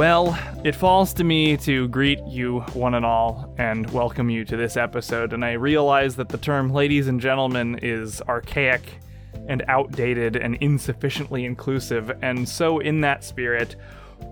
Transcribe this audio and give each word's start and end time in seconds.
Well, 0.00 0.38
it 0.64 0.74
falls 0.74 1.12
to 1.12 1.24
me 1.24 1.58
to 1.58 1.86
greet 1.88 2.24
you 2.26 2.60
one 2.72 2.94
and 2.94 3.04
all 3.04 3.54
and 3.58 3.90
welcome 3.90 4.30
you 4.30 4.46
to 4.46 4.56
this 4.56 4.78
episode, 4.78 5.34
and 5.34 5.44
I 5.44 5.52
realize 5.52 6.16
that 6.16 6.30
the 6.30 6.38
term 6.38 6.72
ladies 6.72 7.06
and 7.06 7.20
gentlemen 7.20 7.78
is 7.82 8.22
archaic 8.22 8.98
and 9.46 9.62
outdated 9.68 10.36
and 10.36 10.54
insufficiently 10.54 11.44
inclusive, 11.44 12.10
and 12.22 12.48
so 12.48 12.78
in 12.78 13.02
that 13.02 13.24
spirit, 13.24 13.76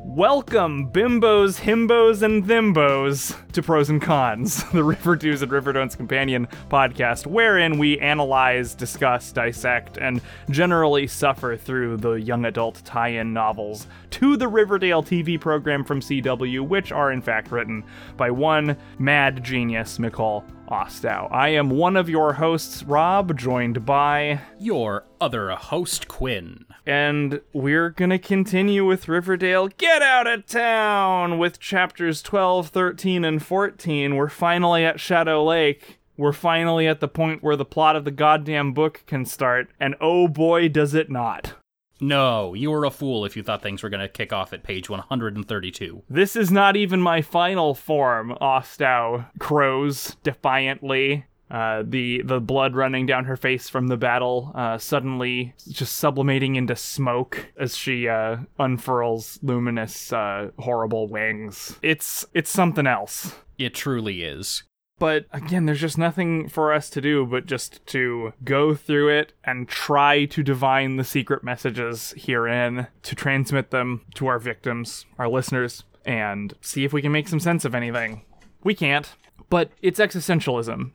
Welcome, 0.09 0.91
bimbos, 0.91 1.61
himbos, 1.61 2.23
and 2.23 2.43
thimbos, 2.43 3.37
to 3.53 3.63
Pros 3.63 3.91
and 3.91 4.01
Cons, 4.01 4.65
the 4.73 4.83
River 4.83 5.17
Do's 5.17 5.43
and 5.43 5.53
River 5.53 5.71
Don'ts 5.75 5.95
companion 5.95 6.49
podcast, 6.71 7.27
wherein 7.27 7.77
we 7.77 7.99
analyze, 7.99 8.75
discuss, 8.75 9.31
dissect, 9.33 9.99
and 9.99 10.23
generally 10.49 11.07
suffer 11.07 11.59
through 11.59 11.99
the 11.99 12.13
young 12.13 12.47
adult 12.47 12.81
tie 12.87 13.09
in 13.11 13.35
novels 13.35 13.87
to 14.13 14.39
the 14.39 14.49
Riverdale 14.49 15.03
TV 15.03 15.39
program 15.39 15.85
from 15.85 16.01
CW, 16.01 16.67
which 16.67 16.91
are 16.91 17.13
in 17.13 17.21
fact 17.21 17.53
written 17.53 17.85
by 18.17 18.31
one 18.31 18.79
mad 18.99 19.45
genius, 19.45 19.99
Nicole 19.99 20.43
Ostow. 20.71 21.29
I 21.33 21.49
am 21.49 21.71
one 21.71 21.97
of 21.97 22.09
your 22.09 22.35
hosts, 22.35 22.83
Rob, 22.83 23.37
joined 23.37 23.85
by. 23.87 24.41
Your 24.59 25.05
other 25.21 25.51
host, 25.51 26.09
Quinn. 26.09 26.65
And 26.87 27.41
we're 27.53 27.91
gonna 27.91 28.19
continue 28.19 28.85
with 28.85 29.09
Riverdale 29.09 29.69
Get 29.69 30.03
Out 30.03 30.27
of 30.27 30.47
Town 30.47 31.39
with 31.39 31.59
chapters 31.59 32.23
12, 32.23 32.69
13, 32.69 33.25
and 33.25 33.43
14. 33.43 34.17
We're 34.17 34.29
finally 34.29 34.85
at 34.85 35.01
Shadow 35.01 35.45
Lake. 35.45 35.99
We're 36.17 36.33
finally 36.33 36.89
at 36.89 37.01
the 37.01 37.09
point 37.09 37.43
where 37.43 37.57
the 37.57 37.65
plot 37.65 37.95
of 37.95 38.05
the 38.05 38.11
goddamn 38.11 38.73
book 38.73 39.05
can 39.07 39.25
start, 39.25 39.71
and 39.79 39.95
oh 40.01 40.27
boy, 40.27 40.69
does 40.69 40.93
it 40.93 41.11
not. 41.11 41.55
No, 42.01 42.55
you 42.55 42.71
were 42.71 42.85
a 42.85 42.91
fool 42.91 43.25
if 43.25 43.37
you 43.37 43.43
thought 43.43 43.63
things 43.63 43.83
were 43.83 43.89
going 43.89 44.01
to 44.01 44.09
kick 44.09 44.33
off 44.33 44.53
at 44.53 44.63
page 44.63 44.89
132. 44.89 46.03
This 46.09 46.37
is 46.37 46.51
not 46.51 46.77
even 46.77 47.01
my 47.01 47.23
final 47.23 47.75
form, 47.75 48.37
Ostow 48.41 49.27
crows 49.39 50.17
defiantly. 50.23 51.27
Uh, 51.51 51.83
the 51.87 52.21
the 52.23 52.41
blood 52.41 52.77
running 52.77 53.07
down 53.07 53.25
her 53.25 53.37
face 53.37 53.71
from 53.71 53.89
the 53.89 53.97
battle, 53.97 54.53
uh, 54.55 54.77
suddenly 54.77 55.55
just 55.67 55.97
sublimating 55.97 56.57
into 56.57 56.77
smoke 56.77 57.47
as 57.59 57.75
she 57.75 58.07
uh, 58.07 58.37
unfurls 58.59 59.39
luminous, 59.43 60.13
uh, 60.13 60.51
horrible 60.59 61.09
wings. 61.09 61.79
It's 61.81 62.27
it's 62.35 62.51
something 62.51 62.87
else. 62.87 63.35
It 63.57 63.73
truly 63.75 64.25
is. 64.25 64.65
But 64.99 65.27
again, 65.33 65.67
there's 65.67 65.81
just 65.81 65.99
nothing 65.99 66.49
for 66.49 66.73
us 66.73 66.91
to 66.91 67.01
do 67.01 67.25
but 67.25 67.47
just 67.47 67.85
to 67.87 68.33
go 68.45 68.75
through 68.75 69.09
it 69.11 69.33
and 69.45 69.69
try 69.69 70.25
to 70.25 70.43
divine 70.43 70.97
the 70.97 71.05
secret 71.05 71.45
messages 71.45 72.15
herein, 72.17 72.89
to 73.03 73.15
transmit 73.15 73.71
them 73.71 74.03
to 74.15 74.27
our 74.27 74.39
victims, 74.39 75.07
our 75.19 75.29
listeners, 75.29 75.85
and 76.05 76.55
see 76.61 76.85
if 76.85 76.93
we 76.93 77.03
can 77.03 77.13
make 77.13 77.29
some 77.29 77.41
sense 77.41 77.65
of 77.65 77.75
anything. 77.75 78.23
We 78.65 78.75
can't, 78.75 79.15
but 79.51 79.71
it's 79.83 80.01
existentialism. 80.01 80.93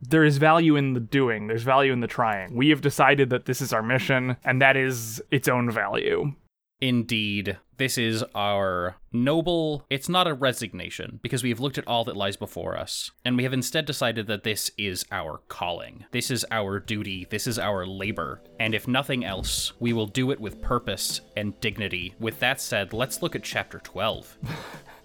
There 0.00 0.24
is 0.24 0.38
value 0.38 0.76
in 0.76 0.94
the 0.94 1.00
doing, 1.00 1.46
there's 1.46 1.62
value 1.62 1.92
in 1.92 2.00
the 2.00 2.06
trying. 2.06 2.54
We 2.54 2.68
have 2.70 2.80
decided 2.80 3.30
that 3.30 3.46
this 3.46 3.60
is 3.60 3.72
our 3.72 3.82
mission, 3.82 4.36
and 4.44 4.60
that 4.60 4.76
is 4.76 5.22
its 5.30 5.48
own 5.48 5.70
value. 5.70 6.34
Indeed, 6.80 7.58
this 7.76 7.98
is 7.98 8.24
our 8.34 8.96
noble. 9.12 9.84
It's 9.90 10.08
not 10.08 10.26
a 10.26 10.34
resignation, 10.34 11.18
because 11.22 11.42
we 11.42 11.48
have 11.50 11.60
looked 11.60 11.78
at 11.78 11.86
all 11.86 12.04
that 12.04 12.16
lies 12.16 12.36
before 12.36 12.76
us, 12.78 13.10
and 13.24 13.36
we 13.36 13.42
have 13.44 13.52
instead 13.52 13.84
decided 13.86 14.26
that 14.26 14.42
this 14.44 14.70
is 14.76 15.04
our 15.12 15.38
calling. 15.48 16.04
This 16.12 16.30
is 16.30 16.44
our 16.50 16.78
duty. 16.80 17.26
This 17.30 17.46
is 17.46 17.58
our 17.58 17.86
labor. 17.86 18.42
And 18.58 18.74
if 18.74 18.86
nothing 18.88 19.24
else, 19.24 19.72
we 19.80 19.92
will 19.92 20.06
do 20.06 20.30
it 20.30 20.40
with 20.40 20.60
purpose 20.62 21.20
and 21.36 21.58
dignity. 21.60 22.14
With 22.18 22.38
that 22.40 22.60
said, 22.60 22.92
let's 22.92 23.22
look 23.22 23.34
at 23.36 23.42
chapter 23.42 23.78
12. 23.78 24.36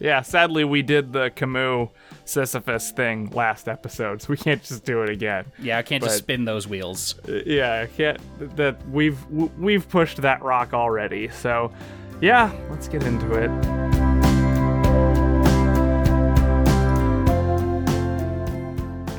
Yeah, 0.02 0.22
sadly, 0.22 0.64
we 0.64 0.82
did 0.82 1.12
the 1.12 1.30
Camus 1.32 1.90
Sisyphus 2.24 2.92
thing 2.92 3.32
last 3.32 3.68
episode, 3.68 4.22
so 4.22 4.28
we 4.30 4.38
can't 4.38 4.64
just 4.64 4.86
do 4.86 5.04
it 5.04 5.10
again. 5.10 5.44
Yeah, 5.62 5.78
I 5.78 5.82
can't 5.82 6.00
But- 6.00 6.08
just 6.08 6.20
spin 6.20 6.46
those 6.46 6.68
wheels. 6.68 7.16
Yeah, 7.28 7.82
I 7.82 7.88
can't. 7.88 8.18
That 8.56 8.78
we've 8.88 9.22
we've 9.30 9.90
pushed 9.90 10.22
that 10.22 10.42
rock 10.42 10.74
already. 10.74 11.28
So, 11.28 11.74
yeah, 12.22 12.52
let's 12.70 12.88
get 12.88 13.04
into 13.04 13.34
it. 13.34 13.50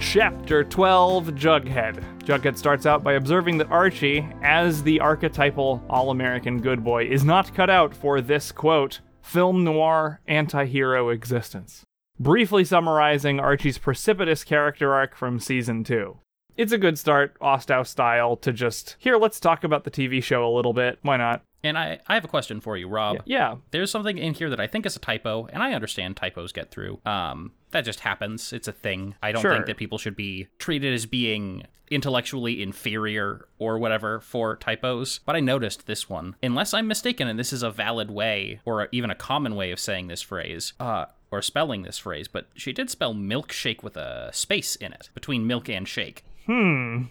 Chapter 0.00 0.64
12 0.64 1.28
Jughead. 1.28 2.02
Jughead 2.24 2.58
starts 2.58 2.84
out 2.84 3.04
by 3.04 3.12
observing 3.12 3.58
that 3.58 3.70
Archie, 3.70 4.28
as 4.42 4.82
the 4.82 4.98
archetypal 4.98 5.84
all 5.88 6.10
American 6.10 6.60
good 6.60 6.82
boy, 6.82 7.04
is 7.04 7.24
not 7.24 7.54
cut 7.54 7.70
out 7.70 7.94
for 7.94 8.20
this 8.20 8.50
quote, 8.50 9.00
film 9.22 9.62
noir 9.62 10.20
anti 10.26 10.64
hero 10.64 11.10
existence. 11.10 11.84
Briefly 12.18 12.64
summarizing 12.64 13.38
Archie's 13.38 13.78
precipitous 13.78 14.42
character 14.42 14.92
arc 14.92 15.14
from 15.14 15.38
season 15.38 15.84
2. 15.84 16.18
It's 16.56 16.72
a 16.72 16.78
good 16.78 16.98
start, 16.98 17.38
Ostow 17.40 17.86
style, 17.86 18.36
to 18.38 18.52
just, 18.52 18.96
here, 18.98 19.16
let's 19.16 19.40
talk 19.40 19.64
about 19.64 19.84
the 19.84 19.90
TV 19.90 20.22
show 20.22 20.44
a 20.44 20.54
little 20.54 20.74
bit. 20.74 20.98
Why 21.02 21.16
not? 21.16 21.42
And 21.62 21.76
I, 21.76 21.98
I 22.06 22.14
have 22.14 22.24
a 22.24 22.28
question 22.28 22.60
for 22.60 22.76
you, 22.76 22.88
Rob. 22.88 23.18
Yeah. 23.26 23.56
There's 23.70 23.90
something 23.90 24.16
in 24.16 24.34
here 24.34 24.48
that 24.50 24.60
I 24.60 24.66
think 24.66 24.86
is 24.86 24.96
a 24.96 24.98
typo, 24.98 25.46
and 25.52 25.62
I 25.62 25.72
understand 25.74 26.16
typos 26.16 26.52
get 26.52 26.70
through. 26.70 27.00
Um, 27.04 27.52
that 27.72 27.84
just 27.84 28.00
happens. 28.00 28.52
It's 28.52 28.66
a 28.68 28.72
thing. 28.72 29.14
I 29.22 29.32
don't 29.32 29.42
Sure. 29.42 29.52
think 29.52 29.66
that 29.66 29.76
people 29.76 29.98
should 29.98 30.16
be 30.16 30.48
treated 30.58 30.94
as 30.94 31.04
being 31.06 31.64
intellectually 31.90 32.62
inferior 32.62 33.46
or 33.58 33.78
whatever 33.78 34.20
for 34.20 34.56
typos. 34.56 35.20
But 35.26 35.36
I 35.36 35.40
noticed 35.40 35.86
this 35.86 36.08
one. 36.08 36.36
Unless 36.42 36.72
I'm 36.72 36.86
mistaken, 36.86 37.28
and 37.28 37.38
this 37.38 37.52
is 37.52 37.62
a 37.62 37.70
valid 37.70 38.10
way, 38.10 38.60
or 38.64 38.88
even 38.92 39.10
a 39.10 39.14
common 39.14 39.54
way 39.54 39.70
of 39.70 39.78
saying 39.80 40.06
this 40.06 40.22
phrase, 40.22 40.72
uh, 40.80 41.06
or 41.30 41.42
spelling 41.42 41.82
this 41.82 41.98
phrase, 41.98 42.26
but 42.28 42.46
she 42.54 42.72
did 42.72 42.90
spell 42.90 43.12
milkshake 43.14 43.82
with 43.82 43.96
a 43.96 44.30
space 44.32 44.76
in 44.76 44.92
it 44.92 45.10
between 45.14 45.46
milk 45.46 45.68
and 45.68 45.86
shake. 45.86 46.24
Hmm. 46.46 47.04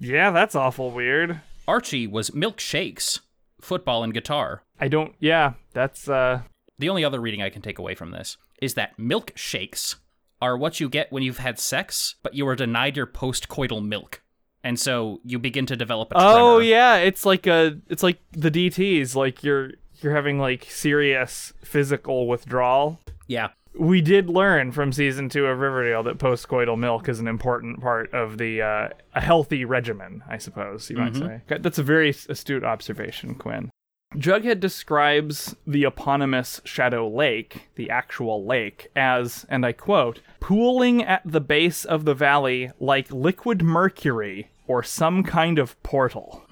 Yeah, 0.00 0.30
that's 0.30 0.54
awful 0.54 0.90
weird. 0.90 1.40
Archie 1.68 2.06
was 2.06 2.30
milkshakes, 2.30 3.20
football 3.60 4.04
and 4.04 4.12
guitar. 4.14 4.62
I 4.80 4.88
don't, 4.88 5.14
yeah, 5.20 5.54
that's, 5.72 6.08
uh, 6.08 6.42
The 6.78 6.88
only 6.88 7.04
other 7.04 7.20
reading 7.20 7.42
I 7.42 7.50
can 7.50 7.62
take 7.62 7.78
away 7.78 7.94
from 7.94 8.10
this 8.10 8.36
is 8.60 8.74
that 8.74 8.96
milkshakes 8.98 9.96
are 10.42 10.56
what 10.56 10.80
you 10.80 10.88
get 10.88 11.10
when 11.10 11.22
you've 11.22 11.38
had 11.38 11.58
sex, 11.58 12.16
but 12.22 12.34
you 12.34 12.46
are 12.48 12.54
denied 12.56 12.96
your 12.96 13.06
post-coital 13.06 13.84
milk. 13.84 14.22
And 14.62 14.78
so 14.78 15.20
you 15.24 15.38
begin 15.38 15.64
to 15.66 15.76
develop 15.76 16.10
a 16.10 16.14
tremor. 16.14 16.28
Oh 16.28 16.58
yeah, 16.58 16.96
it's 16.96 17.24
like 17.24 17.46
a 17.46 17.78
it's 17.88 18.02
like 18.02 18.18
the 18.32 18.50
DTs, 18.50 19.14
like 19.14 19.44
you're 19.44 19.70
you're 20.00 20.14
having 20.14 20.40
like 20.40 20.64
serious 20.68 21.52
physical 21.62 22.26
withdrawal. 22.26 23.00
Yeah. 23.28 23.50
We 23.78 24.00
did 24.00 24.28
learn 24.28 24.72
from 24.72 24.92
season 24.92 25.28
2 25.28 25.46
of 25.46 25.58
Riverdale 25.58 26.02
that 26.04 26.18
postcoital 26.18 26.78
milk 26.78 27.08
is 27.08 27.20
an 27.20 27.28
important 27.28 27.80
part 27.80 28.12
of 28.14 28.38
the 28.38 28.62
uh, 28.62 28.88
a 29.14 29.20
healthy 29.20 29.64
regimen, 29.64 30.22
I 30.28 30.38
suppose 30.38 30.88
you 30.90 30.96
might 30.96 31.16
say. 31.16 31.42
That's 31.48 31.78
a 31.78 31.82
very 31.82 32.10
astute 32.10 32.64
observation, 32.64 33.34
Quinn. 33.34 33.70
Jughead 34.14 34.60
describes 34.60 35.56
the 35.66 35.84
eponymous 35.84 36.60
Shadow 36.64 37.08
Lake, 37.08 37.68
the 37.74 37.90
actual 37.90 38.46
lake, 38.46 38.88
as, 38.96 39.44
and 39.50 39.66
I 39.66 39.72
quote, 39.72 40.20
pooling 40.40 41.02
at 41.02 41.22
the 41.24 41.40
base 41.40 41.84
of 41.84 42.04
the 42.04 42.14
valley 42.14 42.70
like 42.80 43.12
liquid 43.12 43.62
mercury 43.62 44.48
or 44.66 44.82
some 44.82 45.22
kind 45.22 45.58
of 45.58 45.80
portal. 45.82 46.44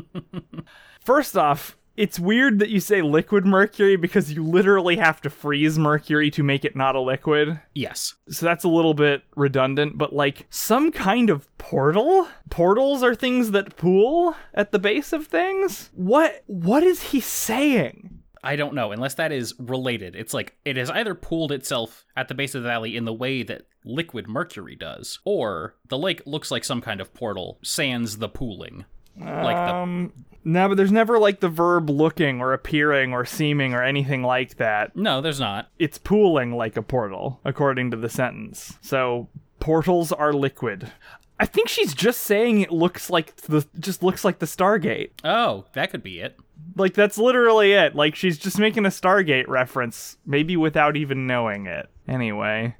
First 1.00 1.36
off, 1.36 1.76
it's 2.00 2.18
weird 2.18 2.60
that 2.60 2.70
you 2.70 2.80
say 2.80 3.02
liquid 3.02 3.44
mercury 3.44 3.94
because 3.96 4.32
you 4.32 4.42
literally 4.42 4.96
have 4.96 5.20
to 5.20 5.28
freeze 5.28 5.78
mercury 5.78 6.30
to 6.30 6.42
make 6.42 6.64
it 6.64 6.74
not 6.74 6.96
a 6.96 7.00
liquid. 7.00 7.60
Yes. 7.74 8.14
So 8.30 8.46
that's 8.46 8.64
a 8.64 8.70
little 8.70 8.94
bit 8.94 9.22
redundant, 9.36 9.98
but 9.98 10.14
like 10.14 10.46
some 10.48 10.92
kind 10.92 11.28
of 11.28 11.46
portal? 11.58 12.26
Portals 12.48 13.02
are 13.02 13.14
things 13.14 13.50
that 13.50 13.76
pool 13.76 14.34
at 14.54 14.72
the 14.72 14.78
base 14.78 15.12
of 15.12 15.26
things? 15.26 15.90
What 15.92 16.42
what 16.46 16.82
is 16.82 17.02
he 17.02 17.20
saying? 17.20 18.22
I 18.42 18.56
don't 18.56 18.74
know, 18.74 18.92
unless 18.92 19.14
that 19.14 19.30
is 19.30 19.54
related. 19.58 20.16
It's 20.16 20.32
like 20.32 20.56
it 20.64 20.78
has 20.78 20.88
either 20.88 21.14
pooled 21.14 21.52
itself 21.52 22.06
at 22.16 22.28
the 22.28 22.34
base 22.34 22.54
of 22.54 22.62
the 22.62 22.68
valley 22.70 22.96
in 22.96 23.04
the 23.04 23.12
way 23.12 23.42
that 23.42 23.66
liquid 23.84 24.26
mercury 24.26 24.74
does, 24.74 25.18
or 25.26 25.74
the 25.88 25.98
lake 25.98 26.22
looks 26.24 26.50
like 26.50 26.64
some 26.64 26.80
kind 26.80 27.02
of 27.02 27.12
portal, 27.12 27.58
sans 27.62 28.16
the 28.16 28.28
pooling. 28.30 28.86
Like 29.20 29.56
the 29.56 29.74
Um 29.74 30.12
no, 30.42 30.68
but 30.68 30.76
there's 30.76 30.92
never 30.92 31.18
like 31.18 31.40
the 31.40 31.48
verb 31.48 31.90
looking 31.90 32.40
or 32.40 32.52
appearing 32.52 33.12
or 33.12 33.26
seeming 33.26 33.74
or 33.74 33.82
anything 33.82 34.22
like 34.22 34.56
that. 34.56 34.96
No, 34.96 35.20
there's 35.20 35.40
not. 35.40 35.68
It's 35.78 35.98
pooling 35.98 36.56
like 36.56 36.76
a 36.76 36.82
portal, 36.82 37.40
according 37.44 37.90
to 37.90 37.96
the 37.98 38.08
sentence. 38.08 38.78
So 38.80 39.28
portals 39.58 40.12
are 40.12 40.32
liquid. 40.32 40.90
I 41.38 41.46
think 41.46 41.68
she's 41.68 41.94
just 41.94 42.22
saying 42.22 42.60
it 42.60 42.72
looks 42.72 43.10
like 43.10 43.36
the 43.36 43.66
just 43.78 44.02
looks 44.02 44.24
like 44.24 44.38
the 44.38 44.46
Stargate. 44.46 45.10
Oh, 45.24 45.64
that 45.74 45.90
could 45.90 46.02
be 46.02 46.20
it. 46.20 46.36
Like 46.76 46.94
that's 46.94 47.18
literally 47.18 47.72
it. 47.72 47.94
Like 47.94 48.14
she's 48.14 48.38
just 48.38 48.58
making 48.58 48.86
a 48.86 48.90
Stargate 48.90 49.48
reference, 49.48 50.16
maybe 50.24 50.56
without 50.56 50.96
even 50.96 51.26
knowing 51.26 51.66
it. 51.66 51.88
Anyway, 52.08 52.76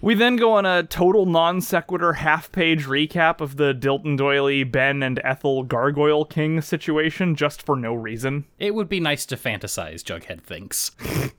We 0.00 0.14
then 0.14 0.36
go 0.36 0.52
on 0.52 0.64
a 0.64 0.82
total 0.82 1.26
non 1.26 1.60
sequitur 1.60 2.14
half 2.14 2.50
page 2.52 2.86
recap 2.86 3.40
of 3.40 3.56
the 3.56 3.74
Dilton 3.74 4.16
Doily, 4.16 4.64
Ben, 4.64 5.02
and 5.02 5.20
Ethel 5.22 5.62
Gargoyle 5.62 6.24
King 6.24 6.60
situation 6.60 7.34
just 7.34 7.62
for 7.62 7.76
no 7.76 7.94
reason. 7.94 8.46
It 8.58 8.74
would 8.74 8.88
be 8.88 9.00
nice 9.00 9.26
to 9.26 9.36
fantasize, 9.36 10.02
Jughead 10.02 10.42
thinks. 10.42 10.92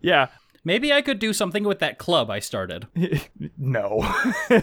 Yeah, 0.00 0.28
Maybe 0.64 0.92
I 0.92 1.02
could 1.02 1.18
do 1.18 1.34
something 1.34 1.64
with 1.64 1.78
that 1.80 1.98
club 1.98 2.30
I 2.30 2.38
started. 2.38 2.88
no. 3.58 4.10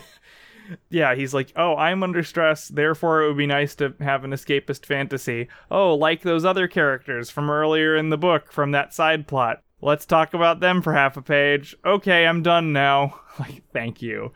yeah, 0.89 1.13
he's 1.13 1.33
like, 1.33 1.53
oh, 1.55 1.75
I'm 1.75 2.01
under 2.01 2.23
stress, 2.23 2.67
therefore 2.67 3.21
it 3.21 3.27
would 3.27 3.37
be 3.37 3.45
nice 3.45 3.75
to 3.75 3.93
have 3.99 4.23
an 4.23 4.31
escapist 4.31 4.85
fantasy. 4.85 5.47
Oh, 5.69 5.93
like 5.93 6.23
those 6.23 6.43
other 6.43 6.67
characters 6.67 7.29
from 7.29 7.51
earlier 7.51 7.95
in 7.95 8.09
the 8.09 8.17
book 8.17 8.51
from 8.51 8.71
that 8.71 8.95
side 8.95 9.27
plot. 9.27 9.61
Let's 9.81 10.05
talk 10.05 10.33
about 10.33 10.59
them 10.59 10.81
for 10.81 10.93
half 10.93 11.17
a 11.17 11.21
page. 11.21 11.75
Okay, 11.85 12.25
I'm 12.25 12.43
done 12.43 12.73
now. 12.73 13.19
Like, 13.39 13.63
thank 13.71 14.01
you. 14.01 14.33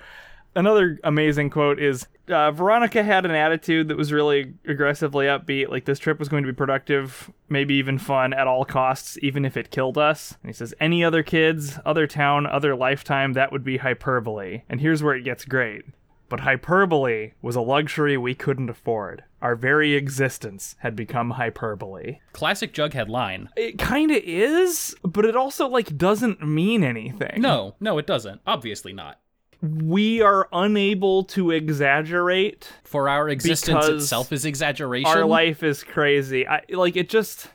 Another 0.56 0.98
amazing 1.04 1.50
quote 1.50 1.82
is 1.82 2.08
uh, 2.30 2.52
Veronica 2.52 3.04
had 3.04 3.26
an 3.26 3.32
attitude 3.32 3.90
that 3.90 3.98
was 3.98 4.14
really 4.14 4.54
aggressively 4.66 5.26
upbeat. 5.26 5.70
Like, 5.70 5.84
this 5.84 6.00
trip 6.00 6.18
was 6.18 6.30
going 6.30 6.44
to 6.44 6.52
be 6.52 6.56
productive, 6.56 7.30
maybe 7.50 7.74
even 7.76 8.00
fun 8.00 8.34
at 8.34 8.48
all 8.48 8.64
costs, 8.64 9.18
even 9.22 9.44
if 9.44 9.58
it 9.58 9.70
killed 9.70 9.98
us. 9.98 10.38
And 10.42 10.50
he 10.50 10.54
says, 10.54 10.74
Any 10.80 11.04
other 11.04 11.24
kids, 11.24 11.78
other 11.86 12.08
town, 12.08 12.48
other 12.48 12.74
lifetime, 12.74 13.34
that 13.34 13.52
would 13.52 13.66
be 13.66 13.78
hyperbole. 13.78 14.62
And 14.70 14.80
here's 14.80 15.04
where 15.04 15.14
it 15.16 15.24
gets 15.24 15.44
great. 15.44 15.84
But 16.30 16.40
hyperbole 16.40 17.34
was 17.42 17.58
a 17.58 17.62
luxury 17.62 18.18
we 18.18 18.34
couldn't 18.34 18.70
afford. 18.70 19.26
Our 19.46 19.56
very 19.56 19.94
existence 19.94 20.76
had 20.80 20.96
become 20.96 21.30
hyperbole. 21.30 22.18
Classic 22.34 22.74
Jughead 22.74 23.10
line. 23.10 23.50
It 23.56 23.78
kind 23.78 24.10
of 24.10 24.18
is, 24.24 24.96
but 25.04 25.24
it 25.24 25.36
also 25.36 25.68
like 25.68 25.96
doesn't 25.96 26.42
mean 26.42 26.84
anything. 26.84 27.42
No, 27.42 27.76
no, 27.80 28.00
it 28.00 28.08
doesn't. 28.08 28.42
Obviously 28.48 28.92
not. 28.92 29.20
we 29.62 30.20
are 30.24 30.48
unable 30.52 31.24
to 31.26 31.52
exaggerate. 31.52 32.68
For 32.84 33.08
our 33.08 33.30
existence 33.30 33.86
itself 33.88 34.32
is 34.34 34.46
exaggeration. 34.46 35.12
Our 35.12 35.26
life 35.26 35.62
is 35.62 35.84
crazy. 35.84 36.48
I 36.48 36.64
like 36.70 36.96
it 36.96 37.08
just 37.10 37.48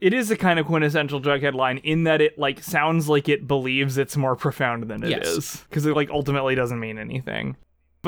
it 0.00 0.12
is 0.12 0.32
a 0.32 0.36
kind 0.36 0.58
of 0.58 0.66
quintessential 0.66 1.20
Jughead 1.20 1.54
line 1.54 1.78
in 1.78 2.02
that 2.04 2.20
it 2.20 2.36
like 2.36 2.62
sounds 2.64 3.08
like 3.08 3.28
it 3.28 3.46
believes 3.46 3.96
it's 3.96 4.16
more 4.16 4.34
profound 4.34 4.88
than 4.88 5.04
it 5.04 5.22
is 5.22 5.34
Yes. 5.36 5.64
because 5.68 5.86
it 5.86 5.94
like 5.94 6.10
ultimately 6.10 6.56
doesn't 6.56 6.80
mean 6.80 6.98
anything. 6.98 7.56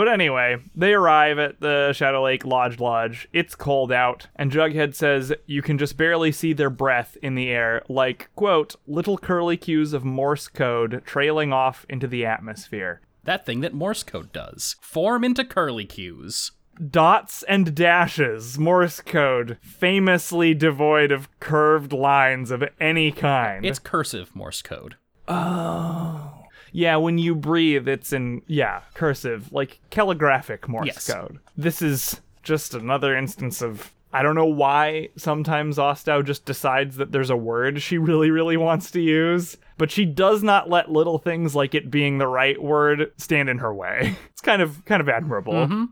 But 0.01 0.09
anyway, 0.09 0.57
they 0.75 0.95
arrive 0.95 1.39
at 1.39 1.61
the 1.61 1.93
Shadow 1.93 2.25
Lake 2.25 2.47
Lodge 2.47 2.81
Lodge. 2.81 3.29
It's 3.35 3.55
cold 3.55 3.93
out, 3.93 4.29
and 4.35 4.51
Jughead 4.51 4.95
says 4.95 5.31
you 5.45 5.61
can 5.61 5.77
just 5.77 5.99
barely 5.99 6.33
see 6.33 6.55
their 6.55 6.71
breath 6.71 7.19
in 7.21 7.35
the 7.35 7.51
air, 7.51 7.83
like, 7.87 8.31
quote, 8.35 8.77
little 8.87 9.19
curly 9.19 9.59
cues 9.59 9.93
of 9.93 10.03
Morse 10.03 10.49
code 10.49 11.03
trailing 11.05 11.53
off 11.53 11.85
into 11.91 12.07
the 12.07 12.25
atmosphere. 12.25 13.03
That 13.25 13.45
thing 13.45 13.61
that 13.61 13.75
Morse 13.75 14.03
code 14.03 14.33
does. 14.33 14.77
Form 14.81 15.23
into 15.23 15.45
curly 15.45 15.85
cues. 15.85 16.53
dots 16.81 17.43
and 17.43 17.75
dashes, 17.75 18.59
Morse 18.59 19.01
code, 19.01 19.59
famously 19.61 20.55
devoid 20.55 21.13
of 21.13 21.29
curved 21.41 21.93
lines 21.93 22.51
of 22.51 22.65
any 22.81 23.13
kind. 23.13 23.67
It's 23.67 23.79
cursive 23.79 24.35
Morse 24.35 24.63
code. 24.63 24.97
Oh. 25.29 26.30
Yeah, 26.73 26.97
when 26.97 27.19
you 27.19 27.35
breathe, 27.35 27.89
it's 27.89 28.13
in, 28.13 28.43
yeah, 28.47 28.81
cursive, 28.95 29.53
like 29.53 29.81
calligraphic 29.91 30.69
Morse 30.69 30.87
Yes. 30.87 31.07
code. 31.13 31.39
This 31.57 31.83
is 31.83 32.21
just 32.43 32.75
another 32.75 33.17
instance 33.17 33.63
of. 33.63 33.93
I 34.13 34.25
don't 34.25 34.35
know 34.35 34.45
why 34.45 35.11
sometimes 35.17 35.79
Ostow 35.79 36.25
just 36.25 36.45
decides 36.45 36.97
that 36.97 37.13
there's 37.13 37.31
a 37.31 37.37
word 37.37 37.81
she 37.81 37.97
really, 38.11 38.31
really 38.33 38.57
wants 38.57 38.91
to 38.91 39.01
use, 39.01 39.57
but 39.79 39.91
she 39.93 40.05
does 40.05 40.43
not 40.43 40.69
let 40.69 40.91
little 40.91 41.19
things 41.19 41.55
like 41.55 41.77
it 41.77 41.93
being 41.93 42.19
the 42.19 42.27
right 42.27 42.61
word 42.61 43.13
stand 43.19 43.49
in 43.49 43.59
her 43.59 43.73
way. 43.73 44.17
It's 44.31 44.41
kind 44.41 44.63
of 44.63 44.85
kind 44.85 45.01
of 45.01 45.09
admirable. 45.09 45.53
Mm-hmm. 45.53 45.85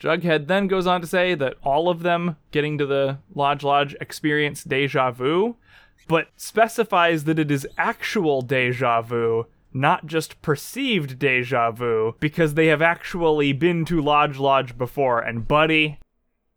Jughead 0.00 0.46
then 0.46 0.68
goes 0.68 0.86
on 0.86 1.00
to 1.00 1.06
say 1.06 1.34
that 1.34 1.56
all 1.62 1.88
of 1.88 2.02
them 2.02 2.36
getting 2.50 2.78
to 2.78 2.86
the 2.86 3.18
Lodge 3.34 3.62
Lodge 3.64 3.94
experience 4.00 4.62
deja 4.64 5.10
vu, 5.10 5.56
but 6.06 6.28
specifies 6.36 7.24
that 7.24 7.38
it 7.38 7.50
is 7.50 7.66
actual 7.76 8.42
deja 8.42 9.02
vu, 9.02 9.46
not 9.76 10.06
just 10.06 10.42
perceived 10.42 11.18
deja 11.18 11.70
vu, 11.70 12.14
because 12.18 12.54
they 12.54 12.66
have 12.66 12.82
actually 12.82 13.52
been 13.52 13.84
to 13.84 14.00
Lodge 14.00 14.38
Lodge 14.38 14.76
before. 14.76 15.20
And, 15.20 15.46
buddy, 15.46 16.00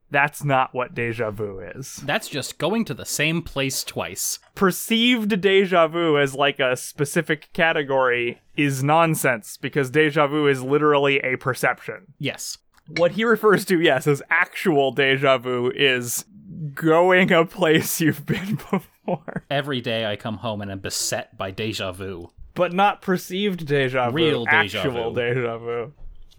that's 0.10 0.44
not 0.44 0.74
what 0.74 0.96
deja 0.96 1.30
vu 1.30 1.60
is. 1.60 1.98
That's 1.98 2.28
just 2.28 2.58
going 2.58 2.86
to 2.86 2.94
the 2.94 3.06
same 3.06 3.42
place 3.42 3.84
twice. 3.84 4.40
Perceived 4.56 5.40
deja 5.42 5.88
vu 5.88 6.18
as 6.18 6.34
like 6.34 6.60
a 6.60 6.76
specific 6.76 7.52
category 7.54 8.42
is 8.56 8.84
nonsense, 8.84 9.58
because 9.58 9.92
deja 9.92 10.28
vu 10.28 10.48
is 10.48 10.64
literally 10.64 11.20
a 11.20 11.36
perception. 11.36 12.14
Yes. 12.18 12.58
What 12.98 13.12
he 13.12 13.24
refers 13.24 13.66
to, 13.66 13.80
yes, 13.80 14.08
as 14.08 14.24
actual 14.32 14.92
deja 14.92 15.38
vu 15.38 15.72
is 15.76 16.26
going 16.74 17.32
a 17.32 17.46
place 17.46 18.02
you've 18.02 18.26
been 18.26 18.56
before, 18.72 19.44
Every 19.50 19.82
day 19.82 20.06
I 20.06 20.16
come 20.16 20.38
home 20.38 20.62
and 20.62 20.72
am 20.72 20.80
beset 20.80 21.38
by 21.38 21.52
deja 21.52 21.92
vu. 21.92 22.32
But 22.60 22.74
not 22.74 23.02
perceived 23.02 23.66
deja 23.66 24.10
vu. 24.10 24.16
Real 24.16 24.44
deja 24.44 24.80
actual 24.80 25.14
vu. 25.14 25.22
deja 25.22 25.58
vu. 25.58 25.94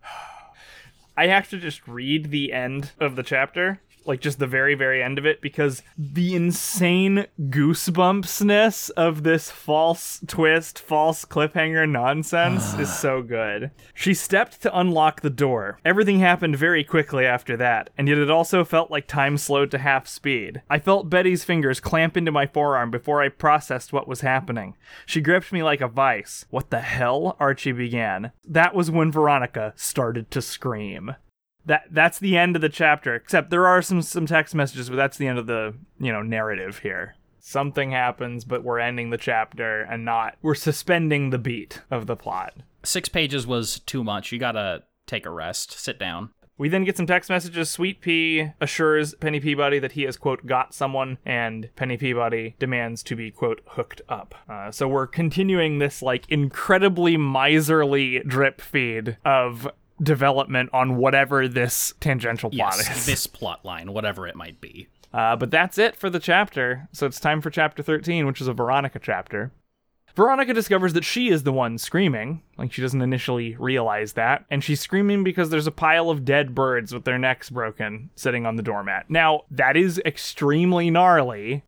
I 1.16 1.28
have 1.28 1.48
to 1.48 1.56
just 1.56 1.88
read 1.88 2.30
the 2.30 2.52
end 2.52 2.92
of 3.00 3.16
the 3.16 3.22
chapter, 3.22 3.80
like 4.06 4.20
just 4.20 4.38
the 4.38 4.46
very, 4.46 4.74
very 4.74 5.02
end 5.02 5.18
of 5.18 5.26
it, 5.26 5.40
because 5.40 5.82
the 5.96 6.34
insane 6.34 7.26
goosebumpsness 7.40 8.90
of 8.90 9.22
this 9.22 9.50
false 9.50 10.20
twist, 10.26 10.78
false 10.78 11.24
cliffhanger 11.24 11.88
nonsense 11.88 12.74
is 12.78 12.92
so 12.92 13.22
good. 13.22 13.70
She 13.94 14.14
stepped 14.14 14.62
to 14.62 14.78
unlock 14.78 15.20
the 15.20 15.30
door. 15.30 15.78
Everything 15.84 16.20
happened 16.20 16.56
very 16.56 16.84
quickly 16.84 17.26
after 17.26 17.56
that, 17.56 17.90
and 17.96 18.08
yet 18.08 18.18
it 18.18 18.30
also 18.30 18.64
felt 18.64 18.90
like 18.90 19.06
time 19.06 19.38
slowed 19.38 19.70
to 19.70 19.78
half 19.78 20.06
speed. 20.06 20.62
I 20.68 20.78
felt 20.78 21.10
Betty's 21.10 21.44
fingers 21.44 21.80
clamp 21.80 22.16
into 22.16 22.32
my 22.32 22.46
forearm 22.46 22.90
before 22.90 23.22
I 23.22 23.28
processed 23.28 23.92
what 23.92 24.08
was 24.08 24.20
happening. 24.20 24.76
She 25.06 25.20
gripped 25.20 25.52
me 25.52 25.62
like 25.62 25.80
a 25.80 25.88
vice. 25.88 26.44
What 26.50 26.70
the 26.70 26.80
hell? 26.80 27.36
Archie 27.38 27.72
began. 27.72 28.32
That 28.46 28.74
was 28.74 28.90
when 28.90 29.12
Veronica 29.12 29.72
started 29.76 30.30
to 30.30 30.42
scream 30.42 31.14
that 31.66 31.84
that's 31.90 32.18
the 32.18 32.36
end 32.36 32.56
of 32.56 32.62
the 32.62 32.68
chapter 32.68 33.14
except 33.14 33.50
there 33.50 33.66
are 33.66 33.82
some 33.82 34.02
some 34.02 34.26
text 34.26 34.54
messages 34.54 34.88
but 34.88 34.96
that's 34.96 35.18
the 35.18 35.26
end 35.26 35.38
of 35.38 35.46
the 35.46 35.74
you 35.98 36.12
know 36.12 36.22
narrative 36.22 36.78
here 36.78 37.14
something 37.38 37.90
happens 37.90 38.44
but 38.44 38.64
we're 38.64 38.78
ending 38.78 39.10
the 39.10 39.18
chapter 39.18 39.82
and 39.82 40.04
not 40.04 40.36
we're 40.42 40.54
suspending 40.54 41.30
the 41.30 41.38
beat 41.38 41.82
of 41.90 42.06
the 42.06 42.16
plot 42.16 42.54
Six 42.82 43.10
pages 43.10 43.46
was 43.46 43.80
too 43.80 44.02
much. 44.02 44.32
You 44.32 44.38
gotta 44.38 44.84
take 45.06 45.26
a 45.26 45.30
rest. 45.30 45.72
Sit 45.72 45.98
down. 45.98 46.30
we 46.56 46.68
then 46.68 46.84
get 46.84 46.96
some 46.96 47.06
text 47.06 47.28
messages 47.30 47.68
sweet 47.70 48.00
pea 48.00 48.52
assures 48.60 49.14
penny 49.14 49.40
peabody 49.40 49.78
that 49.78 49.92
he 49.92 50.02
has 50.02 50.16
quote 50.16 50.46
got 50.46 50.74
someone 50.74 51.16
and 51.24 51.68
penny 51.74 51.96
peabody 51.96 52.54
demands 52.58 53.02
to 53.02 53.16
be 53.16 53.30
quote 53.30 53.62
hooked 53.66 54.02
up 54.10 54.34
uh, 54.48 54.70
so 54.70 54.86
we're 54.86 55.06
continuing 55.06 55.78
this 55.78 56.02
like 56.02 56.24
incredibly 56.28 57.16
miserly 57.16 58.18
drip 58.26 58.60
feed 58.60 59.16
of 59.24 59.66
development 60.02 60.70
on 60.72 60.96
whatever 60.96 61.46
this 61.48 61.94
tangential 62.00 62.50
plot 62.50 62.78
is 62.78 63.06
this 63.06 63.26
plot 63.26 63.64
line, 63.64 63.92
whatever 63.92 64.26
it 64.26 64.36
might 64.36 64.60
be. 64.60 64.88
Uh, 65.12 65.36
but 65.36 65.50
that's 65.50 65.78
it 65.78 65.96
for 65.96 66.08
the 66.08 66.20
chapter. 66.20 66.88
So 66.92 67.06
it's 67.06 67.20
time 67.20 67.40
for 67.40 67.50
chapter 67.50 67.82
13, 67.82 68.26
which 68.26 68.40
is 68.40 68.48
a 68.48 68.52
Veronica 68.52 68.98
chapter. 68.98 69.50
Veronica 70.16 70.52
discovers 70.52 70.92
that 70.94 71.04
she 71.04 71.28
is 71.28 71.44
the 71.44 71.52
one 71.52 71.78
screaming. 71.78 72.42
Like, 72.58 72.72
she 72.72 72.82
doesn't 72.82 73.00
initially 73.00 73.56
realize 73.56 74.14
that. 74.14 74.44
And 74.50 74.62
she's 74.62 74.80
screaming 74.80 75.22
because 75.24 75.50
there's 75.50 75.68
a 75.68 75.72
pile 75.72 76.10
of 76.10 76.24
dead 76.24 76.54
birds 76.54 76.92
with 76.92 77.04
their 77.04 77.18
necks 77.18 77.48
broken 77.48 78.10
sitting 78.16 78.44
on 78.44 78.56
the 78.56 78.62
doormat. 78.62 79.08
Now, 79.08 79.44
that 79.50 79.76
is 79.76 80.00
extremely 80.04 80.90
gnarly 80.90 81.62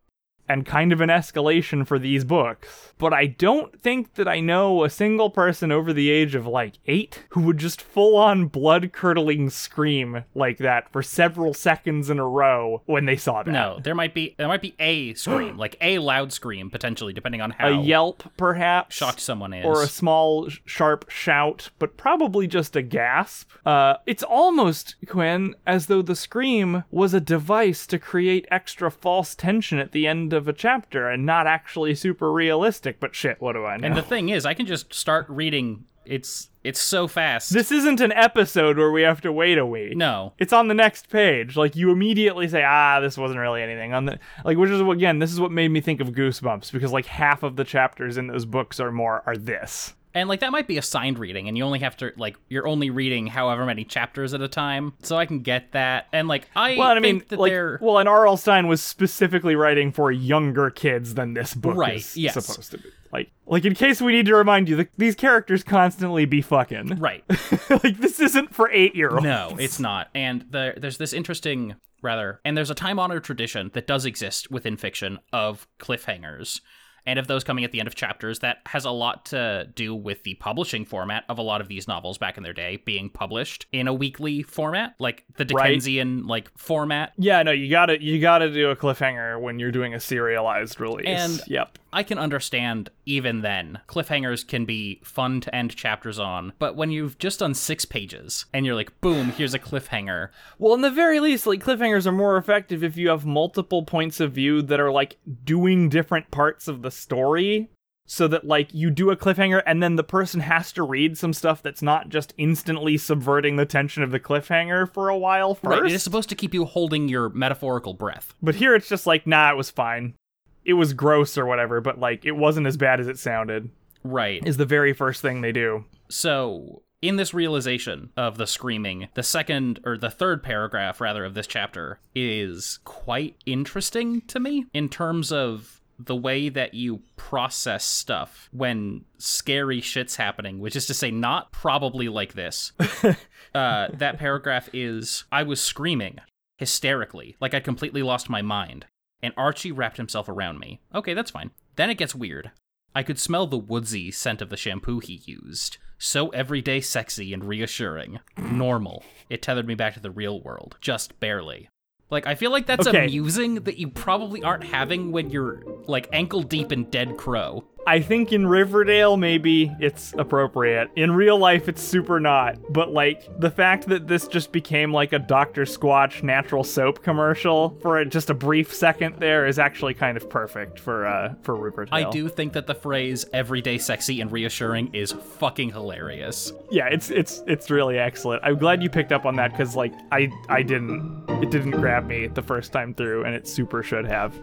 and 0.49 0.65
kind 0.65 0.91
of 0.91 1.01
an 1.01 1.09
escalation 1.09 1.85
for 1.87 1.97
these 1.97 2.23
books. 2.23 2.93
But 2.97 3.13
I 3.13 3.25
don't 3.27 3.81
think 3.81 4.13
that 4.15 4.27
I 4.27 4.39
know 4.39 4.83
a 4.83 4.89
single 4.89 5.29
person 5.29 5.71
over 5.71 5.91
the 5.93 6.09
age 6.09 6.35
of 6.35 6.45
like 6.47 6.75
eight 6.85 7.23
who 7.29 7.41
would 7.41 7.57
just 7.57 7.81
full 7.81 8.15
on 8.15 8.45
blood 8.47 8.91
curdling 8.93 9.49
scream 9.49 10.23
like 10.35 10.57
that 10.59 10.91
for 10.91 11.01
several 11.01 11.53
seconds 11.53 12.09
in 12.09 12.19
a 12.19 12.27
row 12.27 12.81
when 12.85 13.05
they 13.05 13.15
saw 13.17 13.43
that. 13.43 13.51
No, 13.51 13.79
there 13.83 13.95
might 13.95 14.13
be 14.13 14.35
there 14.37 14.47
might 14.47 14.61
be 14.61 14.75
a 14.79 15.13
scream, 15.15 15.57
like 15.57 15.75
a 15.81 15.97
loud 15.99 16.31
scream, 16.33 16.69
potentially, 16.69 17.13
depending 17.13 17.41
on 17.41 17.51
how 17.51 17.67
A 17.69 17.81
yelp, 17.81 18.23
perhaps. 18.37 18.95
shocked 18.95 19.19
someone 19.19 19.53
is. 19.53 19.65
or 19.65 19.81
a 19.81 19.87
small 19.87 20.47
sharp 20.65 21.09
shout, 21.09 21.69
but 21.79 21.97
probably 21.97 22.47
just 22.47 22.75
a 22.75 22.81
gasp. 22.81 23.49
Uh, 23.65 23.95
it's 24.05 24.23
almost 24.23 24.95
Quinn 25.07 25.55
as 25.65 25.87
though 25.87 26.01
the 26.01 26.15
scream 26.15 26.83
was 26.91 27.13
a 27.13 27.19
device 27.21 27.85
to 27.87 27.99
create 27.99 28.45
extra 28.51 28.89
false 28.91 29.35
tension 29.35 29.79
at 29.79 29.91
the 29.91 30.07
end 30.07 30.32
of 30.33 30.47
a 30.47 30.53
chapter 30.53 31.07
and 31.09 31.25
not 31.25 31.47
actually 31.47 31.95
super 31.95 32.31
realistic. 32.31 32.99
But 32.99 33.15
shit, 33.15 33.39
what 33.41 33.53
do 33.53 33.65
I 33.65 33.77
know? 33.77 33.87
and 33.87 33.95
the 33.95 34.01
thing 34.01 34.29
is, 34.29 34.45
I 34.45 34.53
can 34.53 34.65
just 34.65 34.93
start 34.93 35.25
reading. 35.29 35.85
It's 36.05 36.49
it's 36.65 36.81
so 36.81 37.07
fast. 37.07 37.53
this 37.53 37.71
isn't 37.71 38.01
an 38.01 38.11
episode 38.11 38.77
where 38.77 38.91
we 38.91 39.03
have 39.03 39.21
to 39.21 39.31
wait 39.31 39.57
a 39.57 39.65
week. 39.65 39.95
no, 39.95 40.33
It's 40.37 40.51
on 40.51 40.67
the 40.67 40.73
next 40.73 41.09
page. 41.09 41.55
Like 41.55 41.77
you 41.77 41.91
immediately 41.91 42.47
say, 42.49 42.61
"Ah, 42.65 42.99
this 42.99 43.17
wasn't 43.17 43.39
really 43.39 43.61
anything." 43.61 43.93
On 43.93 44.05
the 44.05 44.19
like, 44.43 44.57
which 44.57 44.69
is 44.69 44.81
again, 44.81 45.19
this 45.19 45.31
is 45.31 45.39
what 45.39 45.51
made 45.51 45.69
me 45.69 45.79
think 45.79 46.01
of 46.01 46.09
Goosebumps 46.09 46.73
because 46.73 46.91
like 46.91 47.05
half 47.05 47.41
of 47.43 47.55
the 47.55 47.63
chapters 47.63 48.17
in 48.17 48.27
those 48.27 48.43
books 48.45 48.81
or 48.81 48.91
more 48.91 49.23
are 49.25 49.37
this. 49.37 49.93
And 50.13 50.29
like 50.29 50.41
that 50.41 50.51
might 50.51 50.67
be 50.67 50.77
assigned 50.77 51.19
reading, 51.19 51.47
and 51.47 51.57
you 51.57 51.63
only 51.63 51.79
have 51.79 51.97
to 51.97 52.13
like 52.17 52.37
you're 52.49 52.67
only 52.67 52.89
reading 52.89 53.27
however 53.27 53.65
many 53.65 53.83
chapters 53.83 54.33
at 54.33 54.41
a 54.41 54.47
time. 54.47 54.93
So 55.01 55.17
I 55.17 55.25
can 55.25 55.39
get 55.39 55.71
that. 55.71 56.07
And 56.13 56.27
like 56.27 56.47
I 56.55 56.77
Well, 56.77 56.89
I 56.89 56.99
mean, 56.99 57.23
that 57.29 57.39
like, 57.39 57.51
they're 57.51 57.79
well, 57.81 57.97
and 57.97 58.07
R.L. 58.07 58.37
Stine 58.37 58.67
was 58.67 58.81
specifically 58.81 59.55
writing 59.55 59.91
for 59.91 60.11
younger 60.11 60.69
kids 60.69 61.15
than 61.15 61.33
this 61.33 61.53
book 61.53 61.75
Right, 61.75 61.97
is 61.97 62.15
yes. 62.17 62.33
supposed 62.33 62.71
to 62.71 62.77
be. 62.77 62.89
Like, 63.11 63.31
like 63.45 63.63
in 63.63 63.75
case 63.75 64.01
we 64.01 64.11
need 64.11 64.25
to 64.25 64.35
remind 64.35 64.67
you, 64.67 64.75
the, 64.75 64.87
these 64.97 65.13
characters 65.13 65.63
constantly 65.63 66.25
be 66.25 66.41
fucking. 66.41 66.99
right. 66.99 67.23
like, 67.69 67.97
this 67.99 68.19
isn't 68.19 68.55
for 68.55 68.71
eight 68.71 68.95
year 68.95 69.11
olds. 69.11 69.23
No, 69.23 69.55
it's 69.59 69.79
not. 69.79 70.09
And 70.15 70.45
the, 70.49 70.73
there's 70.77 70.97
this 70.97 71.13
interesting, 71.13 71.75
rather, 72.01 72.39
and 72.43 72.57
there's 72.57 72.71
a 72.71 72.75
time 72.75 72.97
honored 72.97 73.23
tradition 73.23 73.69
that 73.75 73.85
does 73.85 74.05
exist 74.05 74.49
within 74.49 74.77
fiction 74.77 75.19
of 75.31 75.67
cliffhangers. 75.79 76.61
And 77.05 77.19
of 77.19 77.27
those 77.27 77.43
coming 77.43 77.63
at 77.65 77.71
the 77.71 77.79
end 77.79 77.87
of 77.87 77.95
chapters, 77.95 78.39
that 78.39 78.59
has 78.67 78.85
a 78.85 78.91
lot 78.91 79.25
to 79.27 79.69
do 79.75 79.93
with 79.93 80.23
the 80.23 80.35
publishing 80.35 80.85
format 80.85 81.25
of 81.27 81.37
a 81.37 81.41
lot 81.41 81.59
of 81.61 81.67
these 81.67 81.87
novels 81.87 82.17
back 82.17 82.37
in 82.37 82.43
their 82.43 82.53
day 82.53 82.81
being 82.85 83.09
published 83.09 83.65
in 83.71 83.87
a 83.87 83.93
weekly 83.93 84.41
format, 84.41 84.95
like 84.99 85.23
the 85.35 85.45
Right. 85.53 85.67
Dickensian 85.69 86.27
like 86.27 86.49
format. 86.57 87.11
Yeah, 87.17 87.43
no, 87.43 87.51
you 87.51 87.69
gotta 87.69 88.01
you 88.01 88.19
gotta 88.21 88.49
do 88.51 88.69
a 88.69 88.75
cliffhanger 88.75 89.39
when 89.41 89.59
you're 89.59 89.71
doing 89.71 89.93
a 89.93 89.99
serialized 89.99 90.79
release. 90.79 91.05
And- 91.07 91.41
yep. 91.47 91.77
I 91.93 92.03
can 92.03 92.17
understand 92.17 92.89
even 93.05 93.41
then. 93.41 93.79
Cliffhangers 93.87 94.47
can 94.47 94.65
be 94.65 94.99
fun 95.03 95.41
to 95.41 95.55
end 95.55 95.75
chapters 95.75 96.19
on, 96.19 96.53
but 96.59 96.75
when 96.75 96.91
you've 96.91 97.17
just 97.17 97.39
done 97.39 97.53
six 97.53 97.85
pages 97.85 98.45
and 98.53 98.65
you're 98.65 98.75
like, 98.75 98.99
boom, 99.01 99.29
here's 99.31 99.53
a 99.53 99.59
cliffhanger, 99.59 100.29
Well, 100.57 100.73
in 100.73 100.81
the 100.81 100.91
very 100.91 101.19
least, 101.19 101.45
like 101.47 101.63
cliffhangers 101.63 102.05
are 102.05 102.11
more 102.11 102.37
effective 102.37 102.83
if 102.83 102.97
you 102.97 103.09
have 103.09 103.25
multiple 103.25 103.83
points 103.83 104.19
of 104.19 104.33
view 104.33 104.61
that 104.63 104.79
are 104.79 104.91
like 104.91 105.17
doing 105.43 105.89
different 105.89 106.31
parts 106.31 106.67
of 106.67 106.81
the 106.81 106.91
story. 106.91 107.69
So 108.05 108.27
that 108.27 108.45
like 108.45 108.73
you 108.73 108.91
do 108.91 109.11
a 109.11 109.15
cliffhanger 109.15 109.63
and 109.65 109.81
then 109.81 109.95
the 109.95 110.03
person 110.03 110.41
has 110.41 110.73
to 110.73 110.83
read 110.83 111.17
some 111.17 111.31
stuff 111.31 111.63
that's 111.63 111.81
not 111.81 112.09
just 112.09 112.33
instantly 112.37 112.97
subverting 112.97 113.55
the 113.55 113.65
tension 113.65 114.03
of 114.03 114.11
the 114.11 114.19
cliffhanger 114.19 114.93
for 114.93 115.07
a 115.07 115.17
while 115.17 115.55
first. 115.55 115.81
right? 115.81 115.89
It 115.89 115.95
is 115.95 116.03
supposed 116.03 116.27
to 116.27 116.35
keep 116.35 116.53
you 116.53 116.65
holding 116.65 117.07
your 117.07 117.29
metaphorical 117.29 117.93
breath. 117.93 118.33
But 118.41 118.55
here 118.55 118.75
it's 118.75 118.89
just 118.89 119.07
like, 119.07 119.25
nah, 119.25 119.51
it 119.51 119.55
was 119.55 119.69
fine. 119.69 120.15
It 120.65 120.73
was 120.73 120.93
gross 120.93 121.37
or 121.37 121.45
whatever, 121.45 121.81
but 121.81 121.99
like 121.99 122.25
it 122.25 122.35
wasn't 122.35 122.67
as 122.67 122.77
bad 122.77 122.99
as 122.99 123.07
it 123.07 123.19
sounded. 123.19 123.69
Right. 124.03 124.45
Is 124.45 124.57
the 124.57 124.65
very 124.65 124.93
first 124.93 125.21
thing 125.21 125.41
they 125.41 125.51
do. 125.51 125.85
So, 126.09 126.83
in 127.01 127.17
this 127.17 127.33
realization 127.33 128.11
of 128.15 128.37
the 128.37 128.47
screaming, 128.47 129.09
the 129.13 129.23
second 129.23 129.79
or 129.85 129.97
the 129.97 130.09
third 130.09 130.41
paragraph, 130.41 131.01
rather, 131.01 131.25
of 131.25 131.33
this 131.33 131.47
chapter 131.47 131.99
is 132.15 132.79
quite 132.85 133.35
interesting 133.45 134.21
to 134.21 134.39
me 134.39 134.65
in 134.73 134.89
terms 134.89 135.31
of 135.31 135.81
the 135.99 136.15
way 136.15 136.49
that 136.49 136.73
you 136.73 137.01
process 137.15 137.83
stuff 137.83 138.49
when 138.51 139.05
scary 139.17 139.81
shit's 139.81 140.15
happening, 140.15 140.59
which 140.59 140.75
is 140.75 140.85
to 140.87 140.93
say, 140.93 141.11
not 141.11 141.51
probably 141.51 142.09
like 142.09 142.33
this. 142.33 142.71
uh, 143.55 143.87
that 143.93 144.17
paragraph 144.17 144.69
is 144.73 145.25
I 145.31 145.43
was 145.43 145.61
screaming 145.61 146.19
hysterically, 146.57 147.35
like 147.39 147.53
I'd 147.53 147.63
completely 147.63 148.03
lost 148.03 148.29
my 148.29 148.41
mind, 148.41 148.85
and 149.23 149.33
Archie 149.35 149.71
wrapped 149.71 149.97
himself 149.97 150.29
around 150.29 150.59
me. 150.59 150.81
Okay, 150.93 151.15
that's 151.15 151.31
fine. 151.31 151.49
Then 151.77 151.89
it 151.89 151.97
gets 151.97 152.13
weird. 152.13 152.51
I 152.93 153.01
could 153.01 153.17
smell 153.17 153.47
the 153.47 153.57
woodsy 153.57 154.11
scent 154.11 154.41
of 154.41 154.49
the 154.49 154.57
shampoo 154.57 154.99
he 154.99 155.23
used. 155.25 155.77
So 155.97 156.29
everyday 156.29 156.81
sexy 156.81 157.33
and 157.33 157.43
reassuring. 157.43 158.19
Normal. 158.37 159.03
It 159.29 159.41
tethered 159.41 159.65
me 159.65 159.73
back 159.73 159.95
to 159.95 159.99
the 159.99 160.11
real 160.11 160.41
world. 160.41 160.77
Just 160.81 161.19
barely. 161.19 161.69
Like, 162.11 162.27
I 162.27 162.35
feel 162.35 162.51
like 162.51 162.67
that's 162.67 162.85
Okay. 162.85 163.05
amusing 163.05 163.55
that 163.63 163.77
you 163.77 163.87
probably 163.87 164.43
aren't 164.43 164.65
having 164.65 165.11
when 165.11 165.31
you're, 165.31 165.63
like, 165.87 166.07
ankle 166.13 166.43
deep 166.43 166.71
in 166.71 166.83
Dead 166.91 167.17
Crow. 167.17 167.63
I 167.85 167.99
think 167.99 168.31
in 168.31 168.47
Riverdale, 168.47 169.17
maybe 169.17 169.71
it's 169.79 170.13
appropriate. 170.17 170.89
In 170.95 171.11
real 171.11 171.37
life, 171.37 171.67
it's 171.67 171.81
super 171.81 172.19
not. 172.19 172.57
But, 172.71 172.91
like, 172.91 173.27
the 173.39 173.51
fact 173.51 173.87
that 173.87 174.07
this 174.07 174.27
just 174.27 174.51
became 174.51 174.93
like 174.93 175.11
a 175.11 175.19
Dr. 175.19 175.63
Squatch 175.63 176.23
natural 176.23 176.63
soap 176.63 177.03
commercial 177.03 177.77
for 177.81 177.99
a, 177.99 178.05
just 178.05 178.29
a 178.29 178.33
brief 178.33 178.73
second 178.73 179.17
there 179.19 179.45
is 179.45 179.59
actually 179.59 179.93
kind 179.93 180.15
of 180.15 180.29
perfect 180.29 180.79
for, 180.79 181.05
uh, 181.05 181.33
for 181.41 181.55
Riverdale. 181.55 181.93
I 181.93 182.09
do 182.09 182.29
think 182.29 182.53
that 182.53 182.67
the 182.67 182.75
phrase 182.75 183.25
everyday 183.33 183.77
sexy 183.77 184.21
and 184.21 184.31
reassuring 184.31 184.93
is 184.93 185.11
fucking 185.11 185.71
hilarious. 185.71 186.53
Yeah, 186.71 186.87
it's, 186.87 187.09
it's, 187.09 187.43
it's 187.47 187.69
really 187.69 187.97
excellent. 187.97 188.43
I'm 188.43 188.57
glad 188.57 188.81
you 188.81 188.89
picked 188.89 189.11
up 189.11 189.25
on 189.25 189.35
that 189.35 189.51
because, 189.51 189.75
like, 189.75 189.93
I, 190.11 190.31
I 190.47 190.63
didn't, 190.63 191.25
it 191.43 191.51
didn't 191.51 191.71
grab 191.71 192.07
me 192.07 192.27
the 192.27 192.41
first 192.41 192.71
time 192.71 192.93
through 192.93 193.25
and 193.25 193.35
it 193.35 193.47
super 193.47 193.83
should 193.83 194.05
have. 194.05 194.33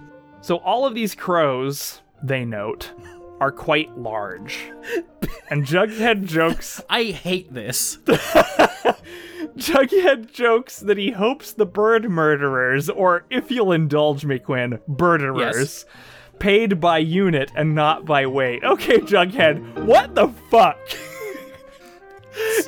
So, 0.42 0.56
all 0.58 0.86
of 0.86 0.94
these 0.94 1.14
crows, 1.14 2.00
they 2.22 2.44
note, 2.44 2.92
are 3.40 3.50
quite 3.50 3.96
large. 3.98 4.70
and 5.50 5.64
Jughead 5.64 6.24
jokes 6.26 6.82
I 6.90 7.04
hate 7.04 7.52
this. 7.52 7.96
Jughead 9.56 10.32
jokes 10.32 10.80
that 10.80 10.98
he 10.98 11.10
hopes 11.12 11.52
the 11.52 11.66
bird 11.66 12.08
murderers, 12.10 12.88
or 12.88 13.24
if 13.30 13.50
you'll 13.50 13.72
indulge 13.72 14.24
me, 14.24 14.38
Quinn, 14.38 14.78
birderers, 14.88 15.54
Yes. 15.58 15.84
paid 16.38 16.80
by 16.80 16.98
unit 16.98 17.50
and 17.56 17.74
not 17.74 18.04
by 18.04 18.26
weight. 18.26 18.62
Okay, 18.64 18.98
Jughead, 18.98 19.84
what 19.84 20.14
the 20.14 20.28
fuck? 20.50 20.78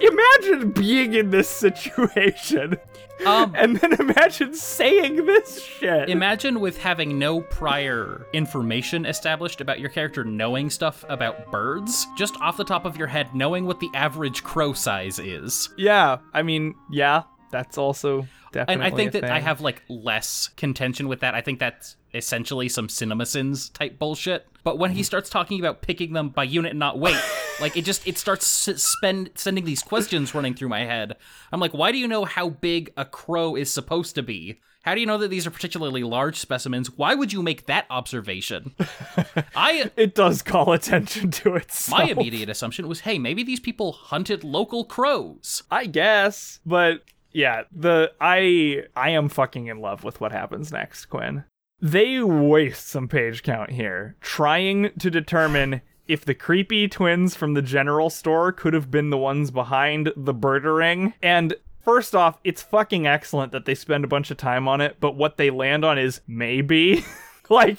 Imagine 0.03 0.71
being 0.71 1.15
in 1.15 1.31
this 1.31 1.49
situation. 1.49 2.79
Um, 3.27 3.53
And 3.57 3.77
then 3.77 3.93
imagine 4.01 4.53
saying 4.55 5.27
this 5.27 5.63
shit. 5.63 6.09
Imagine 6.11 6.59
with 6.61 6.77
having 6.79 7.19
no 7.19 7.41
prior 7.41 8.27
information 8.33 9.07
established 9.07 9.61
about 9.61 9.79
your 9.79 9.91
character 9.91 10.25
knowing 10.25 10.71
stuff 10.71 11.05
about 11.09 11.51
birds, 11.53 12.07
just 12.19 12.35
off 12.41 12.57
the 12.57 12.65
top 12.65 12.85
of 12.85 12.97
your 12.97 13.07
head 13.07 13.33
knowing 13.35 13.65
what 13.65 13.79
the 13.79 13.91
average 13.95 14.43
crow 14.43 14.73
size 14.73 15.19
is. 15.21 15.69
yeah, 15.77 16.19
I 16.35 16.43
mean, 16.43 16.75
yeah, 16.91 17.23
that's 17.53 17.79
also 17.79 18.27
definitely. 18.53 18.75
And 18.75 18.83
I 18.83 18.97
think 18.97 19.13
that 19.13 19.25
I 19.25 19.39
have 19.41 19.61
like 19.61 19.83
less 19.89 20.49
contention 20.57 21.07
with 21.07 21.21
that. 21.21 21.35
I 21.35 21.41
think 21.41 21.61
that's 21.61 21.97
essentially 22.15 22.69
some 22.69 22.89
CinemaSins 22.89 23.73
type 23.73 23.99
bullshit. 23.99 24.47
But 24.65 24.79
when 24.79 24.93
he 24.93 24.99
mm-hmm. 24.99 25.05
starts 25.05 25.31
talking 25.31 25.61
about 25.61 25.83
picking 25.83 26.13
them 26.13 26.31
by 26.31 26.45
unit 26.45 26.71
and 26.71 26.79
not 26.79 26.99
weight, 26.99 27.21
like 27.61 27.77
it 27.77 27.85
just 27.85 28.07
it 28.07 28.19
starts 28.19 28.47
spend 28.47 29.31
sending 29.35 29.65
these 29.65 29.83
questions 29.83 30.35
running 30.35 30.55
through 30.55 30.69
my 30.69 30.85
head. 30.85 31.17
I'm 31.53 31.61
like, 31.61 31.73
why 31.73 31.93
do 31.93 31.99
you 31.99 32.09
know 32.09 32.25
how 32.25 32.51
big 32.51 32.93
a 32.97 33.05
crow 33.05 33.55
is 33.55 33.73
supposed 33.73 34.15
to 34.17 34.23
be? 34.23 34.61
How 34.83 34.97
do 34.97 35.01
you 35.01 35.07
know 35.07 35.19
that 35.19 35.29
these 35.29 35.47
are 35.47 35.51
particularly 35.51 36.03
large 36.03 36.39
specimens? 36.39 36.97
Why 36.99 37.15
would 37.15 37.33
you 37.33 37.41
make 37.41 37.67
that 37.67 37.87
observation? 37.89 38.75
I 39.55 39.93
It 39.97 40.17
does 40.17 40.43
call 40.43 40.73
attention 40.73 41.31
to 41.31 41.55
itself. 41.55 42.01
my 42.01 42.07
immediate 42.07 42.49
assumption 42.49 42.89
was, 42.89 43.01
hey, 43.01 43.17
maybe 43.17 43.45
these 43.45 43.61
people 43.61 43.93
hunted 43.93 44.43
local 44.43 44.85
crows. 44.85 45.63
I 45.71 45.87
guess, 45.87 46.59
but 46.67 47.03
yeah, 47.33 47.63
the 47.73 48.13
I 48.21 48.85
I 48.97 49.11
am 49.11 49.29
fucking 49.29 49.67
in 49.67 49.81
love 49.81 50.05
with 50.05 50.21
what 50.21 50.33
happens 50.33 50.73
next, 50.73 51.07
Quinn. 51.07 51.45
They 51.81 52.23
waste 52.23 52.89
some 52.89 53.09
page 53.09 53.43
count 53.43 53.71
here 53.71 54.17
trying 54.21 54.91
to 54.99 55.11
determine 55.11 55.83
if 56.07 56.25
the 56.25 56.35
creepy 56.35 56.89
twins 56.89 57.35
from 57.35 57.55
the 57.55 57.63
general 57.63 58.11
store 58.11 58.53
could 58.53 58.75
have 58.75 58.91
been 58.91 59.11
the 59.11 59.19
ones 59.19 59.51
behind 59.51 60.13
the 60.17 60.35
birdering. 60.35 61.15
And 61.23 61.55
first 61.81 62.15
off, 62.15 62.39
it's 62.45 62.63
fucking 62.63 63.07
excellent 63.07 63.53
that 63.53 63.65
they 63.65 63.75
spend 63.75 64.05
a 64.05 64.09
bunch 64.09 64.31
of 64.31 64.37
time 64.37 64.69
on 64.69 64.81
it, 64.81 64.97
but 65.01 65.17
what 65.17 65.37
they 65.37 65.51
land 65.51 65.85
on 65.85 65.99
is 65.99 66.21
maybe. 66.27 67.05
like 67.49 67.79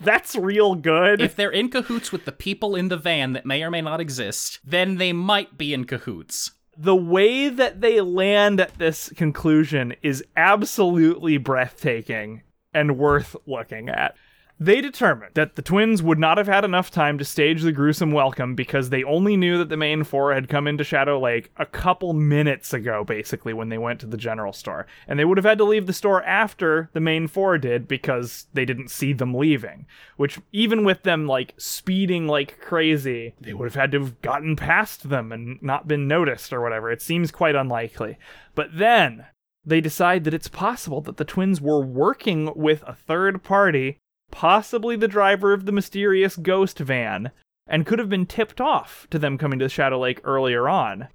that's 0.00 0.34
real 0.34 0.74
good. 0.74 1.20
If 1.20 1.36
they're 1.36 1.50
in 1.50 1.68
cahoots 1.68 2.10
with 2.10 2.24
the 2.24 2.32
people 2.32 2.74
in 2.74 2.88
the 2.88 2.96
van 2.96 3.32
that 3.32 3.46
may 3.46 3.62
or 3.62 3.70
may 3.70 3.80
not 3.80 4.00
exist, 4.00 4.58
then 4.64 4.96
they 4.96 5.12
might 5.12 5.56
be 5.56 5.72
in 5.72 5.84
cahoots. 5.84 6.52
The 6.78 6.96
way 6.96 7.48
that 7.48 7.80
they 7.80 8.00
land 8.00 8.60
at 8.60 8.78
this 8.78 9.12
conclusion 9.16 9.94
is 10.00 10.24
absolutely 10.36 11.36
breathtaking 11.36 12.42
and 12.72 12.96
worth 12.96 13.34
looking 13.46 13.88
at. 13.88 14.14
They 14.60 14.80
determined 14.80 15.34
that 15.34 15.54
the 15.54 15.62
twins 15.62 16.02
would 16.02 16.18
not 16.18 16.36
have 16.36 16.48
had 16.48 16.64
enough 16.64 16.90
time 16.90 17.16
to 17.18 17.24
stage 17.24 17.62
the 17.62 17.70
gruesome 17.70 18.10
welcome 18.10 18.56
because 18.56 18.90
they 18.90 19.04
only 19.04 19.36
knew 19.36 19.56
that 19.56 19.68
the 19.68 19.76
main 19.76 20.02
four 20.02 20.34
had 20.34 20.48
come 20.48 20.66
into 20.66 20.82
Shadow 20.82 21.20
Lake 21.20 21.52
a 21.58 21.66
couple 21.66 22.12
minutes 22.12 22.74
ago, 22.74 23.04
basically, 23.04 23.52
when 23.52 23.68
they 23.68 23.78
went 23.78 24.00
to 24.00 24.06
the 24.06 24.16
general 24.16 24.52
store. 24.52 24.88
And 25.06 25.16
they 25.16 25.24
would 25.24 25.38
have 25.38 25.44
had 25.44 25.58
to 25.58 25.64
leave 25.64 25.86
the 25.86 25.92
store 25.92 26.24
after 26.24 26.90
the 26.92 26.98
main 26.98 27.28
four 27.28 27.56
did 27.56 27.86
because 27.86 28.48
they 28.52 28.64
didn't 28.64 28.90
see 28.90 29.12
them 29.12 29.32
leaving. 29.32 29.86
Which, 30.16 30.40
even 30.50 30.82
with 30.82 31.04
them, 31.04 31.28
like, 31.28 31.54
speeding 31.56 32.26
like 32.26 32.60
crazy, 32.60 33.34
they 33.40 33.54
would 33.54 33.66
have 33.66 33.80
had 33.80 33.92
to 33.92 34.00
have 34.00 34.20
gotten 34.22 34.56
past 34.56 35.08
them 35.08 35.30
and 35.30 35.62
not 35.62 35.86
been 35.86 36.08
noticed 36.08 36.52
or 36.52 36.60
whatever. 36.60 36.90
It 36.90 37.00
seems 37.00 37.30
quite 37.30 37.54
unlikely. 37.54 38.18
But 38.56 38.76
then, 38.76 39.26
they 39.64 39.80
decide 39.80 40.24
that 40.24 40.34
it's 40.34 40.48
possible 40.48 41.00
that 41.02 41.16
the 41.16 41.24
twins 41.24 41.60
were 41.60 41.80
working 41.80 42.50
with 42.56 42.82
a 42.84 42.94
third 42.94 43.44
party, 43.44 43.98
possibly 44.30 44.96
the 44.96 45.08
driver 45.08 45.52
of 45.52 45.66
the 45.66 45.72
mysterious 45.72 46.36
ghost 46.36 46.78
van, 46.78 47.30
and 47.66 47.86
could 47.86 47.98
have 47.98 48.08
been 48.08 48.26
tipped 48.26 48.60
off 48.60 49.06
to 49.10 49.18
them 49.18 49.38
coming 49.38 49.58
to 49.58 49.68
Shadow 49.68 49.98
Lake 50.00 50.20
earlier 50.24 50.68
on. 50.68 51.08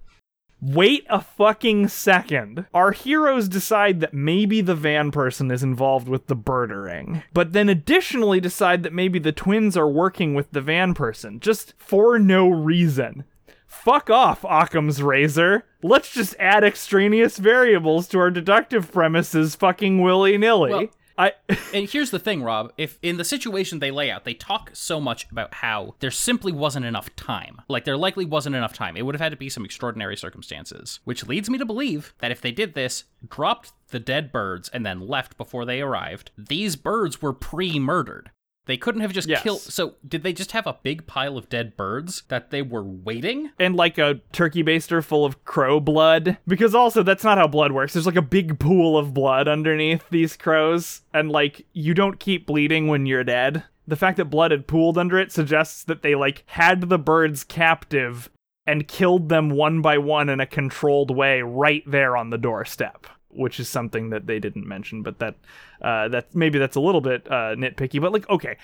Wait 0.62 1.06
a 1.10 1.20
fucking 1.20 1.90
second. 1.90 2.66
Our 2.74 2.92
heroes 2.94 3.50
decide 3.50 4.00
that 4.00 4.14
maybe 4.14 4.62
the 4.62 4.76
van 4.76 5.12
person 5.12 5.52
is 5.52 5.62
involved 5.62 6.08
with 6.08 6.28
the 6.28 6.36
birdering, 6.36 7.22
but 7.34 7.52
then 7.52 7.68
additionally 7.68 8.40
decide 8.40 8.84
that 8.84 8.94
maybe 8.94 9.20
the 9.20 9.34
twins 9.34 9.76
are 9.76 9.90
working 9.90 10.36
with 10.36 10.52
the 10.52 10.62
van 10.62 10.94
person, 10.94 11.42
just 11.42 11.74
for 11.78 12.18
no 12.18 12.48
reason. 12.48 13.26
Fuck 13.68 14.10
off, 14.10 14.46
Occam's 14.46 15.04
razor. 15.04 15.66
Let's 15.82 16.14
just 16.14 16.34
add 16.40 16.64
extraneous 16.64 17.38
variables 17.40 18.08
to 18.10 18.20
our 18.20 18.32
deductive 18.32 18.90
premises 18.90 19.56
fucking 19.56 20.02
willy 20.02 20.38
nilly. 20.38 20.72
Well- 20.72 20.88
I. 21.18 21.34
And 21.74 21.90
here's 21.90 22.12
the 22.12 22.20
thing, 22.20 22.44
Rob. 22.44 22.72
If 22.78 23.00
in 23.02 23.18
the 23.18 23.24
situation 23.24 23.80
they 23.80 23.90
lay 23.90 24.12
out, 24.12 24.26
they 24.26 24.36
talk 24.36 24.70
so 24.74 25.02
much 25.02 25.26
about 25.32 25.56
how 25.56 25.96
there 26.02 26.12
simply 26.12 26.52
wasn't 26.52 26.86
enough 26.86 27.16
time. 27.16 27.62
Like 27.68 27.84
there 27.84 27.98
likely 27.98 28.26
wasn't 28.26 28.56
enough 28.56 28.74
time. 28.74 28.96
It 28.96 29.02
would 29.08 29.16
have 29.16 29.22
had 29.22 29.32
to 29.32 29.38
be 29.38 29.50
some 29.50 29.66
extraordinary 29.66 30.16
circumstances. 30.16 31.00
Which 31.04 31.26
leads 31.26 31.50
me 31.50 31.58
to 31.58 31.66
believe 31.66 32.14
that 32.20 32.30
if 32.30 32.42
they 32.42 32.52
did 32.52 32.76
this, 32.76 33.06
dropped 33.28 33.72
the 33.90 34.00
dead 34.00 34.32
birds, 34.32 34.70
and 34.70 34.86
then 34.86 35.08
left 35.08 35.36
before 35.38 35.66
they 35.66 35.82
arrived, 35.82 36.32
these 36.38 36.76
birds 36.76 37.22
were 37.22 37.34
pre-murdered. 37.34 38.30
They 38.66 38.78
couldn't 38.78 39.02
have 39.02 39.12
just 39.12 39.28
Yes. 39.28 39.44
killed. 39.44 39.60
So 39.60 39.96
did 40.08 40.24
they 40.24 40.32
just 40.34 40.54
have 40.54 40.66
a 40.66 40.78
big 40.84 41.06
pile 41.06 41.38
of 41.38 41.50
dead 41.50 41.76
birds 41.76 42.24
that 42.30 42.50
they 42.50 42.62
were 42.62 42.84
waiting? 42.84 43.52
and 43.60 43.76
like 43.76 43.98
a 43.98 44.22
turkey 44.32 44.64
baster 44.64 45.04
full 45.04 45.26
of 45.26 45.44
crow 45.46 45.80
blood. 45.80 46.38
Because 46.48 46.74
also, 46.74 47.04
that's 47.04 47.24
not 47.24 47.38
how 47.38 47.48
blood 47.48 47.72
works. 47.74 47.94
There's 47.94 48.06
like 48.06 48.16
a 48.16 48.22
big 48.22 48.60
pool 48.60 48.98
of 48.98 49.14
blood 49.14 49.48
underneath 49.48 50.04
these 50.10 50.38
crows, 50.38 51.02
and 51.14 51.30
like, 51.32 51.66
you 51.74 51.94
don't 51.94 52.20
keep 52.20 52.48
bleeding 52.48 52.88
when 52.88 53.06
you're 53.06 53.24
dead. 53.24 53.64
The 53.86 53.96
fact 53.98 54.16
that 54.18 54.26
blood 54.26 54.52
had 54.52 54.66
pooled 54.68 54.98
under 54.98 55.18
it 55.20 55.32
suggests 55.32 55.84
that 55.84 56.02
they 56.02 56.16
like 56.16 56.44
had 56.46 56.90
the 56.90 56.98
birds 57.00 57.44
captive 57.44 58.30
and 58.66 58.88
killed 58.88 59.28
them 59.28 59.50
one 59.50 59.82
by 59.82 59.98
one 59.98 60.30
in 60.30 60.40
a 60.40 60.46
controlled 60.46 61.12
way 61.12 61.42
right 61.42 61.84
there 61.86 62.16
on 62.16 62.30
the 62.30 62.38
doorstep. 62.38 63.08
Which 63.36 63.60
is 63.60 63.70
something 63.70 64.10
that 64.10 64.28
they 64.28 64.40
didn't 64.40 64.68
mention, 64.68 65.02
but 65.02 65.20
that 65.20 65.36
uh, 65.82 66.08
that 66.10 66.34
maybe 66.34 66.60
that's 66.60 66.76
a 66.76 66.82
little 66.82 67.02
bit 67.02 67.28
uh, 67.28 67.56
nitpicky. 67.56 68.02
But 68.02 68.14
like, 68.14 68.30
okay, 68.30 68.58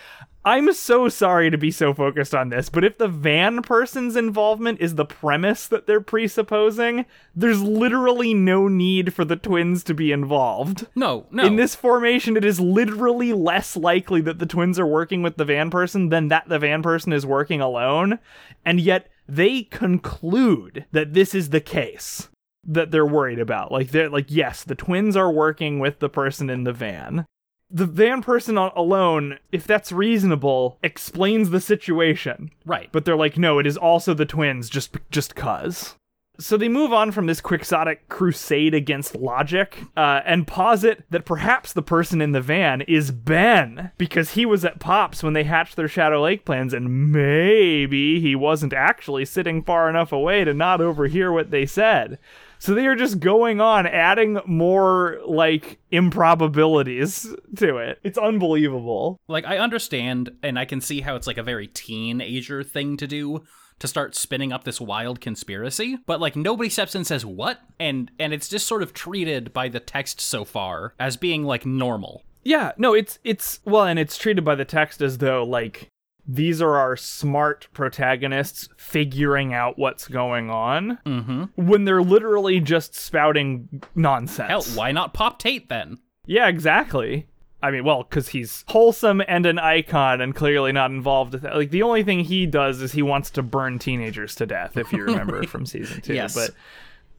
I'm 0.45 0.71
so 0.73 1.09
sorry 1.09 1.49
to 1.49 1.57
be 1.57 1.69
so 1.69 1.93
focused 1.93 2.33
on 2.33 2.49
this, 2.49 2.69
but 2.69 2.85
if 2.85 2.97
the 2.97 3.09
van 3.09 3.61
person's 3.61 4.15
involvement 4.15 4.79
is 4.79 4.95
the 4.95 5.05
premise 5.05 5.67
that 5.67 5.85
they're 5.85 5.99
presupposing, 5.99 7.05
there's 7.35 7.61
literally 7.61 8.33
no 8.33 8.67
need 8.67 9.13
for 9.13 9.25
the 9.25 9.35
twins 9.35 9.83
to 9.83 9.93
be 9.93 10.11
involved. 10.13 10.87
No, 10.95 11.25
no. 11.29 11.43
In 11.43 11.57
this 11.57 11.75
formation, 11.75 12.37
it 12.37 12.45
is 12.45 12.59
literally 12.59 13.33
less 13.33 13.75
likely 13.75 14.21
that 14.21 14.39
the 14.39 14.45
twins 14.45 14.79
are 14.79 14.87
working 14.87 15.21
with 15.21 15.35
the 15.35 15.45
van 15.45 15.69
person 15.69 16.09
than 16.09 16.29
that 16.29 16.47
the 16.47 16.59
van 16.59 16.81
person 16.81 17.11
is 17.11 17.25
working 17.25 17.59
alone. 17.59 18.19
And 18.65 18.79
yet 18.79 19.09
they 19.27 19.63
conclude 19.63 20.85
that 20.91 21.13
this 21.13 21.35
is 21.35 21.49
the 21.49 21.61
case 21.61 22.29
that 22.65 22.91
they're 22.91 23.05
worried 23.05 23.39
about. 23.39 23.71
Like 23.71 23.91
they're 23.91 24.09
like, 24.09 24.27
yes, 24.29 24.63
the 24.63 24.75
twins 24.75 25.15
are 25.15 25.31
working 25.31 25.79
with 25.79 25.99
the 25.99 26.09
person 26.09 26.49
in 26.49 26.63
the 26.63 26.73
van. 26.73 27.25
The 27.71 27.85
van 27.85 28.23
person 28.23 28.57
alone, 28.57 29.37
if 29.51 29.67
that's 29.67 29.91
reasonable, 29.91 30.79
explains 30.81 31.51
the 31.51 31.61
situation. 31.61 32.49
right. 32.65 32.89
But 32.91 33.05
they're 33.05 33.15
like, 33.15 33.37
no, 33.37 33.59
it 33.59 33.67
is 33.67 33.77
also 33.77 34.13
the 34.13 34.25
twins, 34.25 34.69
just 34.69 34.97
just 35.11 35.35
cause. 35.35 35.95
So 36.39 36.55
they 36.55 36.69
move 36.69 36.93
on 36.93 37.11
from 37.11 37.25
this 37.25 37.41
quixotic 37.41 38.07
crusade 38.07 38.73
against 38.73 39.13
logic 39.13 39.83
uh, 39.97 40.21
and 40.25 40.47
posit 40.47 41.03
that 41.09 41.25
perhaps 41.25 41.73
the 41.73 41.81
person 41.81 42.21
in 42.21 42.31
the 42.31 42.39
van 42.39 42.79
is 42.81 43.11
Ben 43.11 43.91
because 43.97 44.31
he 44.31 44.45
was 44.45 44.63
at 44.63 44.79
Pops 44.79 45.21
when 45.21 45.33
they 45.33 45.43
hatched 45.43 45.75
their 45.75 45.89
Shadow 45.89 46.21
Lake 46.23 46.45
plans, 46.45 46.73
and 46.73 47.11
maybe 47.11 48.21
he 48.21 48.35
wasn't 48.37 48.71
actually 48.71 49.25
sitting 49.25 49.61
far 49.61 49.89
enough 49.89 50.13
away 50.13 50.45
to 50.45 50.53
not 50.53 50.79
overhear 50.79 51.29
what 51.29 51.51
they 51.51 51.65
said. 51.65 52.17
So 52.59 52.73
they 52.73 52.87
are 52.87 52.95
just 52.95 53.19
going 53.19 53.61
on 53.61 53.87
adding 53.87 54.39
more 54.45 55.19
like 55.25 55.79
improbabilities 55.91 57.33
to 57.55 57.77
it. 57.77 57.99
It's 58.03 58.17
unbelievable. 58.17 59.19
Like 59.27 59.45
I 59.45 59.57
understand 59.57 60.31
and 60.43 60.59
I 60.59 60.65
can 60.65 60.81
see 60.81 61.01
how 61.01 61.15
it's 61.15 61.27
like 61.27 61.37
a 61.37 61.43
very 61.43 61.67
teenager 61.67 62.63
thing 62.63 62.97
to 62.97 63.07
do 63.07 63.43
to 63.79 63.87
start 63.87 64.13
spinning 64.13 64.51
up 64.51 64.65
this 64.65 64.81
wild 64.81 65.21
conspiracy, 65.21 65.97
but 66.05 66.19
like 66.19 66.35
nobody 66.35 66.69
steps 66.69 66.95
in 66.95 66.99
and 66.99 67.07
says 67.07 67.25
what? 67.25 67.61
And 67.79 68.11
and 68.19 68.33
it's 68.33 68.49
just 68.49 68.67
sort 68.67 68.83
of 68.83 68.93
treated 68.93 69.53
by 69.53 69.69
the 69.69 69.79
text 69.79 70.19
so 70.19 70.43
far 70.43 70.93
as 70.99 71.15
being 71.15 71.43
like 71.43 71.65
normal. 71.65 72.23
Yeah, 72.43 72.73
no, 72.77 72.93
it's 72.93 73.19
it's 73.23 73.59
well, 73.63 73.85
and 73.85 73.97
it's 73.97 74.17
treated 74.17 74.43
by 74.43 74.55
the 74.55 74.65
text 74.65 75.01
as 75.01 75.19
though 75.19 75.43
like 75.43 75.87
these 76.31 76.61
are 76.61 76.75
our 76.77 76.95
smart 76.95 77.67
protagonists 77.73 78.69
figuring 78.77 79.51
out 79.51 79.79
what's 79.79 80.07
going 80.07 80.51
on 80.51 80.99
Mhm. 81.05 81.49
when 81.55 81.85
they're 81.85 82.03
literally 82.03 82.59
just 82.59 82.93
spouting 82.93 83.81
nonsense. 83.95 84.47
Hell, 84.49 84.63
why 84.77 84.91
not 84.91 85.13
Pop 85.13 85.39
Tate 85.39 85.69
then? 85.69 85.97
Yeah, 86.27 86.47
exactly. 86.47 87.25
I 87.63 87.71
mean, 87.71 87.83
well, 87.83 88.03
because 88.03 88.29
he's 88.29 88.63
wholesome 88.67 89.21
and 89.27 89.45
an 89.47 89.57
icon 89.57 90.21
and 90.21 90.35
clearly 90.35 90.71
not 90.71 90.91
involved 90.91 91.33
with 91.33 91.41
that. 91.41 91.55
Like, 91.55 91.71
the 91.71 91.81
only 91.81 92.03
thing 92.03 92.19
he 92.19 92.45
does 92.45 92.79
is 92.81 92.91
he 92.91 93.01
wants 93.01 93.31
to 93.31 93.41
burn 93.41 93.79
teenagers 93.79 94.35
to 94.35 94.45
death, 94.45 94.77
if 94.77 94.93
you 94.93 95.03
remember 95.03 95.41
from 95.47 95.65
season 95.65 95.99
two. 96.01 96.13
Yes. 96.13 96.35
But. 96.35 96.51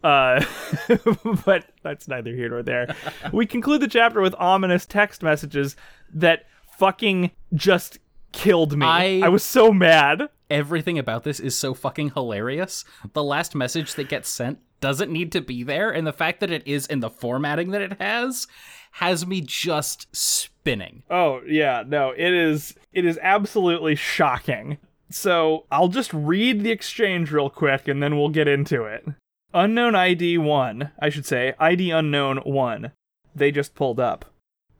Uh, 0.03 0.42
but 1.44 1.66
that's 1.83 2.09
neither 2.09 2.31
here 2.35 2.49
nor 2.49 2.62
there. 2.62 2.94
We 3.33 3.44
conclude 3.44 3.83
the 3.83 3.88
chapter 3.88 4.20
with 4.23 4.35
ominous 4.38 4.87
text 4.87 5.23
messages 5.23 5.77
that 6.14 6.46
fucking 6.79 7.33
just 7.53 7.99
killed 8.33 8.77
me. 8.77 8.87
I- 8.87 9.21
I 9.25 9.29
was 9.29 9.43
so 9.45 9.73
mad. 9.73 10.29
Everything 10.49 10.99
about 10.99 11.25
this 11.25 11.38
is 11.40 11.57
so 11.57 11.75
fucking 11.75 12.11
hilarious. 12.11 12.85
The 13.12 13.23
last 13.23 13.55
message 13.55 13.95
that 13.95 14.09
gets 14.09 14.29
sent 14.29 14.59
doesn't 14.81 15.12
need 15.12 15.31
to 15.33 15.40
be 15.40 15.62
there, 15.62 15.90
and 15.90 16.07
the 16.07 16.12
fact 16.12 16.40
that 16.40 16.51
it 16.51 16.66
is 16.66 16.87
in 16.87 17.01
the 17.01 17.11
formatting 17.11 17.71
that 17.71 17.83
it 17.83 18.01
has 18.01 18.47
has 18.93 19.27
me 19.27 19.40
just 19.40 20.09
spinning. 20.14 21.03
Oh 21.11 21.40
yeah, 21.47 21.85
no, 21.87 22.11
it 22.11 22.33
is 22.33 22.75
it 22.93 23.05
is 23.05 23.19
absolutely 23.23 23.95
shocking. 23.95 24.79
So 25.11 25.66
I'll 25.71 25.88
just 25.88 26.12
read 26.12 26.62
the 26.62 26.71
exchange 26.71 27.31
real 27.31 27.51
quick 27.51 27.87
and 27.88 28.03
then 28.03 28.16
we'll 28.16 28.29
get 28.31 28.49
into 28.49 28.85
it. 28.85 29.05
Unknown 29.53 29.95
ID 29.95 30.38
one, 30.38 30.93
I 31.01 31.09
should 31.09 31.27
say, 31.27 31.55
ID 31.59 31.90
unknown 31.90 32.38
one. 32.38 32.93
They 33.35 33.51
just 33.53 33.75
pulled 33.75 34.01
up. 34.01 34.25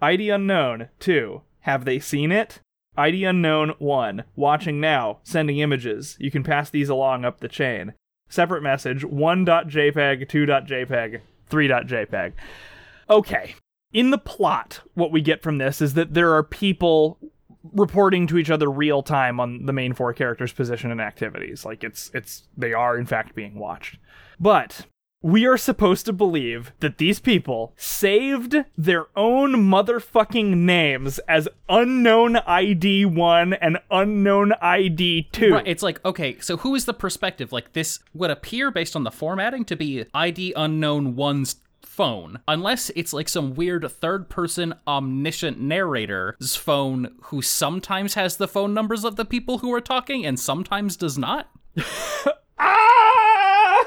ID 0.01 0.31
unknown 0.31 0.89
two. 0.99 1.43
Have 1.61 1.85
they 1.85 1.99
seen 1.99 2.33
it? 2.33 2.61
ID 2.97 3.25
unknown 3.25 3.75
one. 3.79 4.25
Watching 4.37 4.81
now. 4.81 5.19
Sending 5.23 5.59
images. 5.59 6.17
You 6.19 6.31
can 6.31 6.43
pass 6.43 6.71
these 6.71 6.89
along 6.89 7.25
up 7.25 7.41
the 7.41 7.49
chain. 7.49 7.95
Separate 8.29 8.63
message 8.63 9.03
1.jpg, 9.03 10.29
2.jpg, 10.29 11.21
3.jpg. 11.51 12.33
Okay. 13.09 13.55
In 13.93 14.11
the 14.11 14.19
plot, 14.19 14.81
what 14.95 15.11
we 15.11 15.21
get 15.21 15.43
from 15.43 15.59
this 15.59 15.81
is 15.81 15.95
that 15.95 16.15
there 16.15 16.35
are 16.35 16.45
people 16.45 17.19
reporting 17.73 18.27
to 18.29 18.39
each 18.39 18.51
other 18.51 18.71
real 18.71 19.03
time 19.03 19.41
on 19.41 19.67
the 19.67 19.73
main 19.73 19.93
four 19.93 20.13
characters' 20.13 20.53
position 20.53 20.91
and 20.91 21.01
activities. 21.01 21.65
Like 21.65 21.83
it's 21.85 22.11
it's 22.15 22.45
they 22.57 22.73
are 22.73 22.97
in 22.97 23.07
fact 23.07 23.35
being 23.35 23.59
watched. 23.59 23.99
But 24.39 24.87
we 25.23 25.47
are 25.47 25.59
supposed 25.59 26.07
to 26.07 26.13
believe 26.13 26.73
that 26.81 26.97
these 26.97 27.21
people 27.21 27.75
saved 27.77 28.57
their 28.77 29.07
own 29.15 29.53
motherfucking 29.53 30.57
names 30.57 31.19
as 31.21 31.47
unknown 31.69 32.37
ID 32.37 33.05
1 33.05 33.53
and 33.55 33.79
unknown 33.91 34.53
ID 34.63 35.29
2. 35.33 35.53
Right, 35.53 35.67
it's 35.67 35.83
like, 35.83 36.03
okay, 36.07 36.39
so 36.41 36.57
who 36.57 36.75
is 36.75 36.87
the 36.87 36.95
perspective? 36.95 37.53
Like, 37.53 37.75
this 37.75 37.99
would 38.15 38.31
appear 38.31 38.71
based 38.71 38.97
on 38.97 39.05
the 39.05 39.11
formatting 39.11 39.67
to 39.67 39.77
be 39.77 40.07
ID 40.15 40.55
unknown 40.57 41.17
one's 41.17 41.57
phone, 41.83 42.41
unless 42.49 42.89
it's 42.97 43.13
like 43.13 43.29
some 43.29 43.55
weird 43.55 43.91
third 43.91 44.31
person 44.31 44.73
omniscient 44.87 45.61
narrator's 45.61 46.57
phone 46.57 47.15
who 47.25 47.43
sometimes 47.43 48.15
has 48.15 48.39
the 48.39 48.49
phone 48.49 48.73
numbers 48.73 49.05
of 49.05 49.17
the 49.17 49.27
people 49.27 49.59
who 49.59 49.73
are 49.75 49.83
talking 49.83 50.25
and 50.25 50.41
sometimes 50.41 50.97
does 50.97 51.19
not. 51.19 51.51
Ah! 52.63 53.87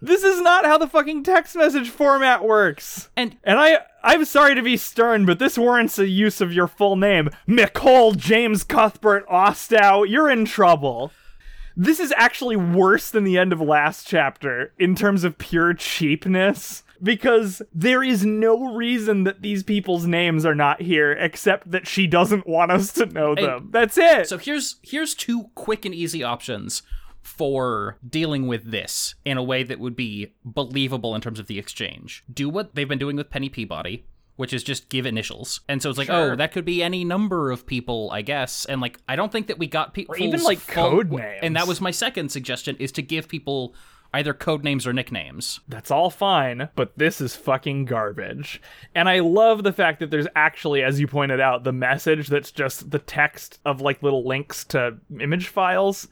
This 0.00 0.22
is 0.22 0.40
not 0.40 0.64
how 0.64 0.78
the 0.78 0.86
fucking 0.88 1.22
text 1.22 1.56
message 1.56 1.90
format 1.90 2.44
works. 2.44 3.08
And 3.16 3.36
And 3.44 3.58
I 3.58 3.78
I'm 4.02 4.24
sorry 4.24 4.54
to 4.54 4.62
be 4.62 4.76
stern, 4.76 5.26
but 5.26 5.38
this 5.38 5.58
warrants 5.58 5.98
a 5.98 6.06
use 6.06 6.40
of 6.40 6.52
your 6.52 6.68
full 6.68 6.96
name. 6.96 7.30
Nicole 7.46 8.12
James 8.12 8.64
Cuthbert 8.64 9.26
Ostow, 9.28 10.08
you're 10.08 10.30
in 10.30 10.44
trouble. 10.44 11.12
This 11.76 12.00
is 12.00 12.12
actually 12.16 12.56
worse 12.56 13.10
than 13.10 13.24
the 13.24 13.38
end 13.38 13.52
of 13.52 13.60
last 13.60 14.06
chapter 14.06 14.72
in 14.78 14.94
terms 14.94 15.24
of 15.24 15.38
pure 15.38 15.74
cheapness. 15.74 16.82
Because 17.00 17.62
there 17.72 18.02
is 18.02 18.26
no 18.26 18.74
reason 18.74 19.22
that 19.22 19.40
these 19.40 19.62
people's 19.62 20.04
names 20.04 20.44
are 20.44 20.54
not 20.56 20.82
here 20.82 21.12
except 21.12 21.70
that 21.70 21.86
she 21.86 22.08
doesn't 22.08 22.48
want 22.48 22.72
us 22.72 22.92
to 22.94 23.06
know 23.06 23.36
them. 23.36 23.68
That's 23.70 23.96
it. 23.96 24.28
so 24.28 24.36
here's 24.36 24.76
here's 24.82 25.14
two 25.14 25.44
quick 25.54 25.84
and 25.84 25.94
easy 25.94 26.24
options 26.24 26.82
for 27.28 27.98
dealing 28.08 28.46
with 28.46 28.70
this 28.70 29.14
in 29.24 29.36
a 29.36 29.42
way 29.42 29.62
that 29.62 29.78
would 29.78 29.94
be 29.94 30.32
believable 30.44 31.14
in 31.14 31.20
terms 31.20 31.38
of 31.38 31.46
the 31.46 31.58
exchange. 31.58 32.24
Do 32.32 32.48
what 32.48 32.74
they've 32.74 32.88
been 32.88 32.98
doing 32.98 33.16
with 33.16 33.30
Penny 33.30 33.48
Peabody. 33.48 34.04
which 34.36 34.52
is 34.52 34.62
just 34.62 34.88
give 34.88 35.04
initials. 35.04 35.62
And 35.68 35.82
so 35.82 35.90
it's 35.90 35.98
like, 35.98 36.08
oh, 36.08 36.26
Sure. 36.26 36.32
oh, 36.34 36.36
that 36.36 36.52
could 36.52 36.64
be 36.64 36.80
any 36.80 37.04
number 37.04 37.50
of 37.50 37.66
people, 37.66 38.08
I 38.12 38.22
guess. 38.22 38.64
And 38.66 38.80
like, 38.80 39.00
I 39.08 39.16
don't 39.16 39.32
think 39.32 39.48
that 39.48 39.58
we 39.58 39.66
got 39.66 39.94
people 39.94 40.14
even, 40.16 40.44
like, 40.44 40.64
code 40.68 41.10
names. 41.10 41.40
And 41.42 41.56
that 41.56 41.66
was 41.66 41.80
my 41.80 41.90
second 41.90 42.28
suggestion: 42.30 42.76
is 42.78 42.92
to 42.92 43.02
give 43.02 43.26
people 43.26 43.74
either 44.14 44.32
code 44.32 44.62
names 44.62 44.86
or 44.86 44.92
nicknames. 44.92 45.58
That's 45.66 45.90
all 45.90 46.08
fine, 46.08 46.68
but 46.76 46.96
this 46.96 47.20
is 47.20 47.34
fucking 47.34 47.86
garbage. 47.86 48.62
And 48.94 49.08
I 49.08 49.18
love 49.18 49.64
the 49.64 49.72
fact 49.72 49.98
that 49.98 50.12
there's 50.12 50.28
actually, 50.36 50.84
as 50.84 51.00
you 51.00 51.08
pointed 51.08 51.40
out, 51.40 51.64
the 51.64 51.72
message 51.72 52.28
that's 52.28 52.52
just 52.52 52.92
the 52.92 53.00
text 53.00 53.58
of 53.64 53.80
like 53.80 54.04
little 54.04 54.24
links 54.24 54.64
to 54.66 54.98
image 55.18 55.48
files. 55.48 56.06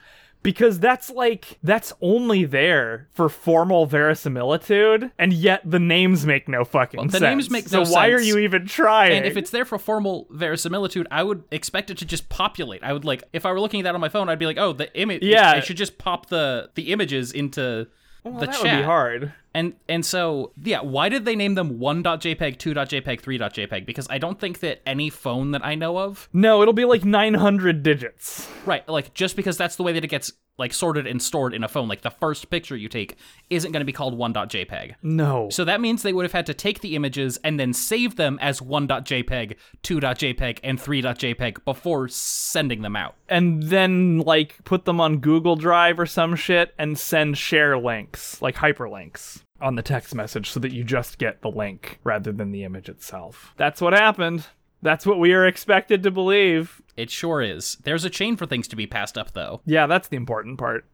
Because 0.46 0.78
that's 0.78 1.10
like, 1.10 1.58
that's 1.62 1.92
only 2.00 2.44
there 2.44 3.08
for 3.12 3.28
formal 3.28 3.86
verisimilitude, 3.86 5.10
and 5.18 5.32
yet 5.32 5.60
the 5.64 5.80
names 5.80 6.24
make 6.24 6.48
no 6.48 6.64
fucking 6.64 7.04
the 7.08 7.12
sense. 7.12 7.22
names 7.22 7.50
make 7.50 7.68
so 7.68 7.82
no 7.82 7.90
why 7.90 8.10
are 8.10 8.20
you 8.20 8.38
even 8.38 8.66
trying? 8.66 9.12
And 9.12 9.26
if 9.26 9.36
it's 9.36 9.50
there 9.50 9.64
for 9.64 9.78
formal 9.78 10.28
verisimilitude, 10.30 11.08
I 11.10 11.22
would 11.22 11.42
expect 11.50 11.90
it 11.90 11.98
to 11.98 12.04
just 12.04 12.28
populate. 12.28 12.84
I 12.84 12.92
would 12.92 13.04
like 13.04 13.24
if 13.32 13.44
I 13.44 13.50
were 13.50 13.60
looking 13.60 13.80
at 13.80 13.84
that 13.84 13.94
on 13.94 14.00
my 14.00 14.08
phone, 14.08 14.28
I'd 14.28 14.38
be 14.38 14.46
like, 14.46 14.58
oh, 14.58 14.72
the 14.72 14.94
image. 14.96 15.22
Yeah. 15.22 15.56
it 15.56 15.64
should 15.64 15.76
just 15.76 15.98
pop 15.98 16.26
the 16.26 16.70
the 16.76 16.92
images 16.92 17.32
into 17.32 17.88
well, 18.30 18.40
the 18.40 18.46
that 18.46 18.52
chat. 18.54 18.62
would 18.62 18.76
be 18.78 18.82
hard. 18.84 19.32
And 19.54 19.74
and 19.88 20.04
so 20.04 20.52
yeah, 20.62 20.80
why 20.82 21.08
did 21.08 21.24
they 21.24 21.34
name 21.36 21.54
them 21.54 21.78
1.jpg, 21.78 22.58
2.jpg, 22.58 23.20
3.jpg? 23.22 23.86
Because 23.86 24.06
I 24.10 24.18
don't 24.18 24.38
think 24.38 24.60
that 24.60 24.82
any 24.86 25.08
phone 25.10 25.52
that 25.52 25.64
I 25.64 25.74
know 25.74 25.98
of, 25.98 26.28
No, 26.32 26.60
it'll 26.62 26.74
be 26.74 26.84
like 26.84 27.04
900 27.04 27.82
digits. 27.82 28.48
right, 28.66 28.86
like 28.88 29.14
just 29.14 29.34
because 29.36 29.56
that's 29.56 29.76
the 29.76 29.82
way 29.82 29.92
that 29.92 30.04
it 30.04 30.08
gets 30.08 30.32
like 30.58 30.72
sorted 30.72 31.06
and 31.06 31.22
stored 31.22 31.52
in 31.54 31.62
a 31.62 31.68
phone, 31.68 31.88
like 31.88 32.02
the 32.02 32.10
first 32.10 32.50
picture 32.50 32.76
you 32.76 32.88
take 32.88 33.16
isn't 33.50 33.72
going 33.72 33.80
to 33.80 33.86
be 33.86 33.92
called 33.92 34.18
1.jpg. 34.18 34.94
No. 35.02 35.48
So 35.50 35.64
that 35.64 35.80
means 35.80 36.02
they 36.02 36.12
would 36.12 36.24
have 36.24 36.32
had 36.32 36.46
to 36.46 36.54
take 36.54 36.80
the 36.80 36.96
images 36.96 37.38
and 37.44 37.60
then 37.60 37.72
save 37.72 38.16
them 38.16 38.38
as 38.40 38.60
1.jpg, 38.60 39.56
2.jpg, 39.82 40.58
and 40.62 40.78
3.jpg 40.78 41.64
before 41.64 42.08
sending 42.08 42.82
them 42.82 42.96
out. 42.96 43.14
and 43.28 43.64
then 43.64 44.18
like 44.20 44.62
put 44.64 44.84
them 44.84 45.00
on 45.00 45.18
Google 45.18 45.56
Drive 45.56 45.98
or 46.00 46.06
some 46.06 46.36
shit 46.36 46.74
and 46.78 46.98
send 46.98 47.36
share 47.38 47.78
links, 47.78 48.40
like 48.40 48.56
hyperlinks 48.56 49.42
on 49.60 49.74
the 49.74 49.82
text 49.82 50.14
message 50.14 50.50
so 50.50 50.60
that 50.60 50.72
you 50.72 50.84
just 50.84 51.16
get 51.18 51.40
the 51.40 51.50
link 51.50 51.98
rather 52.04 52.30
than 52.30 52.52
the 52.52 52.62
image 52.64 52.88
itself. 52.88 53.54
That's 53.56 53.80
what 53.80 53.94
happened. 53.94 54.46
That's 54.82 55.06
what 55.06 55.18
we 55.18 55.32
are 55.32 55.46
expected 55.46 56.02
to 56.02 56.10
believe. 56.10 56.82
It 56.96 57.10
sure 57.10 57.42
is. 57.42 57.76
There's 57.84 58.04
a 58.04 58.10
chain 58.10 58.36
for 58.36 58.46
things 58.46 58.68
to 58.68 58.76
be 58.76 58.86
passed 58.86 59.18
up, 59.18 59.32
though. 59.32 59.60
Yeah, 59.64 59.86
that's 59.86 60.08
the 60.08 60.16
important 60.16 60.58
part. 60.58 60.84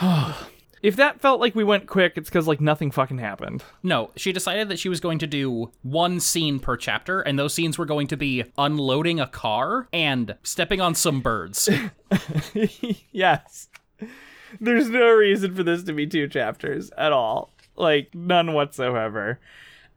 if 0.82 0.96
that 0.96 1.20
felt 1.20 1.40
like 1.40 1.54
we 1.54 1.64
went 1.64 1.86
quick, 1.86 2.14
it's 2.16 2.30
cuz 2.30 2.46
like 2.46 2.60
nothing 2.60 2.90
fucking 2.90 3.18
happened. 3.18 3.62
No, 3.82 4.10
she 4.16 4.32
decided 4.32 4.68
that 4.68 4.78
she 4.78 4.88
was 4.88 5.00
going 5.00 5.18
to 5.18 5.26
do 5.26 5.70
one 5.82 6.20
scene 6.20 6.58
per 6.58 6.76
chapter, 6.76 7.20
and 7.20 7.38
those 7.38 7.54
scenes 7.54 7.78
were 7.78 7.86
going 7.86 8.06
to 8.08 8.16
be 8.16 8.44
unloading 8.58 9.20
a 9.20 9.26
car 9.26 9.88
and 9.92 10.36
stepping 10.42 10.80
on 10.80 10.94
some 10.94 11.20
birds. 11.20 11.68
yes. 13.12 13.68
There's 14.60 14.90
no 14.90 15.10
reason 15.10 15.54
for 15.54 15.62
this 15.62 15.82
to 15.84 15.92
be 15.92 16.06
two 16.06 16.28
chapters 16.28 16.90
at 16.98 17.12
all. 17.12 17.52
Like, 17.74 18.14
none 18.14 18.52
whatsoever. 18.52 19.40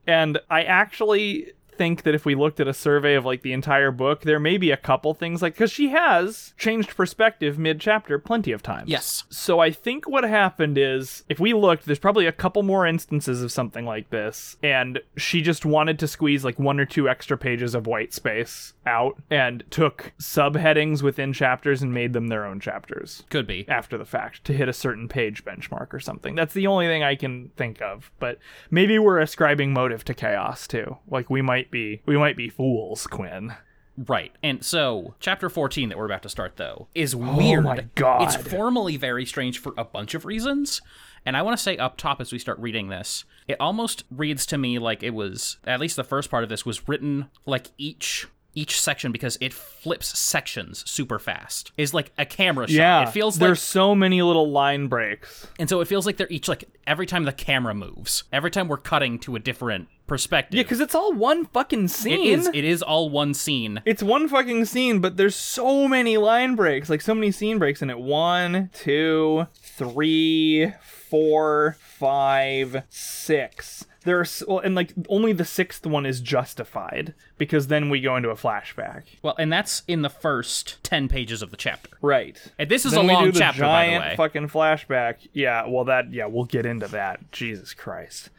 And 0.08 0.40
I 0.50 0.64
actually 0.64 1.52
think 1.78 2.04
that 2.04 2.16
if 2.16 2.26
we 2.26 2.36
looked 2.36 2.60
at 2.60 2.68
a 2.68 2.74
survey 2.74 3.16
of 3.16 3.26
like 3.26 3.42
the 3.42 3.54
entire 3.54 3.92
book, 3.92 4.22
there 4.22 4.40
may 4.40 4.58
be 4.58 4.72
a 4.72 4.78
couple 4.78 5.14
things 5.14 5.42
like 5.42 5.54
because 5.54 5.72
she 5.72 5.90
has 5.90 6.54
changed 6.58 6.96
perspective 6.96 7.58
mid 7.60 7.80
chapter 7.80 8.18
plenty 8.20 8.52
of 8.52 8.62
times. 8.64 8.90
yes. 8.90 9.24
So 9.30 9.60
I 9.60 9.72
think 9.72 10.08
what 10.08 10.24
happened 10.24 10.78
is 10.78 11.24
if 11.30 11.40
we 11.40 11.54
looked, 11.54 11.86
there's 11.86 12.00
probably 12.00 12.26
a 12.26 12.32
couple 12.32 12.64
more 12.64 12.86
instances 12.88 13.42
of 13.44 13.52
something 13.52 13.86
like 13.86 14.10
this, 14.10 14.58
and 14.64 15.00
she 15.18 15.42
just 15.42 15.66
wanted 15.66 16.00
to 16.00 16.08
squeeze 16.08 16.44
like 16.46 16.60
one 16.60 16.80
or 16.80 16.86
two 16.86 17.08
extra 17.10 17.38
pages 17.38 17.76
of 17.76 17.88
white 17.88 18.14
space 18.14 18.74
out 18.86 19.18
and 19.30 19.64
took 19.70 20.14
subheadings 20.20 21.02
within 21.02 21.34
chapters 21.34 21.82
and 21.82 21.94
made 21.94 22.14
them 22.14 22.28
their 22.28 22.46
own 22.46 22.60
chapters 22.60 23.24
Could 23.30 23.48
be. 23.48 23.68
after 23.68 23.98
the 23.98 24.06
fact 24.06 24.44
to 24.46 24.54
hit 24.54 24.70
a 24.70 24.74
certain 24.74 25.08
page 25.08 25.44
benchmark 25.44 25.94
or 25.94 26.00
something. 26.00 26.36
That's 26.36 26.54
the 26.54 26.68
only 26.68 26.88
thing 26.88 27.04
I 27.04 27.16
can 27.16 27.50
think 27.58 27.82
of. 27.82 28.12
But 28.20 28.40
maybe 28.70 29.00
we're 29.00 29.20
ascribing 29.20 29.74
motive 29.74 30.06
to 30.06 30.14
chaos 30.14 30.68
too. 30.68 30.98
Like 31.08 31.30
we 31.30 31.42
might 31.42 31.64
be 31.71 32.01
we 32.06 32.17
might 32.17 32.38
be 32.38 32.49
fools, 32.49 33.08
Quinn. 33.08 33.54
Right. 33.97 34.34
And 34.43 34.63
so, 34.63 35.15
chapter 35.19 35.49
14 35.49 35.89
that 35.89 35.97
we're 35.97 36.06
about 36.06 36.23
to 36.23 36.30
start, 36.30 36.58
though, 36.58 36.88
is 36.93 37.15
oh 37.15 37.38
weird. 37.38 37.65
Oh 37.65 37.69
my 37.69 37.88
God. 37.95 38.23
It's 38.23 38.36
formally 38.36 38.97
very 38.97 39.25
strange 39.25 39.60
for 39.60 39.73
a 39.78 39.86
bunch 39.86 40.13
of 40.13 40.25
reasons. 40.25 40.82
And 41.25 41.36
I 41.36 41.41
want 41.41 41.58
to 41.58 41.63
say 41.63 41.78
up 41.78 41.97
top 41.97 42.21
as 42.21 42.32
we 42.32 42.38
start 42.39 42.60
reading 42.60 42.89
this, 42.89 43.23
it 43.47 43.58
almost 43.60 44.04
reads 44.12 44.45
to 44.47 44.58
me 44.58 44.80
like 44.80 45.01
it 45.01 45.12
was, 45.12 45.58
at 45.65 45.80
least 45.80 45.95
the 45.95 46.04
first 46.04 46.30
part 46.30 46.43
of 46.43 46.49
this, 46.49 46.65
was 46.65 46.88
written 46.88 47.30
like 47.45 47.67
each. 47.78 48.28
Each 48.58 48.80
section 48.80 49.12
because 49.12 49.38
it 49.41 49.54
flips 49.54 50.17
sections 50.17 50.89
super 50.89 51.19
fast 51.19 51.73
is 51.75 51.93
like 51.93 52.13
a 52.17 52.25
camera 52.25 52.69
shot. 52.69 52.73
Yeah. 52.73 53.04
it 53.04 53.10
feels 53.10 53.38
there's 53.38 53.58
like, 53.58 53.58
so 53.58 53.93
many 53.93 54.21
little 54.21 54.49
line 54.49 54.88
breaks. 54.88 55.45
and 55.60 55.67
so 55.67 55.82
it 55.82 55.89
feels 55.89 56.06
like 56.06 56.15
they're 56.15 56.30
each 56.30 56.47
like 56.47 56.63
every 56.88 57.06
time 57.06 57.25
the 57.25 57.34
camera 57.34 57.73
moves, 57.73 58.23
every 58.32 58.49
time 58.49 58.69
we're 58.69 58.78
cutting 58.78 59.19
to 59.19 59.36
a 59.36 59.39
different 59.39 59.89
perspective. 60.08 60.58
Yeah, 60.58 60.63
because 60.63 60.80
it's 60.80 60.96
all 60.96 61.13
one 61.13 61.46
fucking 61.46 61.88
scene. 61.88 62.20
it 62.20 62.39
is. 62.39 62.48
It 62.54 62.63
is 62.63 62.82
all 62.82 63.10
one 63.10 63.34
scene. 63.34 63.82
It's 63.86 64.04
one 64.04 64.28
fucking 64.28 64.65
scene, 64.65 65.00
but 65.00 65.18
there's 65.18 65.36
so 65.36 65.88
many 65.88 66.18
line 66.18 66.56
breaks, 66.56 66.89
like 66.89 67.02
so 67.02 67.15
many 67.15 67.32
scene 67.32 67.60
breaks 67.60 67.82
in 67.82 67.89
it. 67.89 68.00
One, 68.00 68.70
two, 68.74 69.48
three, 69.56 70.74
four, 70.82 71.78
five, 71.80 72.84
six. 72.89 73.86
There's 74.04 74.44
well, 74.48 74.60
and 74.60 74.76
like 74.76 74.94
only 75.10 75.34
the 75.34 75.46
sixth 75.46 75.86
one 75.88 76.06
is 76.06 76.22
justified 76.22 77.15
because 77.39 77.68
then 77.68 77.89
we 77.89 78.00
go 78.02 78.15
into 78.15 78.30
a 78.30 78.36
flashback. 78.36 79.04
Well, 79.24 79.36
and 79.39 79.52
that's 79.52 79.82
in 79.88 80.04
the 80.04 80.12
first 80.12 80.78
ten 80.84 81.08
pages 81.08 81.41
of 81.41 81.50
the 81.50 81.58
chapter. 81.58 81.89
Right. 82.02 82.39
And 82.60 82.70
this 82.70 82.86
is 82.86 82.91
then 82.91 83.10
a 83.10 83.13
long 83.13 83.32
chapter, 83.32 83.62
by 83.62 83.86
the 83.86 83.91
giant 83.91 84.06
way. 84.06 84.15
fucking 84.15 84.50
flashback. 84.50 85.15
Yeah, 85.34 85.68
well 85.68 85.86
that 85.86 86.13
yeah, 86.13 86.28
we'll 86.28 86.46
get 86.46 86.68
into 86.68 86.88
that. 86.89 87.32
Jesus 87.32 87.74
Christ. 87.74 88.30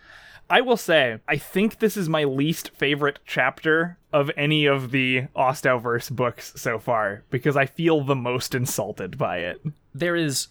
I 0.48 0.60
will 0.60 0.76
say, 0.76 1.18
I 1.26 1.36
think 1.36 1.78
this 1.78 1.96
is 1.96 2.08
my 2.08 2.24
least 2.24 2.70
favorite 2.70 3.18
chapter 3.26 3.98
of 4.12 4.30
any 4.36 4.66
of 4.66 4.90
the 4.92 5.24
Ostowverse 5.34 6.10
books 6.10 6.52
so 6.56 6.78
far 6.78 7.24
because 7.30 7.56
I 7.56 7.66
feel 7.66 8.02
the 8.02 8.14
most 8.14 8.54
insulted 8.54 9.18
by 9.18 9.38
it. 9.38 9.60
there 9.94 10.16
is 10.16 10.48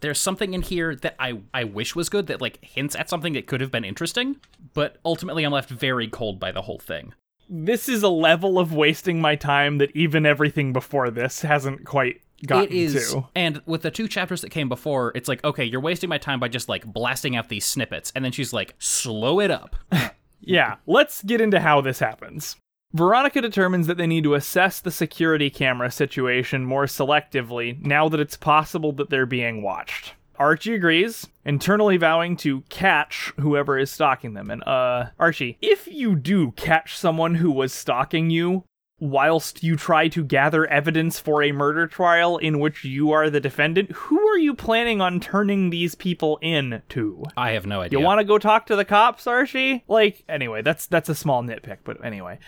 there's 0.00 0.20
something 0.20 0.52
in 0.52 0.62
here 0.62 0.94
that 0.96 1.14
I 1.18 1.40
I 1.54 1.64
wish 1.64 1.94
was 1.94 2.08
good 2.08 2.26
that 2.26 2.40
like 2.40 2.62
hints 2.62 2.94
at 2.96 3.08
something 3.08 3.32
that 3.32 3.46
could 3.46 3.60
have 3.60 3.70
been 3.70 3.84
interesting, 3.84 4.36
but 4.74 4.98
ultimately 5.04 5.44
I'm 5.44 5.52
left 5.52 5.70
very 5.70 6.08
cold 6.08 6.38
by 6.38 6.52
the 6.52 6.62
whole 6.62 6.78
thing. 6.78 7.14
This 7.48 7.88
is 7.88 8.02
a 8.02 8.08
level 8.08 8.58
of 8.58 8.72
wasting 8.72 9.20
my 9.20 9.36
time 9.36 9.78
that 9.78 9.94
even 9.94 10.26
everything 10.26 10.72
before 10.72 11.10
this 11.10 11.42
hasn't 11.42 11.84
quite 11.84 12.20
gotten 12.44 12.64
It 12.64 12.72
is, 12.72 13.12
to. 13.12 13.26
and 13.34 13.62
with 13.66 13.82
the 13.82 13.90
two 13.90 14.08
chapters 14.08 14.40
that 14.42 14.50
came 14.50 14.68
before, 14.68 15.12
it's 15.14 15.28
like 15.28 15.42
okay, 15.44 15.64
you're 15.64 15.80
wasting 15.80 16.08
my 16.10 16.18
time 16.18 16.40
by 16.40 16.48
just 16.48 16.68
like 16.68 16.84
blasting 16.84 17.36
out 17.36 17.48
these 17.48 17.64
snippets, 17.64 18.12
and 18.14 18.24
then 18.24 18.32
she's 18.32 18.52
like, 18.52 18.74
slow 18.78 19.40
it 19.40 19.50
up. 19.50 19.76
Yeah, 20.40 20.76
let's 20.86 21.24
get 21.24 21.40
into 21.40 21.58
how 21.58 21.80
this 21.80 21.98
happens. 21.98 22.54
Veronica 22.92 23.40
determines 23.40 23.88
that 23.88 23.96
they 23.96 24.06
need 24.06 24.22
to 24.24 24.34
assess 24.34 24.80
the 24.80 24.92
security 24.92 25.50
camera 25.50 25.90
situation 25.90 26.64
more 26.64 26.84
selectively 26.84 27.82
now 27.84 28.08
that 28.08 28.20
it's 28.20 28.36
possible 28.36 28.92
that 28.92 29.10
they're 29.10 29.26
being 29.26 29.62
watched. 29.62 30.12
Archie 30.38 30.74
agrees, 30.74 31.26
internally 31.44 31.96
vowing 31.96 32.36
to 32.36 32.60
catch 32.68 33.32
whoever 33.40 33.76
is 33.78 33.90
stalking 33.90 34.34
them. 34.34 34.50
And, 34.50 34.62
uh, 34.64 35.06
Archie, 35.18 35.58
if 35.62 35.88
you 35.88 36.14
do 36.14 36.52
catch 36.52 36.96
someone 36.96 37.36
who 37.36 37.50
was 37.50 37.72
stalking 37.72 38.30
you, 38.30 38.62
whilst 38.98 39.62
you 39.62 39.76
try 39.76 40.08
to 40.08 40.24
gather 40.24 40.66
evidence 40.66 41.18
for 41.18 41.42
a 41.42 41.52
murder 41.52 41.86
trial 41.86 42.38
in 42.38 42.58
which 42.58 42.84
you 42.84 43.12
are 43.12 43.28
the 43.28 43.40
defendant, 43.40 43.92
who 43.92 44.18
are 44.28 44.38
you 44.38 44.54
planning 44.54 45.00
on 45.00 45.20
turning 45.20 45.70
these 45.70 45.94
people 45.94 46.38
in 46.40 46.82
to? 46.88 47.24
I 47.36 47.50
have 47.52 47.66
no 47.66 47.82
idea. 47.82 47.98
You 47.98 48.04
want 48.04 48.20
to 48.20 48.24
go 48.24 48.38
talk 48.38 48.66
to 48.66 48.76
the 48.76 48.84
cops, 48.84 49.26
Archie? 49.26 49.84
Like, 49.88 50.24
anyway, 50.28 50.62
that's 50.62 50.86
that's 50.86 51.08
a 51.08 51.14
small 51.14 51.42
nitpick, 51.42 51.78
but 51.84 52.04
anyway. 52.04 52.38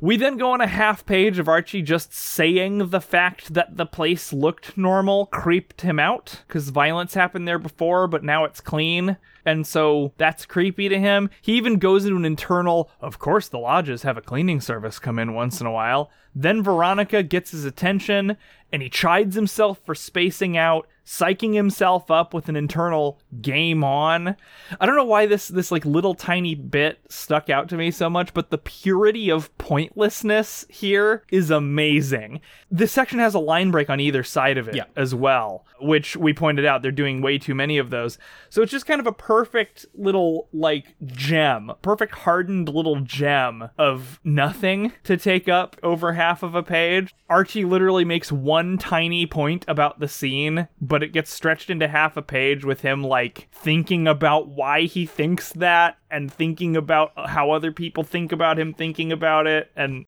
We 0.00 0.16
then 0.16 0.36
go 0.36 0.52
on 0.52 0.60
a 0.60 0.66
half 0.66 1.06
page 1.06 1.38
of 1.38 1.48
Archie 1.48 1.82
just 1.82 2.12
saying 2.12 2.88
the 2.88 3.00
fact 3.00 3.54
that 3.54 3.76
the 3.76 3.86
place 3.86 4.32
looked 4.32 4.76
normal 4.76 5.26
creeped 5.26 5.82
him 5.82 5.98
out 5.98 6.42
because 6.46 6.70
violence 6.70 7.14
happened 7.14 7.46
there 7.46 7.58
before, 7.58 8.06
but 8.06 8.24
now 8.24 8.44
it's 8.44 8.60
clean. 8.60 9.16
And 9.46 9.66
so 9.66 10.12
that's 10.16 10.46
creepy 10.46 10.88
to 10.88 10.98
him. 10.98 11.30
He 11.42 11.52
even 11.54 11.78
goes 11.78 12.04
into 12.04 12.16
an 12.16 12.24
internal, 12.24 12.90
of 13.00 13.18
course, 13.18 13.48
the 13.48 13.58
lodges 13.58 14.02
have 14.02 14.16
a 14.16 14.22
cleaning 14.22 14.60
service 14.60 14.98
come 14.98 15.18
in 15.18 15.34
once 15.34 15.60
in 15.60 15.66
a 15.66 15.72
while. 15.72 16.10
Then 16.34 16.62
Veronica 16.62 17.22
gets 17.22 17.50
his 17.50 17.64
attention 17.64 18.36
and 18.72 18.82
he 18.82 18.88
chides 18.88 19.36
himself 19.36 19.78
for 19.84 19.94
spacing 19.94 20.56
out, 20.56 20.88
psyching 21.06 21.54
himself 21.54 22.10
up 22.10 22.32
with 22.32 22.48
an 22.48 22.56
internal 22.56 23.20
game 23.42 23.84
on. 23.84 24.36
I 24.80 24.86
don't 24.86 24.96
know 24.96 25.04
why 25.04 25.26
this 25.26 25.48
this 25.48 25.70
like 25.70 25.84
little 25.84 26.14
tiny 26.14 26.54
bit 26.54 26.98
stuck 27.08 27.50
out 27.50 27.68
to 27.68 27.76
me 27.76 27.90
so 27.90 28.08
much, 28.08 28.32
but 28.34 28.50
the 28.50 28.58
purity 28.58 29.30
of 29.30 29.56
pointlessness 29.58 30.64
here 30.68 31.22
is 31.30 31.50
amazing. 31.50 32.40
This 32.70 32.92
section 32.92 33.18
has 33.18 33.34
a 33.34 33.38
line 33.38 33.70
break 33.70 33.90
on 33.90 34.00
either 34.00 34.22
side 34.22 34.58
of 34.58 34.68
it 34.68 34.74
Yeah. 34.74 34.84
as 34.96 35.14
well, 35.14 35.64
which 35.80 36.16
we 36.16 36.32
pointed 36.32 36.64
out 36.64 36.82
they're 36.82 36.90
doing 36.90 37.20
way 37.20 37.38
too 37.38 37.54
many 37.54 37.78
of 37.78 37.90
those. 37.90 38.18
So 38.48 38.62
it's 38.62 38.72
just 38.72 38.86
kind 38.86 39.00
of 39.00 39.06
a 39.06 39.12
perfect 39.12 39.86
little 39.94 40.48
like 40.52 40.94
gem, 41.04 41.72
perfect 41.82 42.14
hardened 42.16 42.68
little 42.68 43.00
gem 43.00 43.68
of 43.78 44.20
nothing 44.24 44.92
to 45.04 45.16
take 45.16 45.48
up 45.48 45.76
over 45.82 46.14
half 46.14 46.42
of 46.42 46.54
a 46.54 46.62
page. 46.62 47.14
Archie 47.28 47.64
literally 47.64 48.04
makes 48.04 48.30
one 48.32 48.78
tiny 48.78 49.26
point 49.26 49.64
about 49.68 50.00
the 50.00 50.08
scene, 50.08 50.68
but 50.80 50.93
it 51.02 51.12
gets 51.12 51.32
stretched 51.32 51.70
into 51.70 51.88
half 51.88 52.16
a 52.16 52.22
page 52.22 52.64
with 52.64 52.82
him 52.82 53.02
like 53.02 53.48
thinking 53.52 54.06
about 54.06 54.48
why 54.48 54.82
he 54.82 55.06
thinks 55.06 55.52
that 55.52 55.98
and 56.10 56.32
thinking 56.32 56.76
about 56.76 57.12
how 57.16 57.50
other 57.50 57.72
people 57.72 58.04
think 58.04 58.32
about 58.32 58.58
him 58.58 58.72
thinking 58.72 59.12
about 59.12 59.46
it 59.46 59.70
and 59.76 60.04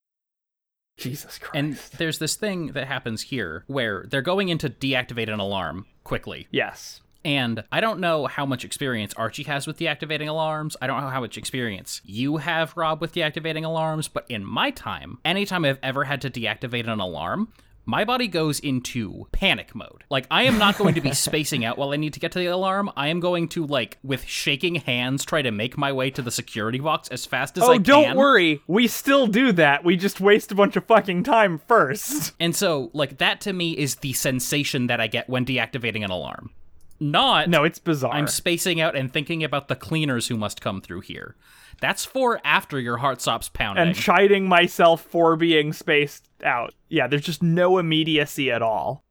Jesus 0.96 1.38
Christ. 1.38 1.54
And 1.54 1.74
there's 1.98 2.18
this 2.18 2.36
thing 2.36 2.68
that 2.68 2.86
happens 2.86 3.22
here 3.22 3.64
where 3.66 4.06
they're 4.08 4.22
going 4.22 4.48
in 4.48 4.58
to 4.58 4.70
deactivate 4.70 5.32
an 5.32 5.40
alarm 5.40 5.86
quickly. 6.04 6.46
yes. 6.50 7.00
And 7.24 7.64
I 7.72 7.80
don't 7.80 7.98
know 7.98 8.26
how 8.26 8.46
much 8.46 8.64
experience 8.64 9.12
Archie 9.14 9.42
has 9.42 9.66
with 9.66 9.80
deactivating 9.80 10.28
alarms. 10.28 10.76
I 10.80 10.86
don't 10.86 11.00
know 11.00 11.08
how 11.08 11.20
much 11.20 11.36
experience 11.36 12.00
you 12.04 12.36
have, 12.36 12.76
Rob, 12.76 13.00
with 13.00 13.12
deactivating 13.12 13.64
alarms. 13.64 14.06
But 14.06 14.26
in 14.28 14.44
my 14.44 14.70
time, 14.70 15.18
anytime 15.24 15.64
I've 15.64 15.80
ever 15.82 16.04
had 16.04 16.20
to 16.20 16.30
deactivate 16.30 16.88
an 16.88 17.00
alarm, 17.00 17.52
my 17.86 18.04
body 18.04 18.26
goes 18.26 18.58
into 18.58 19.28
panic 19.32 19.74
mode. 19.74 20.04
Like, 20.10 20.26
I 20.30 20.42
am 20.42 20.58
not 20.58 20.76
going 20.76 20.94
to 20.94 21.00
be 21.00 21.12
spacing 21.14 21.64
out 21.64 21.78
while 21.78 21.92
I 21.92 21.96
need 21.96 22.12
to 22.14 22.20
get 22.20 22.32
to 22.32 22.38
the 22.40 22.46
alarm. 22.46 22.90
I 22.96 23.08
am 23.08 23.20
going 23.20 23.48
to, 23.50 23.64
like, 23.64 23.98
with 24.02 24.24
shaking 24.26 24.74
hands, 24.74 25.24
try 25.24 25.40
to 25.40 25.52
make 25.52 25.78
my 25.78 25.92
way 25.92 26.10
to 26.10 26.20
the 26.20 26.32
security 26.32 26.80
box 26.80 27.08
as 27.08 27.24
fast 27.24 27.56
as 27.56 27.64
oh, 27.64 27.70
I 27.70 27.76
can. 27.76 27.82
Oh, 27.82 27.84
don't 27.84 28.16
worry. 28.16 28.60
We 28.66 28.88
still 28.88 29.28
do 29.28 29.52
that. 29.52 29.84
We 29.84 29.96
just 29.96 30.20
waste 30.20 30.50
a 30.50 30.56
bunch 30.56 30.74
of 30.76 30.84
fucking 30.84 31.22
time 31.22 31.60
first. 31.66 32.32
And 32.40 32.54
so, 32.54 32.90
like, 32.92 33.18
that 33.18 33.40
to 33.42 33.52
me 33.52 33.72
is 33.72 33.96
the 33.96 34.12
sensation 34.12 34.88
that 34.88 35.00
I 35.00 35.06
get 35.06 35.28
when 35.28 35.46
deactivating 35.46 36.04
an 36.04 36.10
alarm. 36.10 36.50
Not 36.98 37.48
No, 37.48 37.64
it's 37.64 37.78
bizarre. 37.78 38.12
I'm 38.12 38.26
spacing 38.26 38.80
out 38.80 38.96
and 38.96 39.12
thinking 39.12 39.44
about 39.44 39.68
the 39.68 39.76
cleaners 39.76 40.28
who 40.28 40.36
must 40.36 40.60
come 40.60 40.80
through 40.80 41.02
here. 41.02 41.36
That's 41.80 42.04
for 42.04 42.40
after 42.44 42.80
your 42.80 42.98
heart 42.98 43.20
stops 43.20 43.48
pounding. 43.48 43.88
and 43.88 43.96
chiding 43.96 44.48
myself 44.48 45.02
for 45.02 45.36
being 45.36 45.72
spaced 45.72 46.28
out. 46.42 46.74
Yeah, 46.88 47.06
there's 47.06 47.22
just 47.24 47.42
no 47.42 47.78
immediacy 47.78 48.50
at 48.50 48.62
all. 48.62 49.04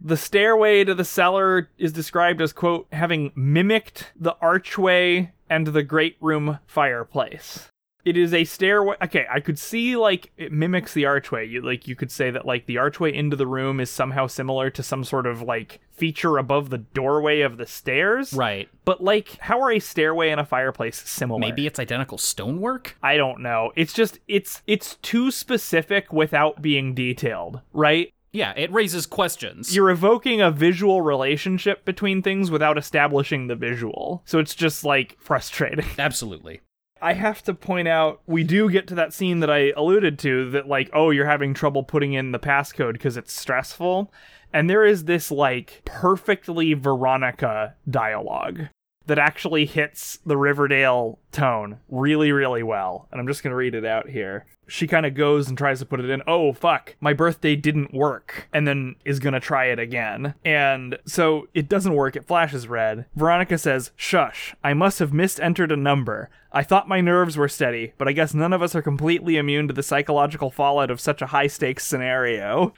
The 0.00 0.16
stairway 0.16 0.84
to 0.84 0.94
the 0.94 1.04
cellar 1.04 1.70
is 1.76 1.92
described 1.92 2.40
as, 2.40 2.52
quote, 2.52 2.86
having 2.92 3.32
mimicked 3.34 4.12
the 4.14 4.36
archway 4.40 5.32
and 5.50 5.68
the 5.68 5.82
great 5.82 6.16
room 6.20 6.58
fireplace. 6.66 7.70
It 8.08 8.16
is 8.16 8.32
a 8.32 8.44
stairway. 8.44 8.96
Okay, 9.02 9.26
I 9.30 9.40
could 9.40 9.58
see 9.58 9.94
like 9.94 10.32
it 10.38 10.50
mimics 10.50 10.94
the 10.94 11.04
archway. 11.04 11.46
You 11.46 11.60
like 11.60 11.86
you 11.86 11.94
could 11.94 12.10
say 12.10 12.30
that 12.30 12.46
like 12.46 12.64
the 12.64 12.78
archway 12.78 13.12
into 13.12 13.36
the 13.36 13.46
room 13.46 13.80
is 13.80 13.90
somehow 13.90 14.26
similar 14.26 14.70
to 14.70 14.82
some 14.82 15.04
sort 15.04 15.26
of 15.26 15.42
like 15.42 15.80
feature 15.90 16.38
above 16.38 16.70
the 16.70 16.78
doorway 16.78 17.42
of 17.42 17.58
the 17.58 17.66
stairs. 17.66 18.32
right. 18.32 18.66
But 18.86 19.04
like, 19.04 19.36
how 19.40 19.60
are 19.60 19.70
a 19.70 19.78
stairway 19.78 20.30
and 20.30 20.40
a 20.40 20.46
fireplace 20.46 21.02
similar? 21.06 21.38
Maybe 21.38 21.66
it's 21.66 21.78
identical 21.78 22.16
stonework? 22.16 22.96
I 23.02 23.18
don't 23.18 23.40
know. 23.40 23.72
It's 23.76 23.92
just 23.92 24.20
it's 24.26 24.62
it's 24.66 24.94
too 25.02 25.30
specific 25.30 26.10
without 26.10 26.62
being 26.62 26.94
detailed, 26.94 27.60
right? 27.74 28.14
Yeah, 28.32 28.54
it 28.56 28.72
raises 28.72 29.04
questions. 29.04 29.76
You're 29.76 29.90
evoking 29.90 30.40
a 30.40 30.50
visual 30.50 31.02
relationship 31.02 31.84
between 31.84 32.22
things 32.22 32.50
without 32.50 32.78
establishing 32.78 33.48
the 33.48 33.54
visual. 33.54 34.22
So 34.24 34.38
it's 34.38 34.54
just 34.54 34.82
like 34.82 35.16
frustrating. 35.18 35.84
Absolutely. 35.98 36.60
I 37.00 37.12
have 37.14 37.42
to 37.44 37.54
point 37.54 37.88
out 37.88 38.20
we 38.26 38.44
do 38.44 38.70
get 38.70 38.86
to 38.88 38.94
that 38.96 39.12
scene 39.12 39.40
that 39.40 39.50
I 39.50 39.72
alluded 39.76 40.18
to 40.20 40.50
that 40.50 40.68
like 40.68 40.90
oh 40.92 41.10
you're 41.10 41.26
having 41.26 41.54
trouble 41.54 41.82
putting 41.82 42.12
in 42.12 42.32
the 42.32 42.38
passcode 42.38 42.94
because 42.94 43.16
it's 43.16 43.32
stressful. 43.32 44.12
And 44.52 44.68
there 44.68 44.84
is 44.84 45.04
this 45.04 45.30
like 45.30 45.82
perfectly 45.84 46.74
Veronica 46.74 47.74
dialogue 47.88 48.68
that 49.08 49.18
actually 49.18 49.66
hits 49.66 50.18
the 50.24 50.36
Riverdale 50.36 51.18
tone 51.32 51.78
really 51.88 52.30
really 52.32 52.62
well 52.62 53.08
and 53.10 53.20
I'm 53.20 53.26
just 53.26 53.42
going 53.42 53.50
to 53.50 53.56
read 53.56 53.74
it 53.74 53.84
out 53.84 54.08
here. 54.08 54.46
She 54.70 54.86
kind 54.86 55.06
of 55.06 55.14
goes 55.14 55.48
and 55.48 55.56
tries 55.56 55.78
to 55.78 55.86
put 55.86 55.98
it 56.00 56.10
in. 56.10 56.22
Oh 56.26 56.52
fuck, 56.52 56.94
my 57.00 57.14
birthday 57.14 57.56
didn't 57.56 57.94
work 57.94 58.48
and 58.52 58.68
then 58.68 58.96
is 59.04 59.18
going 59.18 59.32
to 59.32 59.40
try 59.40 59.64
it 59.66 59.78
again. 59.78 60.34
And 60.44 60.98
so 61.06 61.48
it 61.54 61.70
doesn't 61.70 61.94
work. 61.94 62.16
It 62.16 62.26
flashes 62.26 62.68
red. 62.68 63.06
Veronica 63.16 63.56
says, 63.56 63.92
"Shush, 63.96 64.54
I 64.62 64.74
must 64.74 64.98
have 64.98 65.10
misentered 65.12 65.72
a 65.72 65.76
number. 65.76 66.28
I 66.52 66.62
thought 66.62 66.86
my 66.86 67.00
nerves 67.00 67.36
were 67.38 67.48
steady, 67.48 67.94
but 67.96 68.08
I 68.08 68.12
guess 68.12 68.34
none 68.34 68.52
of 68.52 68.60
us 68.60 68.74
are 68.74 68.82
completely 68.82 69.38
immune 69.38 69.68
to 69.68 69.74
the 69.74 69.82
psychological 69.82 70.50
fallout 70.50 70.90
of 70.90 71.00
such 71.00 71.22
a 71.22 71.26
high 71.28 71.46
stakes 71.46 71.86
scenario." 71.86 72.74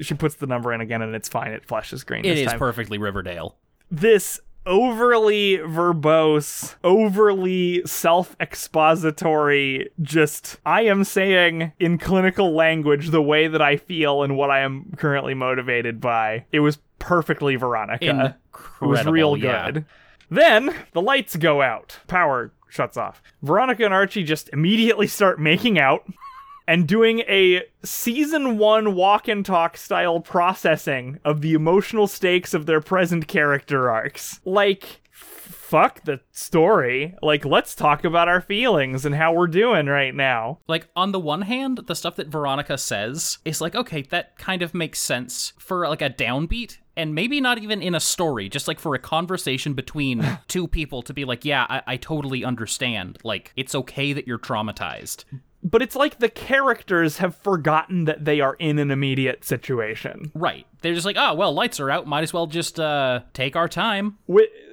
She 0.00 0.14
puts 0.14 0.34
the 0.34 0.46
number 0.46 0.72
in 0.72 0.80
again 0.80 1.02
and 1.02 1.14
it's 1.14 1.28
fine. 1.28 1.52
It 1.52 1.66
flashes 1.66 2.04
green 2.04 2.24
It 2.24 2.30
this 2.34 2.40
is 2.40 2.46
time. 2.48 2.58
perfectly 2.58 2.96
Riverdale. 2.98 3.56
this 3.90 4.40
overly 4.66 5.58
verbose, 5.58 6.74
overly 6.84 7.82
self 7.86 8.36
expository, 8.40 9.90
just 10.00 10.58
I 10.64 10.82
am 10.82 11.04
saying 11.04 11.72
in 11.78 11.98
clinical 11.98 12.54
language 12.54 13.10
the 13.10 13.22
way 13.22 13.48
that 13.48 13.62
I 13.62 13.76
feel 13.76 14.22
and 14.22 14.36
what 14.36 14.50
I 14.50 14.60
am 14.60 14.92
currently 14.96 15.34
motivated 15.34 16.00
by. 16.00 16.44
It 16.52 16.60
was 16.60 16.78
perfectly 16.98 17.56
Veronica. 17.56 18.36
Incredible. 18.52 18.76
It 18.82 18.86
was 18.86 19.06
real 19.06 19.36
yeah. 19.36 19.70
good. 19.70 19.86
Then 20.30 20.74
the 20.92 21.02
lights 21.02 21.36
go 21.36 21.62
out. 21.62 21.98
Power 22.06 22.52
shuts 22.68 22.96
off. 22.96 23.22
Veronica 23.42 23.84
and 23.84 23.94
Archie 23.94 24.24
just 24.24 24.50
immediately 24.50 25.06
start 25.06 25.40
making 25.40 25.78
out 25.78 26.06
and 26.68 26.86
doing 26.86 27.20
a 27.20 27.62
season 27.82 28.58
one 28.58 28.94
walk 28.94 29.26
and 29.26 29.44
talk 29.44 29.78
style 29.78 30.20
processing 30.20 31.18
of 31.24 31.40
the 31.40 31.54
emotional 31.54 32.06
stakes 32.06 32.52
of 32.52 32.66
their 32.66 32.82
present 32.82 33.26
character 33.26 33.90
arcs. 33.90 34.38
Like, 34.44 35.00
fuck 35.10 36.04
the 36.04 36.20
story. 36.30 37.14
Like, 37.22 37.46
let's 37.46 37.74
talk 37.74 38.04
about 38.04 38.28
our 38.28 38.42
feelings 38.42 39.06
and 39.06 39.14
how 39.14 39.32
we're 39.32 39.46
doing 39.46 39.86
right 39.86 40.14
now. 40.14 40.58
Like, 40.68 40.88
on 40.94 41.12
the 41.12 41.18
one 41.18 41.42
hand, 41.42 41.80
the 41.86 41.94
stuff 41.94 42.16
that 42.16 42.28
Veronica 42.28 42.76
says 42.76 43.38
is 43.46 43.62
like, 43.62 43.74
okay, 43.74 44.02
that 44.02 44.36
kind 44.36 44.60
of 44.60 44.74
makes 44.74 44.98
sense 44.98 45.54
for 45.58 45.88
like 45.88 46.02
a 46.02 46.10
downbeat. 46.10 46.76
And 46.98 47.14
maybe 47.14 47.40
not 47.40 47.58
even 47.58 47.80
in 47.80 47.94
a 47.94 48.00
story, 48.00 48.50
just 48.50 48.68
like 48.68 48.78
for 48.78 48.94
a 48.94 48.98
conversation 48.98 49.72
between 49.72 50.38
two 50.48 50.68
people 50.68 51.00
to 51.02 51.14
be 51.14 51.24
like, 51.24 51.46
yeah, 51.46 51.64
I, 51.68 51.82
I 51.86 51.96
totally 51.96 52.44
understand. 52.44 53.16
Like, 53.24 53.54
it's 53.56 53.74
okay 53.74 54.12
that 54.12 54.26
you're 54.26 54.38
traumatized. 54.38 55.24
But 55.62 55.82
it's 55.82 55.96
like 55.96 56.18
the 56.18 56.28
characters 56.28 57.18
have 57.18 57.36
forgotten 57.36 58.04
that 58.04 58.24
they 58.24 58.40
are 58.40 58.54
in 58.54 58.78
an 58.78 58.90
immediate 58.90 59.44
situation. 59.44 60.30
Right. 60.34 60.66
They're 60.82 60.94
just 60.94 61.06
like, 61.06 61.16
oh, 61.18 61.34
well, 61.34 61.52
lights 61.52 61.80
are 61.80 61.90
out. 61.90 62.06
Might 62.06 62.22
as 62.22 62.32
well 62.32 62.46
just 62.46 62.78
uh, 62.78 63.20
take 63.32 63.56
our 63.56 63.68
time. 63.68 64.18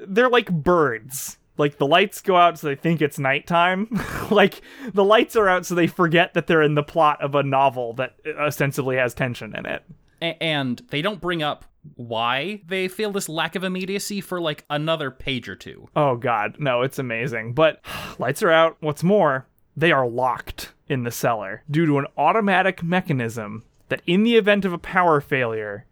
They're 0.07 0.29
like 0.29 0.51
birds. 0.51 1.37
Like 1.57 1.77
the 1.77 1.87
lights 1.87 2.21
go 2.21 2.35
out 2.35 2.59
so 2.59 2.67
they 2.67 2.75
think 2.75 3.01
it's 3.01 3.17
nighttime. 3.17 3.87
like 4.31 4.61
the 4.93 5.03
lights 5.03 5.35
are 5.35 5.47
out 5.47 5.65
so 5.65 5.73
they 5.73 5.87
forget 5.87 6.33
that 6.33 6.47
they're 6.47 6.61
in 6.61 6.75
the 6.75 6.83
plot 6.83 7.21
of 7.21 7.33
a 7.33 7.43
novel 7.43 7.93
that 7.93 8.15
ostensibly 8.37 8.97
has 8.97 9.13
tension 9.13 9.55
in 9.55 9.65
it. 9.65 9.83
A- 10.21 10.41
and 10.43 10.81
they 10.89 11.01
don't 11.01 11.21
bring 11.21 11.41
up 11.41 11.65
why 11.95 12.61
they 12.67 12.87
feel 12.87 13.11
this 13.11 13.29
lack 13.29 13.55
of 13.55 13.63
immediacy 13.63 14.19
for 14.19 14.41
like 14.41 14.65
another 14.69 15.11
page 15.11 15.47
or 15.47 15.55
two. 15.55 15.87
Oh 15.95 16.17
god, 16.17 16.57
no, 16.59 16.81
it's 16.81 16.99
amazing. 16.99 17.53
But 17.53 17.79
lights 18.19 18.43
are 18.43 18.51
out. 18.51 18.77
What's 18.81 19.03
more, 19.03 19.47
they 19.77 19.91
are 19.91 20.07
locked 20.07 20.73
in 20.87 21.03
the 21.03 21.11
cellar 21.11 21.63
due 21.69 21.85
to 21.85 21.97
an 21.97 22.07
automatic 22.17 22.83
mechanism 22.83 23.63
that 23.89 24.01
in 24.05 24.23
the 24.23 24.35
event 24.35 24.65
of 24.65 24.73
a 24.73 24.77
power 24.77 25.21
failure 25.21 25.85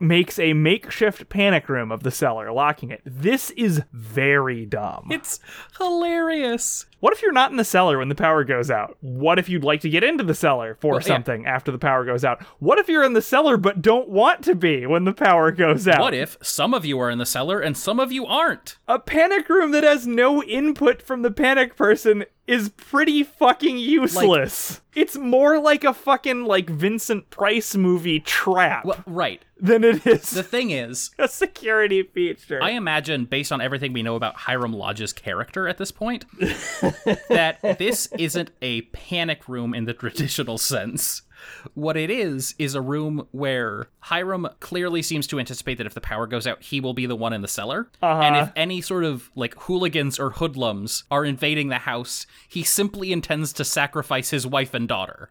makes 0.00 0.38
a 0.38 0.52
makeshift 0.52 1.28
panic 1.28 1.68
room 1.68 1.90
of 1.90 2.04
the 2.04 2.10
cellar, 2.10 2.52
locking 2.52 2.90
it. 2.90 3.00
This 3.04 3.50
is 3.50 3.82
very 3.92 4.64
dumb. 4.64 5.08
It's 5.10 5.40
hilarious. 5.76 6.86
What 7.00 7.12
if 7.12 7.22
you're 7.22 7.32
not 7.32 7.50
in 7.50 7.56
the 7.56 7.64
cellar 7.64 7.98
when 7.98 8.08
the 8.08 8.14
power 8.14 8.44
goes 8.44 8.70
out? 8.70 8.96
What 9.00 9.38
if 9.38 9.48
you'd 9.48 9.64
like 9.64 9.80
to 9.80 9.90
get 9.90 10.04
into 10.04 10.24
the 10.24 10.34
cellar 10.34 10.76
for 10.80 10.92
Well, 10.92 11.00
yeah. 11.00 11.06
something 11.06 11.46
after 11.46 11.70
the 11.70 11.78
power 11.78 12.04
goes 12.04 12.24
out? 12.24 12.42
What 12.58 12.78
if 12.78 12.88
you're 12.88 13.04
in 13.04 13.12
the 13.12 13.22
cellar 13.22 13.56
but 13.56 13.82
don't 13.82 14.08
want 14.08 14.44
to 14.44 14.54
be 14.54 14.86
when 14.86 15.04
the 15.04 15.12
power 15.12 15.50
goes 15.50 15.88
out? 15.88 16.00
What 16.00 16.14
if 16.14 16.36
some 16.42 16.74
of 16.74 16.84
you 16.84 16.98
are 17.00 17.10
in 17.10 17.18
the 17.18 17.26
cellar 17.26 17.60
and 17.60 17.76
some 17.76 17.98
of 17.98 18.12
you 18.12 18.24
aren't? 18.26 18.76
a 18.86 18.98
panic 18.98 19.48
room 19.48 19.70
that 19.72 19.84
has 19.84 20.06
no 20.06 20.42
input 20.42 21.02
from 21.02 21.22
the 21.22 21.30
panic 21.30 21.76
person 21.76 22.24
is 22.48 22.70
pretty 22.70 23.22
fucking 23.22 23.76
useless. 23.78 24.80
it's 24.94 25.16
more 25.16 25.60
like 25.60 25.84
a 25.84 25.92
fucking 25.92 26.44
like 26.46 26.68
Vincent 26.70 27.28
Price 27.30 27.76
movie 27.76 28.20
trap 28.20 28.84
Well, 28.86 29.04
right. 29.06 29.42
than 29.60 29.84
it 29.84 30.06
is 30.06 30.30
The 30.30 30.42
thing 30.42 30.70
is, 30.70 31.10
a 31.18 31.28
security 31.28 32.02
feature. 32.02 32.62
I 32.62 32.70
imagine, 32.70 33.26
based 33.26 33.52
on 33.52 33.60
everything 33.60 33.92
we 33.92 34.02
know 34.02 34.16
about 34.16 34.34
Hiram 34.34 34.72
Lodge's 34.72 35.12
character 35.12 35.68
at 35.68 35.76
this 35.78 35.92
point, 35.92 36.24
that 37.28 37.58
this 37.78 38.08
isn't 38.18 38.50
a 38.62 38.82
panic 38.82 39.48
room 39.48 39.74
in 39.74 39.84
the 39.84 39.94
traditional 39.94 40.58
sense. 40.58 41.22
What 41.74 41.96
it 41.96 42.10
is 42.10 42.54
is 42.58 42.74
a 42.74 42.80
room 42.80 43.26
where 43.30 43.88
Hiram 44.00 44.48
clearly 44.60 45.02
seems 45.02 45.26
to 45.28 45.38
anticipate 45.38 45.78
that 45.78 45.86
if 45.86 45.94
the 45.94 46.00
power 46.00 46.26
goes 46.26 46.46
out, 46.46 46.62
he 46.62 46.80
will 46.80 46.94
be 46.94 47.06
the 47.06 47.16
one 47.16 47.32
in 47.32 47.42
the 47.42 47.48
cellar. 47.48 47.90
Uh-huh. 48.02 48.22
And 48.22 48.36
if 48.36 48.52
any 48.56 48.80
sort 48.80 49.04
of 49.04 49.30
like 49.34 49.54
hooligans 49.54 50.18
or 50.18 50.30
hoodlums 50.30 51.04
are 51.10 51.24
invading 51.24 51.68
the 51.68 51.78
house, 51.78 52.26
he 52.48 52.62
simply 52.62 53.12
intends 53.12 53.52
to 53.54 53.64
sacrifice 53.64 54.30
his 54.30 54.46
wife 54.46 54.74
and 54.74 54.88
daughter. 54.88 55.30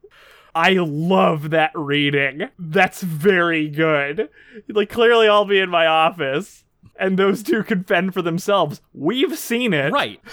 I 0.56 0.74
love 0.80 1.52
that 1.52 1.72
reading. 1.76 2.50
That's 2.58 3.02
very 3.02 3.70
good. 3.70 4.30
Like, 4.67 4.89
clearly, 4.89 5.28
I'll 5.28 5.46
be 5.46 5.60
in 5.60 5.70
my 5.70 5.86
office, 5.86 6.63
and 7.00 7.18
those 7.18 7.44
two 7.44 7.64
can 7.64 7.84
fend 7.84 8.14
for 8.14 8.22
themselves. 8.22 8.82
We've 8.94 9.38
seen 9.38 9.74
it. 9.74 9.92
Right. 9.92 10.22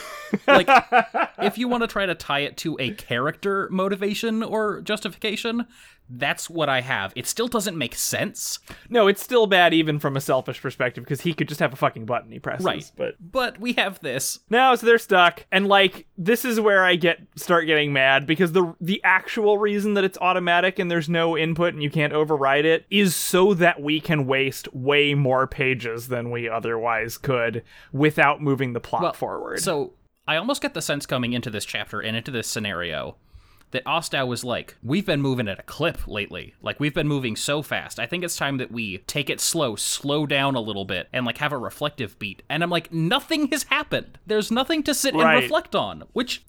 Like, 0.48 0.68
if 1.38 1.59
you 1.59 1.68
want 1.68 1.85
to 1.85 1.87
try 1.87 2.07
to 2.07 2.14
tie 2.16 2.40
it 2.40 2.57
to 2.59 2.77
a 2.81 2.90
character 2.90 3.68
motivation 3.70 4.42
or 4.42 4.81
justification, 4.81 5.66
that's 6.08 6.50
what 6.50 6.68
I 6.68 6.80
have. 6.80 7.12
It 7.16 7.26
still 7.26 7.48
doesn't 7.48 7.76
make 7.76 7.94
sense, 7.94 8.58
No, 8.88 9.08
it's 9.08 9.22
still 9.22 9.46
bad 9.46 9.72
even 9.72 9.98
from 9.98 10.16
a 10.16 10.20
selfish 10.20 10.60
perspective 10.60 11.04
because 11.04 11.22
he 11.22 11.32
could 11.32 11.48
just 11.48 11.60
have 11.60 11.72
a 11.72 11.76
fucking 11.76 12.04
button 12.04 12.30
he 12.30 12.38
presses. 12.38 12.64
Right. 12.64 12.90
But 12.96 13.14
but 13.20 13.58
we 13.60 13.72
have 13.74 14.00
this. 14.00 14.40
now, 14.50 14.74
so 14.74 14.86
they're 14.86 14.98
stuck, 14.98 15.46
and 15.50 15.66
like 15.66 16.06
this 16.18 16.44
is 16.44 16.60
where 16.60 16.84
I 16.84 16.96
get 16.96 17.20
start 17.36 17.66
getting 17.66 17.92
mad 17.92 18.26
because 18.26 18.52
the 18.52 18.74
the 18.80 19.00
actual 19.04 19.58
reason 19.58 19.94
that 19.94 20.04
it's 20.04 20.18
automatic 20.20 20.78
and 20.78 20.90
there's 20.90 21.08
no 21.08 21.36
input 21.36 21.74
and 21.74 21.82
you 21.82 21.90
can't 21.90 22.12
override 22.12 22.64
it 22.64 22.86
is 22.90 23.14
so 23.16 23.54
that 23.54 23.80
we 23.80 24.00
can 24.00 24.26
waste 24.26 24.72
way 24.74 25.14
more 25.14 25.46
pages 25.46 26.08
than 26.08 26.30
we 26.30 26.48
otherwise 26.48 27.18
could 27.18 27.62
without 27.92 28.42
moving 28.42 28.72
the 28.72 28.80
plot 28.80 29.16
forward. 29.16 29.60
So 29.60 29.94
I 30.26 30.36
almost 30.36 30.62
get 30.62 30.74
the 30.74 30.82
sense 30.82 31.06
coming 31.06 31.32
into 31.32 31.50
this 31.50 31.64
chapter 31.64 32.00
and 32.00 32.16
into 32.16 32.30
this 32.30 32.48
scenario 32.48 33.16
that 33.74 33.84
Ostow 33.84 34.26
was 34.26 34.42
like, 34.44 34.76
we've 34.82 35.04
been 35.04 35.20
moving 35.20 35.46
at 35.48 35.58
a 35.58 35.62
clip 35.64 36.06
lately. 36.08 36.54
Like 36.62 36.80
we've 36.80 36.94
been 36.94 37.06
moving 37.08 37.37
so 37.37 37.60
fast. 37.60 37.98
I 38.00 38.06
think 38.06 38.24
it's 38.24 38.37
time 38.37 38.56
that 38.56 38.72
we 38.72 38.98
take 38.98 39.28
it 39.28 39.40
slow, 39.40 39.76
slow 39.76 40.24
down 40.26 40.54
a 40.54 40.60
little 40.60 40.84
bit, 40.84 41.08
and 41.12 41.26
like 41.26 41.38
have 41.38 41.52
a 41.52 41.58
reflective 41.58 42.18
beat. 42.18 42.42
And 42.48 42.62
I'm 42.62 42.70
like, 42.70 42.92
nothing 42.92 43.48
has 43.48 43.64
happened. 43.64 44.18
There's 44.26 44.50
nothing 44.50 44.82
to 44.84 44.94
sit 44.94 45.14
Right. 45.14 45.34
and 45.34 45.42
reflect 45.42 45.74
on, 45.74 46.04
which 46.12 46.44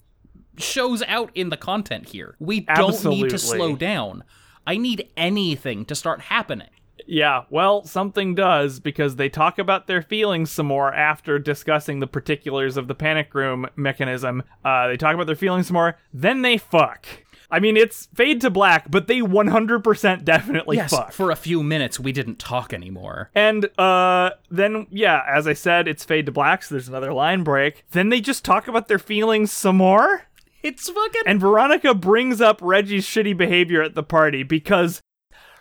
shows 0.56 1.02
out 1.02 1.30
in 1.34 1.50
the 1.50 1.56
content 1.56 2.08
here. 2.08 2.36
We 2.38 2.60
don't 2.60 3.04
need 3.04 3.28
to 3.30 3.38
slow 3.38 3.76
down. 3.76 4.24
I 4.66 4.76
need 4.78 5.10
anything 5.16 5.84
to 5.84 5.94
start 5.94 6.22
happening. 6.22 6.70
Yeah, 7.06 7.44
well, 7.50 7.84
something 7.84 8.34
does 8.34 8.80
because 8.80 9.16
they 9.16 9.28
talk 9.28 9.58
about 9.58 9.86
their 9.86 10.02
feelings 10.02 10.50
some 10.50 10.66
more 10.66 10.92
after 10.94 11.38
discussing 11.38 12.00
the 12.00 12.06
particulars 12.06 12.76
of 12.76 12.88
the 12.88 12.94
panic 12.94 13.34
room 13.34 13.66
mechanism. 13.76 14.42
Uh, 14.64 14.88
they 14.88 14.96
talk 14.96 15.14
about 15.14 15.26
their 15.26 15.36
feelings 15.36 15.66
some 15.68 15.74
more, 15.74 15.98
then 16.12 16.42
they 16.42 16.56
fuck. 16.58 17.06
I 17.48 17.60
mean, 17.60 17.76
it's 17.76 18.06
fade 18.12 18.40
to 18.40 18.50
black, 18.50 18.90
but 18.90 19.06
they 19.06 19.20
100% 19.20 20.24
definitely 20.24 20.78
Yes, 20.78 20.90
fuck. 20.90 21.12
for 21.12 21.30
a 21.30 21.36
few 21.36 21.62
minutes 21.62 22.00
we 22.00 22.10
didn't 22.10 22.38
talk 22.40 22.72
anymore. 22.72 23.30
and 23.36 23.66
uh, 23.78 24.30
then, 24.50 24.86
yeah, 24.90 25.22
as 25.28 25.46
I 25.46 25.52
said, 25.52 25.86
it's 25.86 26.04
fade 26.04 26.26
to 26.26 26.32
black, 26.32 26.64
so 26.64 26.74
there's 26.74 26.88
another 26.88 27.12
line 27.12 27.44
break. 27.44 27.84
Then 27.92 28.08
they 28.08 28.20
just 28.20 28.44
talk 28.44 28.66
about 28.66 28.88
their 28.88 28.98
feelings 28.98 29.52
some 29.52 29.76
more. 29.76 30.22
It's 30.62 30.88
fucking 30.90 31.22
And 31.26 31.40
Veronica 31.40 31.94
brings 31.94 32.40
up 32.40 32.58
Reggie's 32.60 33.06
shitty 33.06 33.36
behavior 33.36 33.82
at 33.82 33.94
the 33.94 34.02
party 34.02 34.42
because 34.42 35.00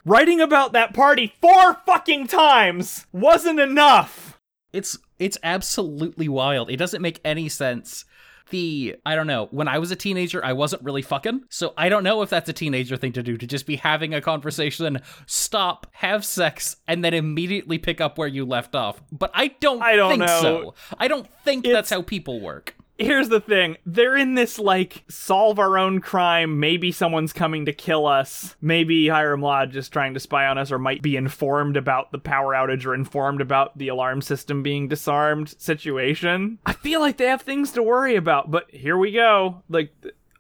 writing 0.06 0.39
about 0.39 0.74
that 0.74 0.94
party 0.94 1.34
four 1.41 1.76
fucking 1.86 2.28
times 2.28 3.06
wasn't 3.12 3.60
enough. 3.60 4.39
It's 4.72 4.98
it's 5.20 5.38
absolutely 5.44 6.28
wild. 6.30 6.70
It 6.70 6.78
doesn't 6.78 7.02
make 7.02 7.20
any 7.26 7.50
sense. 7.50 8.06
The 8.52 8.96
I 9.06 9.15
don't 9.15 9.26
know. 9.26 9.48
When 9.50 9.68
I 9.68 9.80
was 9.80 9.89
a 9.89 9.96
teenager, 9.96 10.44
I 10.46 10.54
wasn't 10.54 10.84
really 10.84 11.02
fucking. 11.02 11.46
So 11.50 11.74
I 11.78 11.89
don't 11.89 12.04
know 12.04 12.22
if 12.22 12.30
that's 12.30 12.48
a 12.48 12.54
teenager 12.54 12.96
thing 12.96 13.13
to 13.13 13.24
do 13.24 13.38
to 13.38 13.48
just 13.48 13.65
be 13.65 13.78
having 13.78 14.13
a 14.13 14.22
conversation, 14.22 15.00
stop, 15.26 15.88
have 15.94 16.24
sex, 16.24 16.76
and 16.88 17.04
then 17.04 17.15
immediately 17.15 17.80
pick 17.80 18.00
up 18.00 18.18
where 18.20 18.28
you 18.28 18.46
left 18.46 18.76
off. 18.76 19.02
But 19.12 19.32
I 19.34 19.48
don't, 19.48 19.82
I 19.82 19.96
don't 19.96 20.12
think 20.12 20.20
know. 20.20 20.41
so. 20.41 20.76
I 21.00 21.08
don't 21.08 21.28
think 21.44 21.65
that's 21.65 21.89
how 21.89 22.04
people 22.04 22.39
work. 22.39 22.76
Here's 22.97 23.29
the 23.29 23.41
thing 23.41 23.77
they're 23.86 24.15
in 24.15 24.36
this, 24.36 24.58
like, 24.58 25.03
solve 25.10 25.60
our 25.60 25.77
own 25.77 25.99
crime. 25.99 26.60
Maybe 26.60 26.91
someone's 26.91 27.34
coming 27.34 27.65
to 27.65 27.73
kill 27.73 28.05
us. 28.05 28.55
Maybe 28.62 29.10
Hiram 29.10 29.41
Lodge 29.41 29.75
is 29.75 29.89
trying 29.89 30.13
to 30.13 30.19
spy 30.19 30.45
on 30.47 30.58
us 30.58 30.71
or 30.71 30.79
might 30.79 31.01
be 31.01 31.17
informed 31.17 31.75
about 31.75 32.12
the 32.12 32.19
power 32.19 32.53
outage 32.53 32.86
or 32.86 32.95
informed 32.95 33.41
about 33.41 33.77
the 33.77 33.89
alarm 33.89 34.21
system 34.21 34.63
being 34.63 34.88
disarmed 34.88 35.55
situation. 35.60 36.60
I 36.65 36.73
feel 36.73 37.01
like 37.01 37.17
they 37.17 37.27
have 37.27 37.41
things 37.41 37.71
to 37.73 37.84
worry 37.84 38.15
about, 38.15 38.49
but 38.49 38.71
here 38.71 38.97
we 38.97 39.12
go. 39.12 39.63
Like, 39.69 39.93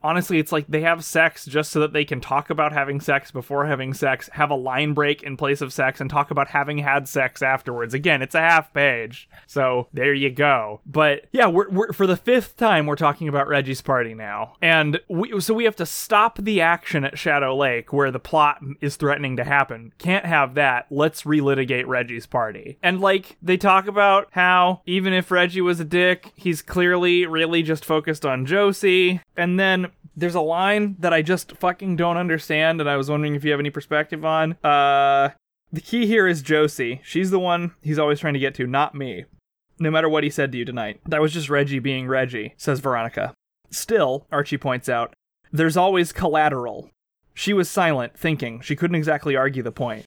honestly, 0.05 0.37
it's 0.37 0.51
like 0.51 0.67
they 0.67 0.81
have 0.81 1.03
sex 1.03 1.45
just 1.45 1.71
so 1.71 1.79
that 1.79 1.91
they 1.91 2.05
can 2.05 2.21
talk 2.21 2.51
about 2.51 2.71
having 2.71 3.01
sex 3.01 3.31
before 3.31 3.65
having 3.65 3.91
sex, 3.91 4.29
have 4.33 4.51
a 4.51 4.55
line 4.55 4.93
break 4.93 5.23
in 5.23 5.35
place 5.35 5.61
of 5.61 5.73
sex, 5.73 5.99
and 5.99 6.09
talk 6.09 6.29
about 6.29 6.47
having 6.49 6.77
had 6.77 7.07
sex 7.07 7.41
afterwards. 7.41 7.95
Again, 7.95 8.21
it's 8.21 8.35
a 8.35 8.39
half 8.39 8.71
page. 8.71 9.27
So 9.47 9.87
there 9.93 10.13
you 10.13 10.29
go. 10.29 10.81
But 10.85 11.25
yeah, 11.31 11.47
we're, 11.47 11.69
we're 11.69 11.91
for 11.91 12.05
the 12.05 12.15
fifth 12.15 12.55
time 12.55 12.85
we're 12.85 12.95
talking 12.95 13.27
about 13.27 13.47
Reggie's 13.47 13.81
party 13.81 14.13
now, 14.13 14.53
and 14.61 14.99
we 15.09 15.39
so 15.41 15.55
we 15.55 15.63
have 15.63 15.75
to 15.77 15.85
stop 15.87 16.37
the 16.37 16.61
action 16.61 17.03
at 17.03 17.17
Shadow 17.17 17.57
Lake 17.57 17.91
where 17.91 18.11
the 18.11 18.19
plot 18.19 18.61
is 18.81 18.97
threatening 18.97 19.37
to 19.37 19.43
happen. 19.43 19.91
Can't 19.97 20.25
have 20.25 20.53
that. 20.53 20.85
Let's 20.91 21.23
relitigate 21.23 21.87
Reggie's 21.87 22.27
party. 22.27 22.77
And 22.83 23.01
like 23.01 23.37
they 23.41 23.57
talk 23.57 23.87
about 23.87 24.27
how 24.31 24.81
even 24.85 25.13
if 25.13 25.31
Reggie 25.31 25.61
was 25.61 25.79
a 25.79 25.85
dick, 25.85 26.31
he's 26.35 26.61
clearly 26.61 27.25
really 27.25 27.63
just 27.63 27.83
focused 27.83 28.23
on 28.23 28.45
Josie. 28.45 29.21
And 29.35 29.59
then 29.59 29.87
there's 30.15 30.35
a 30.35 30.41
line 30.41 30.95
that 30.99 31.13
I 31.13 31.21
just 31.21 31.53
fucking 31.57 31.95
don't 31.95 32.17
understand, 32.17 32.79
and 32.79 32.89
I 32.89 32.97
was 32.97 33.09
wondering 33.09 33.35
if 33.35 33.43
you 33.43 33.51
have 33.51 33.59
any 33.59 33.69
perspective 33.69 34.23
on. 34.23 34.53
Uh, 34.63 35.29
the 35.71 35.81
key 35.81 36.05
here 36.05 36.27
is 36.27 36.41
Josie. 36.41 37.01
She's 37.03 37.31
the 37.31 37.39
one 37.39 37.73
he's 37.81 37.99
always 37.99 38.19
trying 38.19 38.33
to 38.33 38.39
get 38.39 38.55
to, 38.55 38.67
not 38.67 38.95
me. 38.95 39.25
No 39.77 39.91
matter 39.91 40.07
what 40.07 40.23
he 40.23 40.29
said 40.29 40.51
to 40.51 40.57
you 40.57 40.63
tonight. 40.63 41.01
That 41.05 41.21
was 41.21 41.33
just 41.33 41.49
Reggie 41.49 41.79
being 41.79 42.07
Reggie, 42.07 42.53
says 42.55 42.79
Veronica. 42.79 43.33
Still, 43.71 44.25
Archie 44.31 44.57
points 44.57 44.87
out, 44.87 45.13
there's 45.51 45.75
always 45.75 46.13
collateral. 46.13 46.89
She 47.33 47.51
was 47.51 47.69
silent, 47.69 48.17
thinking. 48.17 48.61
She 48.61 48.77
couldn't 48.77 48.95
exactly 48.95 49.35
argue 49.35 49.63
the 49.63 49.73
point. 49.73 50.05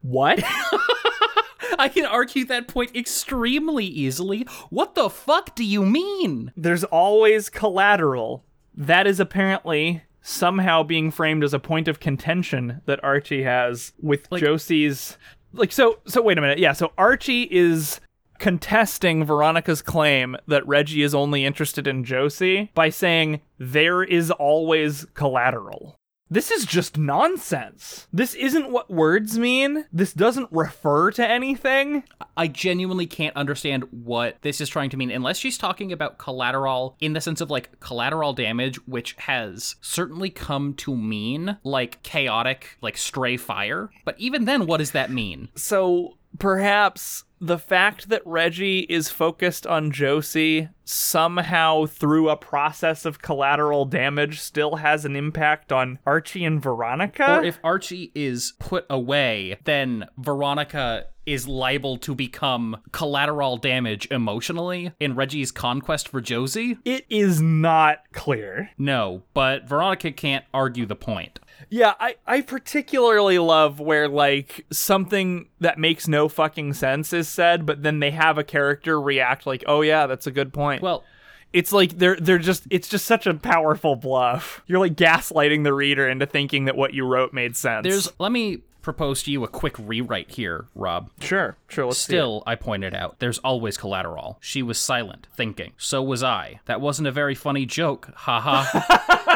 What? 0.00 0.42
I 1.78 1.90
can 1.92 2.06
argue 2.06 2.46
that 2.46 2.68
point 2.68 2.96
extremely 2.96 3.84
easily. 3.84 4.46
What 4.70 4.94
the 4.94 5.10
fuck 5.10 5.54
do 5.54 5.64
you 5.64 5.84
mean? 5.84 6.52
there's 6.56 6.84
always 6.84 7.50
collateral. 7.50 8.45
That 8.76 9.06
is 9.06 9.20
apparently 9.20 10.02
somehow 10.22 10.82
being 10.82 11.10
framed 11.10 11.44
as 11.44 11.54
a 11.54 11.58
point 11.58 11.88
of 11.88 12.00
contention 12.00 12.82
that 12.86 13.02
Archie 13.04 13.44
has 13.44 13.92
with 14.00 14.26
Like- 14.30 14.42
Josie's 14.42 15.16
like 15.52 15.72
so 15.72 15.98
so 16.06 16.20
wait 16.20 16.36
a 16.36 16.40
minute. 16.40 16.58
Yeah, 16.58 16.72
so 16.72 16.92
Archie 16.98 17.48
is 17.50 18.00
contesting 18.38 19.24
Veronica's 19.24 19.80
claim 19.80 20.36
that 20.46 20.66
Reggie 20.66 21.02
is 21.02 21.14
only 21.14 21.44
interested 21.46 21.86
in 21.86 22.04
Josie 22.04 22.70
by 22.74 22.90
saying 22.90 23.40
there 23.58 24.02
is 24.02 24.30
always 24.32 25.06
collateral. 25.14 25.96
This 26.28 26.50
is 26.50 26.66
just 26.66 26.98
nonsense. 26.98 28.08
This 28.12 28.34
isn't 28.34 28.70
what 28.70 28.90
words 28.90 29.38
mean. 29.38 29.84
This 29.92 30.12
doesn't 30.12 30.48
refer 30.50 31.12
to 31.12 31.26
anything. 31.26 32.02
I 32.36 32.48
genuinely 32.48 33.06
can't 33.06 33.36
understand 33.36 33.84
what 33.92 34.38
this 34.42 34.60
is 34.60 34.68
trying 34.68 34.90
to 34.90 34.96
mean 34.96 35.12
unless 35.12 35.38
she's 35.38 35.56
talking 35.56 35.92
about 35.92 36.18
collateral 36.18 36.96
in 37.00 37.12
the 37.12 37.20
sense 37.20 37.40
of 37.40 37.50
like 37.50 37.78
collateral 37.78 38.32
damage, 38.32 38.76
which 38.88 39.14
has 39.18 39.76
certainly 39.80 40.30
come 40.30 40.74
to 40.74 40.96
mean 40.96 41.58
like 41.62 42.02
chaotic, 42.02 42.76
like 42.80 42.96
stray 42.96 43.36
fire. 43.36 43.90
But 44.04 44.18
even 44.18 44.46
then, 44.46 44.66
what 44.66 44.78
does 44.78 44.90
that 44.90 45.12
mean? 45.12 45.48
So 45.54 46.16
perhaps 46.40 47.24
the 47.40 47.58
fact 47.58 48.08
that 48.08 48.22
Reggie 48.26 48.80
is 48.80 49.10
focused 49.10 49.66
on 49.66 49.90
Josie 49.90 50.68
somehow 50.84 51.86
through 51.86 52.28
a 52.28 52.36
process 52.36 53.04
of 53.04 53.20
collateral 53.20 53.84
damage 53.84 54.40
still 54.40 54.76
has 54.76 55.04
an 55.04 55.16
impact 55.16 55.72
on 55.72 55.98
Archie 56.06 56.44
and 56.44 56.62
Veronica? 56.62 57.38
Or 57.38 57.44
if 57.44 57.58
Archie 57.62 58.12
is 58.14 58.54
put 58.58 58.86
away, 58.88 59.58
then 59.64 60.06
Veronica 60.16 61.06
is 61.26 61.48
liable 61.48 61.98
to 61.98 62.14
become 62.14 62.76
collateral 62.92 63.56
damage 63.56 64.06
emotionally 64.12 64.92
in 65.00 65.16
Reggie's 65.16 65.50
conquest 65.50 66.08
for 66.08 66.20
Josie? 66.20 66.78
it 66.84 67.04
is 67.10 67.40
not 67.40 67.98
clear. 68.12 68.70
No, 68.78 69.24
but 69.34 69.68
Veronica 69.68 70.12
can't 70.12 70.44
argue 70.54 70.86
the 70.86 70.94
point. 70.94 71.40
Yeah, 71.70 71.94
I, 71.98 72.16
I 72.26 72.40
particularly 72.42 73.38
love 73.38 73.80
where, 73.80 74.08
like, 74.08 74.66
something 74.70 75.48
that 75.60 75.78
makes 75.78 76.06
no 76.06 76.28
fucking 76.28 76.74
sense 76.74 77.12
is 77.12 77.28
said, 77.28 77.66
but 77.66 77.82
then 77.82 78.00
they 78.00 78.10
have 78.10 78.38
a 78.38 78.44
character 78.44 79.00
react 79.00 79.46
like, 79.46 79.64
oh 79.66 79.82
yeah, 79.82 80.06
that's 80.06 80.26
a 80.26 80.30
good 80.30 80.52
point. 80.52 80.82
Well, 80.82 81.04
it's 81.52 81.72
like 81.72 81.96
they're 81.98 82.16
they're 82.16 82.38
just 82.38 82.66
it's 82.70 82.88
just 82.88 83.06
such 83.06 83.26
a 83.26 83.34
powerful 83.34 83.96
bluff. 83.96 84.62
You're 84.66 84.80
like 84.80 84.94
gaslighting 84.94 85.64
the 85.64 85.72
reader 85.72 86.08
into 86.08 86.26
thinking 86.26 86.66
that 86.66 86.76
what 86.76 86.92
you 86.92 87.06
wrote 87.06 87.32
made 87.32 87.56
sense. 87.56 87.84
there's 87.84 88.12
let 88.18 88.32
me 88.32 88.62
propose 88.82 89.22
to 89.24 89.32
you 89.32 89.42
a 89.42 89.48
quick 89.48 89.74
rewrite 89.80 90.30
here, 90.30 90.66
Rob. 90.76 91.10
sure, 91.20 91.56
sure. 91.66 91.86
Let's 91.86 91.98
see. 91.98 92.12
Still, 92.12 92.44
I 92.46 92.54
pointed 92.54 92.94
out, 92.94 93.18
there's 93.18 93.38
always 93.38 93.76
collateral. 93.76 94.38
She 94.40 94.62
was 94.62 94.78
silent, 94.78 95.26
thinking. 95.34 95.72
So 95.76 96.04
was 96.04 96.22
I. 96.22 96.60
That 96.66 96.80
wasn't 96.80 97.08
a 97.08 97.12
very 97.12 97.34
funny 97.34 97.66
joke. 97.66 98.10
Haha. 98.14 99.35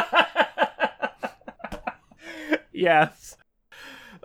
yes. 2.81 3.37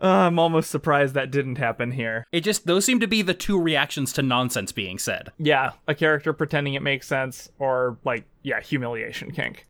Uh, 0.02 0.06
I'm 0.06 0.38
almost 0.38 0.70
surprised 0.70 1.14
that 1.14 1.30
didn't 1.30 1.56
happen 1.56 1.92
here. 1.92 2.26
It 2.30 2.42
just 2.42 2.66
those 2.66 2.84
seem 2.84 3.00
to 3.00 3.06
be 3.06 3.22
the 3.22 3.34
two 3.34 3.60
reactions 3.60 4.12
to 4.14 4.22
nonsense 4.22 4.72
being 4.72 4.98
said. 4.98 5.32
Yeah, 5.38 5.72
a 5.88 5.94
character 5.94 6.32
pretending 6.32 6.74
it 6.74 6.82
makes 6.82 7.06
sense, 7.06 7.50
or 7.58 7.98
like, 8.04 8.24
yeah, 8.42 8.60
humiliation 8.60 9.30
kink. 9.30 9.66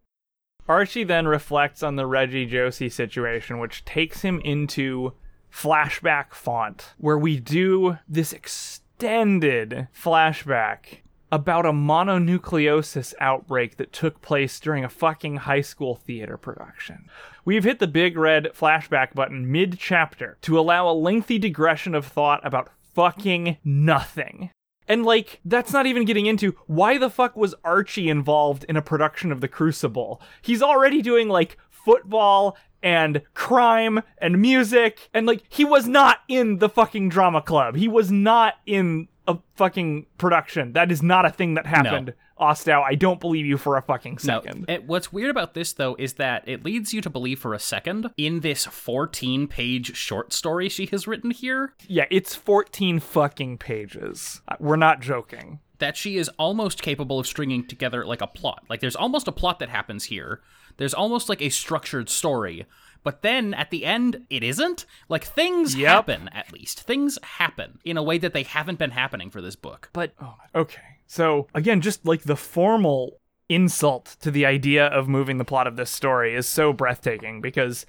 Archie 0.69 1.05
then 1.05 1.29
reflects 1.29 1.83
on 1.83 1.95
the 1.95 2.07
Reggie 2.07 2.47
Josie 2.47 2.89
situation, 2.89 3.61
which 3.61 3.85
takes 3.85 4.23
him 4.23 4.41
into 4.41 5.13
flashback 5.53 6.33
font, 6.33 6.95
where 6.99 7.19
we 7.19 7.39
do 7.39 7.99
this 8.09 8.33
extended 8.33 9.87
flashback 9.97 11.03
about 11.31 11.67
a 11.67 11.73
mononucleosis 11.73 13.15
outbreak 13.21 13.77
that 13.77 13.93
took 13.93 14.21
place 14.23 14.59
during 14.59 14.85
a 14.85 14.89
fucking 14.89 15.37
high 15.37 15.61
school 15.61 15.95
theater 15.95 16.37
production. 16.37 17.09
We've 17.47 17.63
hit 17.63 17.79
the 17.79 17.87
big 17.87 18.19
red 18.19 18.49
flashback 18.59 19.15
button 19.15 19.51
mid 19.53 19.79
chapter 19.79 20.37
to 20.43 20.59
allow 20.59 20.91
a 20.91 20.93
lengthy 20.93 21.39
digression 21.39 21.95
of 21.95 22.05
thought 22.05 22.45
about 22.45 22.71
fucking 22.93 23.59
nothing. 23.65 24.51
And 24.89 25.05
like, 25.05 25.41
that's 25.45 25.73
not 25.73 25.87
even 25.87 26.05
getting 26.05 26.27
into 26.27 26.57
why 26.67 26.99
the 26.99 27.09
fuck 27.09 27.37
was 27.37 27.55
Archie 27.63 28.09
involved 28.09 28.65
in 28.69 28.77
a 28.77 28.83
production 28.83 29.31
of 29.31 29.41
The 29.41 29.47
Crucible? 29.47 30.21
He's 30.43 30.61
already 30.61 31.01
doing 31.03 31.29
like 31.29 31.57
football 31.71 32.57
and 32.83 33.23
crime 33.35 34.03
and 34.19 34.43
music, 34.43 35.09
and 35.15 35.25
like, 35.25 35.43
he 35.49 35.65
was 35.65 35.87
not 35.87 36.21
in 36.29 36.59
the 36.59 36.69
fucking 36.69 37.11
drama 37.11 37.43
club. 37.43 37.77
He 37.77 37.87
was 37.87 38.11
not 38.11 38.55
in 38.67 39.07
a 39.29 39.39
fucking 39.55 40.07
production. 40.19 40.73
That 40.73 40.91
is 40.91 41.03
not 41.03 41.25
a 41.25 41.31
thing 41.31 41.55
that 41.55 41.67
happened. 41.67 42.15
Ostow, 42.39 42.83
I 42.83 42.95
don't 42.95 43.21
believe 43.21 43.47
you 43.47 43.57
for 43.57 43.77
a 43.77 43.83
fucking 43.83 44.19
No. 44.25 44.41
second. 44.43 44.67
And 44.69 44.87
what's 44.87 45.13
weird 45.13 45.31
about 45.31 45.55
this 45.55 45.73
though 45.73 45.97
is 45.99 46.15
that 46.15 46.45
it 46.47 46.65
leads 46.65 46.93
you 46.93 47.01
to 47.01 47.11
believe 47.11 47.39
for 47.39 47.55
a 47.55 47.59
second 47.59 48.11
in 48.17 48.41
this 48.41 48.67
14 48.67 49.47
page 49.49 49.97
short 49.97 50.33
story 50.33 50.69
she 50.69 50.87
has 50.87 51.07
written 51.07 51.31
here 51.31 51.75
Yeah, 51.89 52.07
it's 52.11 52.35
14 52.35 53.01
fucking 53.01 53.59
pages. 53.59 54.43
Uh, 54.49 54.57
We're 54.61 54.77
not 54.77 55.01
joking. 55.01 55.61
that 55.79 55.97
she 55.97 56.17
is 56.17 56.29
almost 56.39 56.81
capable 56.83 57.19
of 57.19 57.27
stringing 57.27 57.67
together 57.67 58.05
like 58.07 58.21
a 58.23 58.27
plot. 58.27 58.65
Like 58.69 58.81
there's 58.81 58.97
almost 58.97 59.29
a 59.29 59.33
plot 59.33 59.59
that 59.61 59.69
happens 59.69 60.05
here. 60.05 60.41
There's 60.79 60.95
almost 60.95 61.29
like 61.29 61.41
a 61.43 61.49
structured 61.51 62.09
story. 62.09 62.67
But 63.03 63.23
then 63.23 63.55
at 63.55 63.71
the 63.71 63.85
end, 63.85 64.27
it 64.31 64.43
isn't. 64.43 64.85
Like 65.09 65.23
things 65.25 65.75
Yep. 65.77 65.87
happen, 65.89 66.29
at 66.33 66.53
least. 66.53 66.81
Things 66.81 67.19
happen 67.23 67.79
in 67.85 67.97
a 67.97 68.03
way 68.03 68.19
that 68.19 68.33
they 68.33 68.43
haven't 68.43 68.79
been 68.79 68.91
happening 68.91 69.31
for 69.31 69.41
this 69.41 69.55
book. 69.55 69.91
But 69.93 70.13
oh, 70.21 70.35
okay. 70.55 70.96
So 71.07 71.49
again, 71.55 71.81
just 71.81 72.05
like 72.07 72.23
the 72.23 72.37
formal 72.37 73.21
insult 73.49 74.17
to 74.21 74.31
the 74.31 74.45
idea 74.45 74.87
of 74.87 75.09
moving 75.09 75.39
the 75.39 75.45
plot 75.45 75.67
of 75.67 75.77
this 75.77 75.91
story 75.91 76.35
is 76.35 76.49
so 76.49 76.73
breathtaking 76.73 77.41
because 77.41 77.87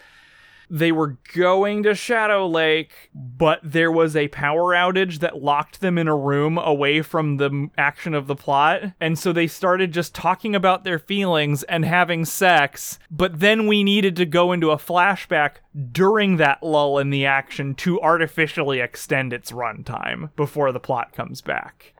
they 0.69 0.91
were 0.91 1.17
going 1.33 1.83
to 1.83 1.95
Shadow 1.95 2.45
Lake, 2.45 3.09
but 3.13 3.59
there 3.63 3.91
was 3.91 4.15
a 4.15 4.27
power 4.27 4.73
outage 4.73 5.19
that 5.19 5.41
locked 5.41 5.79
them 5.79 5.97
in 5.97 6.07
a 6.07 6.15
room 6.15 6.57
away 6.57 7.01
from 7.01 7.37
the 7.37 7.69
action 7.77 8.13
of 8.13 8.27
the 8.27 8.35
plot. 8.35 8.83
And 8.99 9.17
so 9.17 9.31
they 9.31 9.47
started 9.47 9.93
just 9.93 10.13
talking 10.13 10.55
about 10.55 10.83
their 10.83 10.99
feelings 10.99 11.63
and 11.63 11.85
having 11.85 12.25
sex. 12.25 12.99
But 13.09 13.39
then 13.39 13.67
we 13.67 13.83
needed 13.83 14.15
to 14.17 14.25
go 14.25 14.51
into 14.51 14.71
a 14.71 14.77
flashback 14.77 15.57
during 15.91 16.37
that 16.37 16.61
lull 16.61 16.99
in 16.99 17.11
the 17.11 17.25
action 17.25 17.73
to 17.75 18.01
artificially 18.01 18.81
extend 18.81 19.31
its 19.31 19.51
runtime 19.51 20.35
before 20.35 20.71
the 20.71 20.79
plot 20.79 21.13
comes 21.13 21.41
back. 21.41 21.93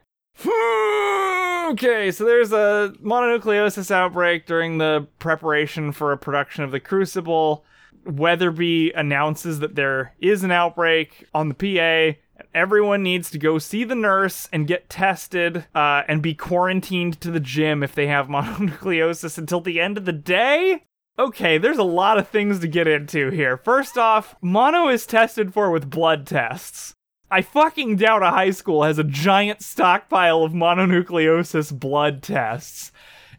Okay, 0.45 2.11
so 2.11 2.25
there's 2.25 2.51
a 2.51 2.93
mononucleosis 3.01 3.91
outbreak 3.91 4.45
during 4.45 4.77
the 4.77 5.07
preparation 5.19 5.91
for 5.91 6.11
a 6.11 6.17
production 6.17 6.63
of 6.63 6.71
The 6.71 6.79
Crucible. 6.79 7.65
Weatherby 8.05 8.91
announces 8.93 9.59
that 9.59 9.75
there 9.75 10.13
is 10.19 10.43
an 10.43 10.51
outbreak 10.51 11.25
on 11.33 11.49
the 11.49 11.55
PA. 11.55 12.19
Everyone 12.53 13.03
needs 13.03 13.29
to 13.31 13.39
go 13.39 13.57
see 13.57 13.83
the 13.83 13.95
nurse 13.95 14.47
and 14.53 14.67
get 14.67 14.89
tested 14.89 15.65
uh, 15.75 16.03
and 16.07 16.21
be 16.21 16.33
quarantined 16.33 17.19
to 17.21 17.31
the 17.31 17.39
gym 17.39 17.83
if 17.83 17.95
they 17.95 18.07
have 18.07 18.27
mononucleosis 18.29 19.37
until 19.37 19.61
the 19.61 19.79
end 19.79 19.97
of 19.97 20.05
the 20.05 20.13
day. 20.13 20.83
Okay, 21.19 21.57
there's 21.57 21.79
a 21.79 21.83
lot 21.83 22.19
of 22.19 22.29
things 22.29 22.59
to 22.59 22.67
get 22.67 22.87
into 22.87 23.31
here. 23.31 23.57
First 23.57 23.97
off, 23.97 24.35
mono 24.39 24.87
is 24.87 25.07
tested 25.07 25.51
for 25.51 25.71
with 25.71 25.89
blood 25.89 26.27
tests. 26.27 26.93
I 27.29 27.41
fucking 27.41 27.97
doubt 27.97 28.23
a 28.23 28.29
high 28.29 28.51
school 28.51 28.83
has 28.83 28.97
a 28.97 29.03
giant 29.03 29.61
stockpile 29.61 30.43
of 30.43 30.53
mononucleosis 30.53 31.77
blood 31.77 32.23
tests. 32.23 32.91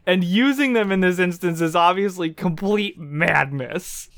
And 0.07 0.23
using 0.23 0.73
them 0.73 0.93
in 0.93 1.01
this 1.01 1.19
instance 1.19 1.61
is 1.61 1.75
obviously 1.75 2.31
complete 2.31 2.99
madness. 2.99 4.11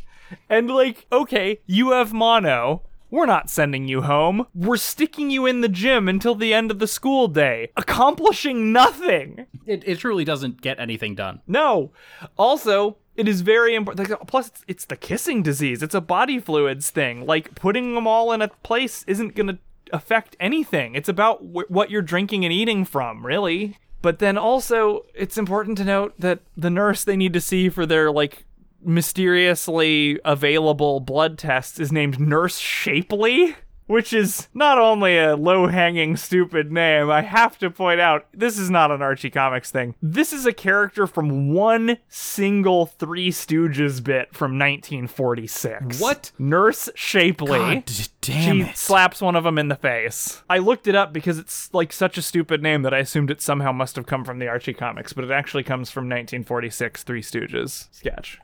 And 0.48 0.70
like, 0.70 1.06
okay, 1.12 1.60
you 1.66 1.92
have 1.92 2.12
mono. 2.12 2.82
We're 3.10 3.26
not 3.26 3.50
sending 3.50 3.88
you 3.88 4.02
home. 4.02 4.46
We're 4.54 4.76
sticking 4.76 5.30
you 5.30 5.46
in 5.46 5.62
the 5.62 5.68
gym 5.68 6.08
until 6.08 6.36
the 6.36 6.54
end 6.54 6.70
of 6.70 6.78
the 6.78 6.86
school 6.86 7.26
day, 7.26 7.72
accomplishing 7.76 8.72
nothing. 8.72 9.46
It, 9.66 9.82
it 9.84 9.98
truly 9.98 10.24
doesn't 10.24 10.60
get 10.60 10.78
anything 10.78 11.16
done. 11.16 11.40
No. 11.48 11.90
Also, 12.38 12.98
it 13.16 13.28
is 13.28 13.40
very 13.40 13.74
important. 13.74 14.10
Like, 14.10 14.20
plus, 14.26 14.48
it's, 14.48 14.64
it's 14.68 14.84
the 14.84 14.96
kissing 14.96 15.42
disease. 15.42 15.82
It's 15.82 15.94
a 15.94 16.00
body 16.00 16.38
fluids 16.38 16.90
thing. 16.90 17.26
Like 17.26 17.54
putting 17.54 17.94
them 17.94 18.06
all 18.06 18.32
in 18.32 18.42
a 18.42 18.48
place 18.48 19.04
isn't 19.06 19.34
gonna 19.34 19.58
affect 19.92 20.36
anything. 20.40 20.94
It's 20.94 21.08
about 21.08 21.38
wh- 21.38 21.70
what 21.70 21.90
you're 21.90 22.02
drinking 22.02 22.44
and 22.44 22.52
eating 22.52 22.84
from, 22.84 23.26
really. 23.26 23.76
But 24.02 24.18
then 24.18 24.38
also, 24.38 25.02
it's 25.14 25.36
important 25.36 25.76
to 25.78 25.84
note 25.84 26.14
that 26.18 26.40
the 26.56 26.70
nurse 26.70 27.04
they 27.04 27.16
need 27.16 27.32
to 27.34 27.40
see 27.40 27.68
for 27.68 27.84
their 27.84 28.10
like 28.10 28.44
mysteriously 28.82 30.18
available 30.24 31.00
blood 31.00 31.38
tests 31.38 31.78
is 31.78 31.92
named 31.92 32.18
Nurse 32.18 32.58
Shapely, 32.58 33.56
which 33.90 34.12
is 34.12 34.48
not 34.54 34.78
only 34.78 35.18
a 35.18 35.34
low 35.34 35.66
hanging, 35.66 36.16
stupid 36.16 36.70
name, 36.70 37.10
I 37.10 37.22
have 37.22 37.58
to 37.58 37.70
point 37.70 38.00
out 38.00 38.26
this 38.32 38.56
is 38.56 38.70
not 38.70 38.92
an 38.92 39.02
Archie 39.02 39.30
Comics 39.30 39.72
thing. 39.72 39.96
This 40.00 40.32
is 40.32 40.46
a 40.46 40.52
character 40.52 41.08
from 41.08 41.52
one 41.52 41.98
single 42.08 42.86
Three 42.86 43.30
Stooges 43.30 44.02
bit 44.02 44.32
from 44.32 44.52
1946. 44.52 46.00
What? 46.00 46.30
Nurse 46.38 46.88
Shapely. 46.94 47.58
God 47.58 47.92
damn 48.20 48.58
she 48.58 48.70
it. 48.70 48.76
slaps 48.76 49.20
one 49.20 49.34
of 49.34 49.42
them 49.42 49.58
in 49.58 49.66
the 49.66 49.74
face. 49.74 50.42
I 50.48 50.58
looked 50.58 50.86
it 50.86 50.94
up 50.94 51.12
because 51.12 51.38
it's 51.38 51.72
like 51.74 51.92
such 51.92 52.16
a 52.16 52.22
stupid 52.22 52.62
name 52.62 52.82
that 52.82 52.94
I 52.94 52.98
assumed 52.98 53.30
it 53.30 53.42
somehow 53.42 53.72
must 53.72 53.96
have 53.96 54.06
come 54.06 54.24
from 54.24 54.38
the 54.38 54.46
Archie 54.46 54.72
comics, 54.72 55.12
but 55.12 55.24
it 55.24 55.32
actually 55.32 55.64
comes 55.64 55.90
from 55.90 56.04
1946 56.04 57.02
Three 57.02 57.22
Stooges 57.22 57.88
sketch. 57.90 58.38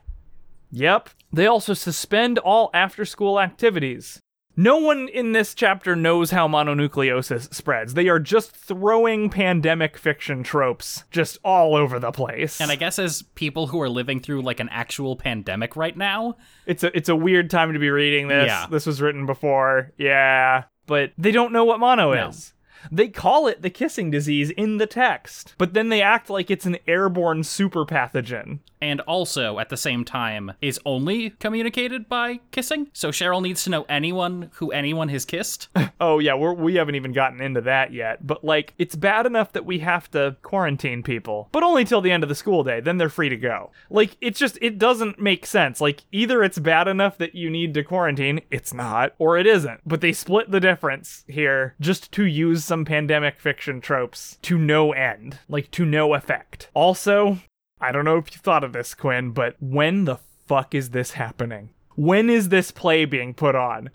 Yep. 0.71 1.09
They 1.31 1.47
also 1.47 1.73
suspend 1.73 2.37
all 2.39 2.69
after 2.73 3.05
school 3.05 3.39
activities. 3.39 4.21
No 4.59 4.77
one 4.77 5.07
in 5.07 5.33
this 5.33 5.53
chapter 5.53 5.95
knows 5.95 6.31
how 6.31 6.47
mononucleosis 6.47 7.53
spreads. 7.53 7.93
They 7.93 8.09
are 8.09 8.19
just 8.19 8.51
throwing 8.55 9.29
pandemic 9.29 9.95
fiction 9.97 10.41
tropes 10.41 11.03
just 11.11 11.37
all 11.43 11.75
over 11.75 11.99
the 11.99 12.11
place. 12.11 12.59
And 12.59 12.71
I 12.71 12.75
guess 12.75 12.97
as 12.97 13.21
people 13.21 13.67
who 13.67 13.79
are 13.81 13.89
living 13.89 14.19
through 14.19 14.41
like 14.41 14.59
an 14.59 14.69
actual 14.69 15.15
pandemic 15.15 15.75
right 15.75 15.95
now, 15.95 16.37
it's 16.65 16.83
a 16.83 16.95
it's 16.97 17.07
a 17.07 17.15
weird 17.15 17.51
time 17.51 17.73
to 17.73 17.79
be 17.79 17.91
reading 17.91 18.27
this. 18.29 18.47
Yeah. 18.47 18.65
This 18.69 18.87
was 18.87 18.99
written 18.99 19.27
before. 19.27 19.93
Yeah. 19.97 20.63
But 20.87 21.11
they 21.17 21.31
don't 21.31 21.51
know 21.53 21.63
what 21.65 21.79
mono 21.79 22.13
No. 22.13 22.29
is. 22.29 22.53
They 22.91 23.07
call 23.09 23.47
it 23.47 23.61
the 23.61 23.69
kissing 23.69 24.11
disease 24.11 24.49
in 24.51 24.77
the 24.77 24.87
text, 24.87 25.53
but 25.57 25.73
then 25.73 25.89
they 25.89 26.01
act 26.01 26.29
like 26.29 26.49
it's 26.51 26.65
an 26.65 26.77
airborne 26.87 27.43
super 27.43 27.85
pathogen. 27.85 28.59
and 28.79 29.01
also 29.01 29.57
at 29.57 29.69
the 29.69 29.77
same 29.77 30.05
time 30.05 30.51
is 30.61 30.79
only 30.85 31.31
communicated 31.31 32.07
by 32.07 32.39
kissing. 32.51 32.87
So 32.93 33.09
Cheryl 33.09 33.41
needs 33.41 33.63
to 33.63 33.71
know 33.71 33.87
anyone 33.89 34.51
who 34.55 34.71
anyone 34.71 35.09
has 35.09 35.25
kissed. 35.25 35.67
Oh 35.99 36.19
yeah, 36.19 36.35
we're, 36.35 36.53
we 36.53 36.75
haven't 36.75 36.93
even 36.93 37.11
gotten 37.11 37.41
into 37.41 37.59
that 37.61 37.91
yet. 37.91 38.25
But 38.25 38.43
like, 38.43 38.75
it's 38.77 38.95
bad 38.95 39.25
enough 39.25 39.51
that 39.53 39.65
we 39.65 39.79
have 39.79 40.11
to 40.11 40.35
quarantine 40.43 41.01
people, 41.01 41.49
but 41.51 41.63
only 41.63 41.85
till 41.85 42.01
the 42.01 42.11
end 42.11 42.21
of 42.21 42.29
the 42.29 42.35
school 42.35 42.63
day. 42.63 42.79
Then 42.81 42.99
they're 42.99 43.09
free 43.09 43.29
to 43.29 43.35
go. 43.35 43.71
Like, 43.89 44.15
it's 44.21 44.37
just 44.37 44.59
it 44.61 44.77
doesn't 44.77 45.19
make 45.19 45.47
sense. 45.47 45.81
Like, 45.81 46.03
either 46.11 46.43
it's 46.43 46.59
bad 46.59 46.87
enough 46.87 47.17
that 47.17 47.33
you 47.33 47.49
need 47.49 47.73
to 47.73 47.83
quarantine, 47.83 48.41
it's 48.51 48.75
not, 48.75 49.13
or 49.17 49.39
it 49.39 49.47
isn't. 49.47 49.81
But 49.87 50.01
they 50.01 50.13
split 50.13 50.51
the 50.51 50.59
difference 50.59 51.23
here 51.27 51.73
just 51.81 52.11
to 52.11 52.25
use 52.25 52.63
some 52.67 52.85
pandemic 52.85 53.39
fiction 53.39 53.81
tropes 53.81 54.37
to 54.43 54.57
no 54.57 54.91
end, 54.91 55.39
like 55.49 55.71
to 55.71 55.85
no 55.85 56.13
effect. 56.13 56.69
Also, 56.73 57.39
I 57.81 57.91
don't 57.91 58.05
know 58.05 58.17
if 58.17 58.31
you 58.33 58.39
thought 58.39 58.63
of 58.63 58.73
this, 58.73 58.93
Quinn, 58.93 59.31
but 59.31 59.55
when 59.59 60.05
the 60.05 60.19
fuck 60.47 60.75
is 60.75 60.91
this 60.91 61.11
happening? 61.11 61.69
When 61.95 62.29
is 62.29 62.49
this 62.49 62.71
play 62.71 63.05
being 63.05 63.33
put 63.33 63.55
on? 63.55 63.89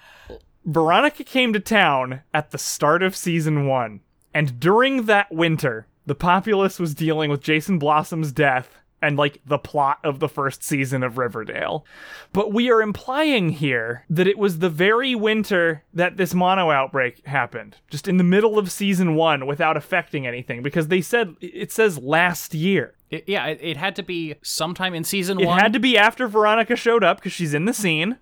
Veronica 0.64 1.24
came 1.24 1.52
to 1.52 1.60
town 1.60 2.22
at 2.32 2.50
the 2.50 2.58
start 2.58 3.02
of 3.02 3.16
season 3.16 3.66
one, 3.66 4.00
and 4.34 4.58
during 4.60 5.06
that 5.06 5.32
winter, 5.32 5.86
the 6.06 6.14
populace 6.14 6.78
was 6.78 6.94
dealing 6.94 7.30
with 7.30 7.42
Jason 7.42 7.78
Blossom's 7.78 8.32
death 8.32 8.76
and 9.02 9.16
like 9.16 9.40
the 9.44 9.58
plot 9.58 9.98
of 10.04 10.20
the 10.20 10.28
first 10.28 10.62
season 10.62 11.02
of 11.02 11.18
Riverdale. 11.18 11.84
But 12.32 12.52
we 12.52 12.70
are 12.70 12.80
implying 12.80 13.50
here 13.50 14.04
that 14.08 14.26
it 14.26 14.38
was 14.38 14.60
the 14.60 14.70
very 14.70 15.14
winter 15.14 15.82
that 15.92 16.16
this 16.16 16.32
mono 16.32 16.70
outbreak 16.70 17.26
happened, 17.26 17.76
just 17.90 18.08
in 18.08 18.16
the 18.16 18.24
middle 18.24 18.58
of 18.58 18.70
season 18.70 19.14
one 19.16 19.46
without 19.46 19.76
affecting 19.76 20.26
anything, 20.26 20.62
because 20.62 20.88
they 20.88 21.00
said 21.00 21.34
it 21.40 21.72
says 21.72 21.98
last 21.98 22.54
year. 22.54 22.94
It- 23.10 23.24
yeah, 23.26 23.46
it, 23.46 23.58
it 23.60 23.76
had 23.76 23.94
to 23.96 24.02
be 24.02 24.36
sometime 24.42 24.94
in 24.94 25.04
season 25.04 25.38
It 25.38 25.46
one, 25.46 25.58
It 25.58 25.62
had 25.62 25.72
to 25.74 25.80
be 25.80 25.98
after 25.98 26.26
Veronica 26.28 26.76
showed 26.76 27.04
up 27.04 27.18
because 27.18 27.32
she's 27.32 27.52
in 27.52 27.66
the 27.66 27.74
scene. 27.74 28.16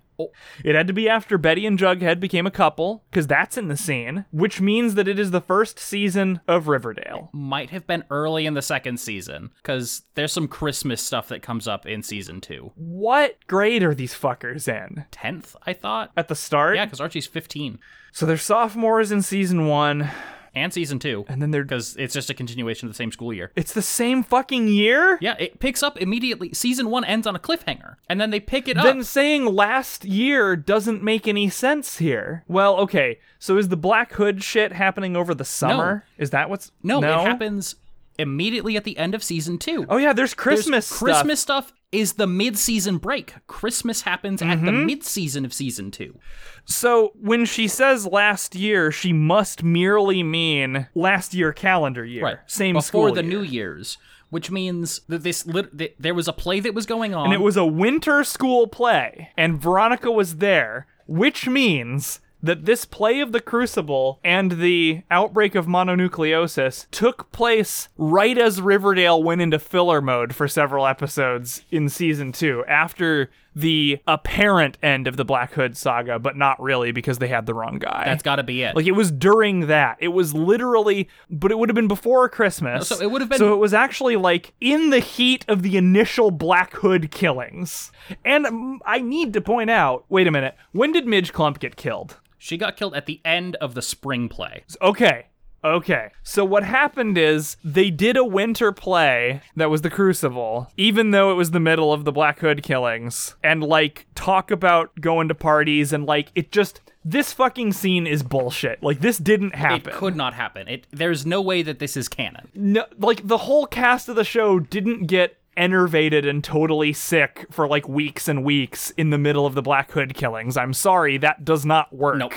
It 0.63 0.75
had 0.75 0.87
to 0.87 0.93
be 0.93 1.09
after 1.09 1.37
Betty 1.37 1.65
and 1.65 1.77
Jughead 1.77 2.19
became 2.19 2.45
a 2.45 2.51
couple, 2.51 3.03
because 3.09 3.27
that's 3.27 3.57
in 3.57 3.67
the 3.67 3.77
scene, 3.77 4.25
which 4.31 4.61
means 4.61 4.95
that 4.95 5.07
it 5.07 5.19
is 5.19 5.31
the 5.31 5.41
first 5.41 5.79
season 5.79 6.41
of 6.47 6.67
Riverdale. 6.67 7.29
Might 7.33 7.69
have 7.71 7.87
been 7.87 8.03
early 8.09 8.45
in 8.45 8.53
the 8.53 8.61
second 8.61 8.99
season, 8.99 9.51
because 9.57 10.03
there's 10.15 10.33
some 10.33 10.47
Christmas 10.47 11.01
stuff 11.01 11.27
that 11.29 11.41
comes 11.41 11.67
up 11.67 11.85
in 11.85 12.03
season 12.03 12.41
two. 12.41 12.71
What 12.75 13.37
grade 13.47 13.83
are 13.83 13.95
these 13.95 14.13
fuckers 14.13 14.67
in? 14.67 15.05
10th, 15.11 15.55
I 15.65 15.73
thought? 15.73 16.11
At 16.15 16.27
the 16.27 16.35
start? 16.35 16.75
Yeah, 16.75 16.85
because 16.85 17.01
Archie's 17.01 17.27
15. 17.27 17.79
So 18.11 18.25
they're 18.25 18.37
sophomores 18.37 19.11
in 19.11 19.21
season 19.21 19.67
one, 19.67 20.09
And 20.53 20.73
season 20.73 20.99
two. 20.99 21.25
and 21.29 21.41
then 21.41 21.51
they're. 21.51 21.63
Because 21.63 21.95
it's 21.97 22.13
just 22.13 22.29
a 22.29 22.33
continuation 22.33 22.87
of 22.87 22.93
the 22.93 22.97
same 22.97 23.11
school 23.11 23.31
year. 23.33 23.51
It's 23.55 23.73
the 23.73 23.81
same 23.81 24.21
fucking 24.21 24.67
year? 24.67 25.17
Yeah, 25.21 25.35
it 25.39 25.59
picks 25.59 25.81
up 25.81 25.97
immediately. 26.01 26.53
Season 26.53 26.89
one 26.89 27.05
ends 27.05 27.25
on 27.25 27.35
a 27.35 27.39
cliffhanger, 27.39 27.95
and 28.09 28.19
then 28.19 28.31
they 28.31 28.39
pick 28.39 28.67
it 28.67 28.77
up. 28.77 28.83
Then 28.83 29.03
saying 29.03 29.45
last 29.45 30.03
year 30.03 30.55
doesn't 30.55 31.01
make 31.01 31.27
any 31.27 31.49
sense 31.49 31.97
here. 31.97 32.43
Well, 32.47 32.75
okay. 32.77 33.19
So 33.39 33.57
is 33.57 33.69
the 33.69 33.77
Black 33.77 34.13
Hood 34.13 34.43
shit 34.43 34.73
happening 34.73 35.15
over 35.15 35.33
the 35.33 35.45
summer? 35.45 36.05
Is 36.17 36.31
that 36.31 36.49
what's 36.49 36.71
No, 36.83 36.99
it 36.99 37.27
happens 37.27 37.75
immediately 38.21 38.77
at 38.77 38.83
the 38.85 38.97
end 38.97 39.13
of 39.15 39.23
season 39.23 39.57
two. 39.57 39.85
Oh 39.89 39.97
yeah, 39.97 40.13
there's 40.13 40.29
There's 40.29 40.33
Christmas 40.35 40.85
stuff. 40.87 40.99
Christmas 40.99 41.39
stuff 41.41 41.73
is 41.91 42.13
the 42.13 42.27
mid-season 42.27 42.97
break. 42.99 43.33
Christmas 43.47 44.03
happens 44.03 44.41
at 44.41 44.47
Mm-hmm. 44.59 44.65
the 44.65 44.71
mid-season 44.71 45.43
of 45.43 45.51
season 45.53 45.91
two. 45.91 46.17
So 46.63 47.11
when 47.19 47.43
she 47.45 47.67
says 47.67 48.07
last 48.07 48.55
year, 48.55 48.91
she 48.91 49.11
must 49.11 49.61
merely 49.63 50.23
mean 50.23 50.87
last 50.95 51.33
year 51.33 51.51
calendar 51.51 52.05
year. 52.05 52.23
Right. 52.23 52.37
Same 52.45 52.75
before 52.75 52.83
school 53.09 53.13
the 53.13 53.23
year. 53.23 53.29
New 53.29 53.41
Year's, 53.41 53.97
which 54.29 54.49
means 54.49 55.01
that 55.09 55.23
this 55.23 55.45
lit- 55.45 55.77
that 55.77 55.95
there 55.99 56.13
was 56.13 56.29
a 56.29 56.33
play 56.33 56.61
that 56.61 56.73
was 56.73 56.85
going 56.85 57.13
on. 57.13 57.25
And 57.25 57.33
it 57.33 57.41
was 57.41 57.57
a 57.57 57.65
winter 57.65 58.23
school 58.23 58.67
play, 58.67 59.29
and 59.35 59.61
Veronica 59.61 60.11
was 60.11 60.37
there, 60.37 60.87
which 61.07 61.47
means 61.49 62.21
that 62.43 62.65
this 62.65 62.85
play 62.85 63.19
of 63.19 63.31
the 63.31 63.41
Crucible 63.41 64.19
and 64.23 64.53
the 64.53 65.01
outbreak 65.11 65.53
of 65.55 65.67
mononucleosis 65.67 66.87
took 66.91 67.31
place 67.31 67.89
right 67.97 68.37
as 68.37 68.61
Riverdale 68.61 69.21
went 69.21 69.41
into 69.41 69.59
filler 69.59 70.01
mode 70.01 70.35
for 70.35 70.47
several 70.47 70.85
episodes 70.87 71.63
in 71.71 71.89
season 71.89 72.31
two, 72.31 72.63
after 72.67 73.29
the 73.53 73.99
apparent 74.07 74.77
end 74.81 75.07
of 75.07 75.17
the 75.17 75.25
Black 75.25 75.51
Hood 75.53 75.75
saga, 75.75 76.17
but 76.19 76.37
not 76.37 76.61
really 76.61 76.91
because 76.93 77.19
they 77.19 77.27
had 77.27 77.45
the 77.45 77.53
wrong 77.53 77.79
guy. 77.79 78.03
That's 78.05 78.23
got 78.23 78.37
to 78.37 78.43
be 78.43 78.63
it. 78.63 78.75
Like 78.77 78.85
it 78.87 78.93
was 78.93 79.11
during 79.11 79.67
that. 79.67 79.97
It 79.99 80.07
was 80.09 80.33
literally, 80.33 81.09
but 81.29 81.51
it 81.51 81.57
would 81.59 81.67
have 81.67 81.75
been 81.75 81.89
before 81.89 82.29
Christmas. 82.29 82.87
So 82.87 83.01
it 83.01 83.11
would 83.11 83.21
have 83.21 83.29
been- 83.29 83.39
So 83.39 83.53
it 83.53 83.57
was 83.57 83.73
actually 83.73 84.15
like 84.15 84.53
in 84.61 84.89
the 84.89 84.99
heat 84.99 85.43
of 85.49 85.63
the 85.63 85.75
initial 85.75 86.31
Black 86.31 86.73
Hood 86.75 87.11
killings. 87.11 87.91
And 88.23 88.45
mm, 88.45 88.77
I 88.85 88.99
need 88.99 89.33
to 89.33 89.41
point 89.41 89.69
out. 89.69 90.05
Wait 90.07 90.27
a 90.27 90.31
minute. 90.31 90.55
When 90.71 90.93
did 90.93 91.05
Midge 91.05 91.33
Klump 91.33 91.59
get 91.59 91.75
killed? 91.75 92.17
She 92.41 92.57
got 92.57 92.75
killed 92.75 92.95
at 92.95 93.05
the 93.05 93.21
end 93.23 93.55
of 93.57 93.75
the 93.75 93.83
spring 93.83 94.27
play. 94.27 94.63
Okay. 94.81 95.27
Okay. 95.63 96.09
So 96.23 96.43
what 96.43 96.63
happened 96.63 97.15
is 97.15 97.55
they 97.63 97.91
did 97.91 98.17
a 98.17 98.25
winter 98.25 98.71
play 98.71 99.41
that 99.55 99.69
was 99.69 99.83
the 99.83 99.91
Crucible, 99.91 100.67
even 100.75 101.11
though 101.11 101.31
it 101.31 101.35
was 101.35 101.51
the 101.51 101.59
middle 101.59 101.93
of 101.93 102.03
the 102.03 102.11
Black 102.11 102.39
Hood 102.39 102.63
killings, 102.63 103.35
and 103.43 103.63
like 103.63 104.07
talk 104.15 104.49
about 104.49 104.99
going 104.99 105.27
to 105.27 105.35
parties 105.35 105.93
and 105.93 106.07
like 106.07 106.31
it 106.33 106.51
just 106.51 106.81
this 107.05 107.31
fucking 107.31 107.73
scene 107.73 108.07
is 108.07 108.23
bullshit. 108.23 108.81
Like 108.81 109.01
this 109.01 109.19
didn't 109.19 109.53
happen. 109.53 109.91
It 109.91 109.95
could 109.95 110.15
not 110.15 110.33
happen. 110.33 110.67
It 110.67 110.87
there's 110.89 111.27
no 111.27 111.43
way 111.43 111.61
that 111.61 111.77
this 111.77 111.95
is 111.95 112.09
canon. 112.09 112.49
no, 112.55 112.85
like 112.97 113.27
the 113.27 113.37
whole 113.37 113.67
cast 113.67 114.09
of 114.09 114.15
the 114.15 114.23
show 114.23 114.59
didn't 114.59 115.05
get 115.05 115.37
enervated 115.57 116.25
and 116.25 116.43
totally 116.43 116.93
sick 116.93 117.45
for 117.51 117.67
like 117.67 117.87
weeks 117.87 118.27
and 118.27 118.43
weeks 118.43 118.91
in 118.91 119.09
the 119.09 119.17
middle 119.17 119.45
of 119.45 119.53
the 119.53 119.61
Black 119.61 119.91
Hood 119.91 120.13
killings. 120.13 120.57
I'm 120.57 120.73
sorry, 120.73 121.17
that 121.17 121.45
does 121.45 121.65
not 121.65 121.93
work. 121.93 122.17
Nope. 122.17 122.33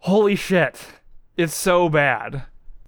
Holy 0.00 0.36
shit. 0.36 0.86
It's 1.36 1.54
so 1.54 1.88
bad. 1.88 2.44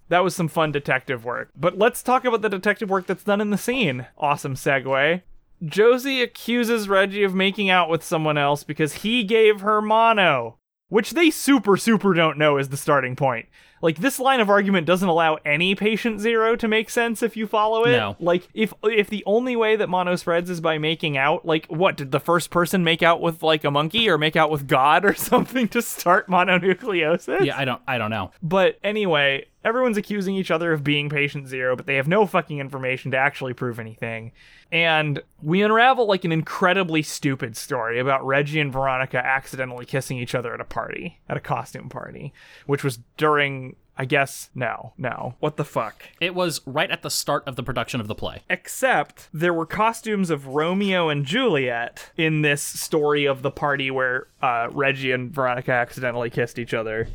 That 0.09 0.23
was 0.23 0.35
some 0.35 0.47
fun 0.47 0.71
detective 0.71 1.23
work. 1.23 1.51
But 1.55 1.77
let's 1.77 2.03
talk 2.03 2.25
about 2.25 2.41
the 2.41 2.49
detective 2.49 2.89
work 2.89 3.07
that's 3.07 3.23
done 3.23 3.39
in 3.39 3.49
the 3.49 3.57
scene. 3.57 4.07
Awesome 4.17 4.55
segue. 4.55 5.21
Josie 5.63 6.21
accuses 6.21 6.89
Reggie 6.89 7.23
of 7.23 7.35
making 7.35 7.69
out 7.69 7.89
with 7.89 8.03
someone 8.03 8.37
else 8.37 8.63
because 8.63 8.93
he 8.93 9.23
gave 9.23 9.61
her 9.61 9.81
mono, 9.81 10.57
which 10.89 11.11
they 11.11 11.29
super, 11.29 11.77
super 11.77 12.13
don't 12.13 12.37
know 12.37 12.57
is 12.57 12.69
the 12.69 12.77
starting 12.77 13.15
point. 13.15 13.47
Like, 13.81 13.97
this 13.97 14.19
line 14.19 14.39
of 14.39 14.49
argument 14.49 14.87
doesn't 14.87 15.07
allow 15.07 15.37
any 15.45 15.75
patient 15.75 16.19
zero 16.19 16.55
to 16.55 16.67
make 16.67 16.89
sense 16.89 17.23
if 17.23 17.35
you 17.35 17.47
follow 17.47 17.83
it. 17.85 17.91
No. 17.91 18.15
Like, 18.19 18.47
if 18.53 18.73
if 18.83 19.09
the 19.09 19.23
only 19.25 19.55
way 19.55 19.75
that 19.75 19.89
mono 19.89 20.15
spreads 20.15 20.49
is 20.49 20.61
by 20.61 20.77
making 20.77 21.17
out, 21.17 21.45
like, 21.45 21.65
what, 21.67 21.97
did 21.97 22.11
the 22.11 22.19
first 22.19 22.49
person 22.49 22.83
make 22.83 23.01
out 23.01 23.21
with, 23.21 23.43
like, 23.43 23.63
a 23.63 23.71
monkey 23.71 24.09
or 24.09 24.17
make 24.17 24.35
out 24.35 24.51
with 24.51 24.67
God 24.67 25.05
or 25.05 25.13
something 25.15 25.67
to 25.69 25.81
start 25.81 26.27
mononucleosis? 26.27 27.45
Yeah, 27.45 27.57
I 27.57 27.65
don't 27.65 27.81
I 27.87 27.97
don't 27.97 28.11
know. 28.11 28.31
But 28.41 28.79
anyway, 28.83 29.45
everyone's 29.63 29.97
accusing 29.97 30.35
each 30.35 30.51
other 30.51 30.73
of 30.73 30.83
being 30.83 31.09
patient 31.09 31.47
zero, 31.47 31.75
but 31.75 31.85
they 31.85 31.95
have 31.95 32.07
no 32.07 32.25
fucking 32.25 32.59
information 32.59 33.11
to 33.11 33.17
actually 33.17 33.53
prove 33.53 33.79
anything. 33.79 34.31
And 34.71 35.21
we 35.41 35.61
unravel 35.61 36.07
like 36.07 36.25
an 36.25 36.31
incredibly 36.31 37.01
stupid 37.01 37.55
story 37.57 37.99
about 37.99 38.25
Reggie 38.25 38.59
and 38.59 38.71
Veronica 38.71 39.17
accidentally 39.17 39.85
kissing 39.85 40.17
each 40.17 40.33
other 40.33 40.53
at 40.53 40.61
a 40.61 40.65
party, 40.65 41.19
at 41.29 41.37
a 41.37 41.41
costume 41.41 41.89
party, 41.89 42.33
which 42.65 42.83
was 42.83 42.99
during, 43.17 43.75
I 43.97 44.05
guess, 44.05 44.49
no, 44.55 44.93
no. 44.97 45.35
What 45.39 45.57
the 45.57 45.65
fuck? 45.65 46.03
It 46.19 46.33
was 46.33 46.61
right 46.65 46.89
at 46.89 47.01
the 47.01 47.09
start 47.09 47.43
of 47.47 47.55
the 47.55 47.63
production 47.63 47.99
of 47.99 48.07
the 48.07 48.15
play. 48.15 48.43
Except 48.49 49.27
there 49.33 49.53
were 49.53 49.65
costumes 49.65 50.29
of 50.29 50.47
Romeo 50.47 51.09
and 51.09 51.25
Juliet 51.25 52.11
in 52.17 52.41
this 52.41 52.63
story 52.63 53.25
of 53.25 53.41
the 53.41 53.51
party 53.51 53.91
where 53.91 54.27
uh, 54.41 54.69
Reggie 54.71 55.11
and 55.11 55.31
Veronica 55.31 55.71
accidentally 55.71 56.29
kissed 56.29 56.57
each 56.57 56.73
other. 56.73 57.09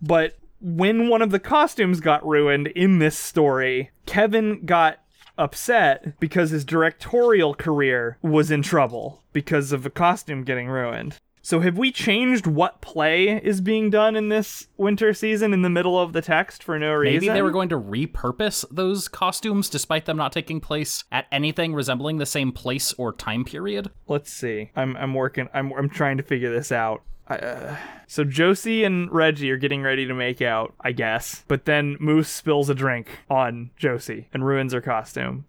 But 0.00 0.36
when 0.60 1.08
one 1.08 1.22
of 1.22 1.30
the 1.30 1.38
costumes 1.38 2.00
got 2.00 2.26
ruined 2.26 2.68
in 2.68 2.98
this 2.98 3.16
story, 3.18 3.90
Kevin 4.06 4.64
got 4.64 5.00
upset 5.36 6.18
because 6.18 6.50
his 6.50 6.64
directorial 6.64 7.54
career 7.54 8.18
was 8.22 8.50
in 8.50 8.62
trouble 8.62 9.22
because 9.32 9.72
of 9.72 9.86
a 9.86 9.90
costume 9.90 10.42
getting 10.42 10.68
ruined. 10.68 11.16
So 11.40 11.60
have 11.60 11.78
we 11.78 11.92
changed 11.92 12.46
what 12.46 12.82
play 12.82 13.40
is 13.42 13.62
being 13.62 13.88
done 13.88 14.16
in 14.16 14.28
this 14.28 14.66
winter 14.76 15.14
season 15.14 15.54
in 15.54 15.62
the 15.62 15.70
middle 15.70 15.98
of 15.98 16.12
the 16.12 16.20
text 16.20 16.62
for 16.62 16.78
no 16.78 16.92
reason? 16.92 17.20
Maybe 17.20 17.32
they 17.32 17.40
were 17.40 17.50
going 17.50 17.70
to 17.70 17.80
repurpose 17.80 18.66
those 18.70 19.08
costumes 19.08 19.70
despite 19.70 20.04
them 20.04 20.18
not 20.18 20.32
taking 20.32 20.60
place 20.60 21.04
at 21.10 21.26
anything 21.32 21.72
resembling 21.72 22.18
the 22.18 22.26
same 22.26 22.52
place 22.52 22.92
or 22.94 23.14
time 23.14 23.44
period. 23.44 23.90
let's 24.08 24.30
see. 24.30 24.70
I'm 24.76 24.94
I'm 24.96 25.14
working. 25.14 25.48
I'm 25.54 25.72
I'm 25.72 25.88
trying 25.88 26.18
to 26.18 26.22
figure 26.22 26.52
this 26.52 26.70
out. 26.70 27.02
I, 27.28 27.36
uh, 27.36 27.76
so 28.06 28.24
Josie 28.24 28.84
and 28.84 29.10
Reggie 29.12 29.50
are 29.50 29.58
getting 29.58 29.82
ready 29.82 30.06
to 30.06 30.14
make 30.14 30.40
out, 30.40 30.74
I 30.80 30.92
guess. 30.92 31.44
But 31.46 31.66
then 31.66 31.96
Moose 32.00 32.28
spills 32.28 32.70
a 32.70 32.74
drink 32.74 33.08
on 33.28 33.70
Josie 33.76 34.28
and 34.32 34.46
ruins 34.46 34.72
her 34.72 34.80
costume. 34.80 35.44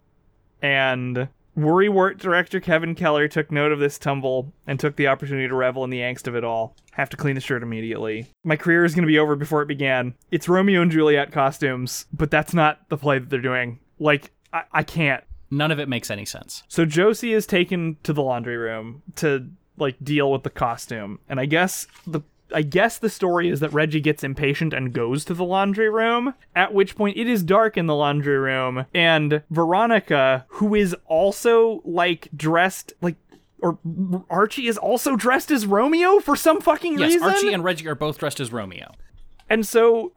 And 0.62 1.30
Worrywart 1.58 2.18
director 2.18 2.60
Kevin 2.60 2.96
Keller 2.96 3.28
took 3.28 3.52
note 3.52 3.72
of 3.72 3.80
this 3.80 3.98
tumble 3.98 4.54
and 4.68 4.80
took 4.80 4.96
the 4.96 5.08
opportunity 5.08 5.48
to 5.48 5.56
revel 5.56 5.84
in 5.84 5.90
the 5.90 6.00
angst 6.00 6.28
of 6.28 6.36
it 6.36 6.44
all. 6.44 6.76
Have 6.92 7.10
to 7.10 7.18
clean 7.18 7.36
the 7.36 7.42
shirt 7.42 7.64
immediately. 7.64 8.28
My 8.44 8.56
career 8.56 8.86
is 8.86 8.94
going 8.94 9.04
to 9.04 9.12
be 9.12 9.20
over 9.20 9.36
before 9.36 9.62
it 9.62 9.68
began. 9.68 10.16
It's 10.32 10.50
Romeo 10.50 10.82
and 10.82 10.92
Juliet 10.92 11.32
costumes, 11.32 12.06
but 12.12 12.32
that's 12.32 12.54
not 12.54 12.88
the 12.90 12.98
play 12.98 13.20
that 13.20 13.30
they're 13.30 13.40
doing. 13.40 13.80
Like, 14.00 14.32
I, 14.54 14.64
I 14.72 14.84
can't. 14.84 15.24
None 15.52 15.72
of 15.72 15.80
it 15.80 15.90
makes 15.90 16.12
any 16.12 16.26
sense. 16.26 16.64
So 16.68 16.86
Josie 16.86 17.34
is 17.34 17.48
taken 17.48 17.98
to 18.04 18.14
the 18.14 18.22
laundry 18.22 18.58
room 18.58 19.02
to 19.16 19.50
like 19.80 19.96
deal 20.04 20.32
with 20.32 20.44
the 20.44 20.50
costume. 20.50 21.20
And 21.28 21.40
I 21.40 21.46
guess 21.46 21.88
the 22.06 22.22
I 22.54 22.64
guess 22.64 22.98
the 22.98 23.10
story 23.10 23.50
is 23.50 23.60
that 23.60 23.72
Reggie 23.74 24.00
gets 24.02 24.24
impatient 24.24 24.74
and 24.74 24.92
goes 24.92 25.24
to 25.26 25.34
the 25.36 25.44
laundry 25.44 25.90
room, 25.90 26.34
at 26.56 26.74
which 26.74 26.96
point 26.96 27.16
it 27.16 27.28
is 27.28 27.44
dark 27.44 27.78
in 27.78 27.86
the 27.86 27.96
laundry 27.96 28.38
room 28.40 28.86
and 28.94 29.44
Veronica, 29.52 30.46
who 30.50 30.74
is 30.74 30.96
also 31.06 31.82
like 31.86 32.28
dressed 32.36 32.94
like 33.02 33.18
or 33.62 33.78
Archie 34.30 34.68
is 34.68 34.78
also 34.78 35.16
dressed 35.16 35.52
as 35.52 35.66
Romeo 35.66 36.20
for 36.20 36.36
some 36.36 36.62
fucking 36.62 36.98
Yes, 36.98 37.14
reason. 37.14 37.28
Yes, 37.28 37.38
Archie 37.38 37.54
and 37.54 37.64
Reggie 37.64 37.88
are 37.88 37.96
both 37.96 38.18
dressed 38.18 38.40
as 38.40 38.52
Romeo. 38.52 38.92
And 39.50 39.68
so 39.68 40.14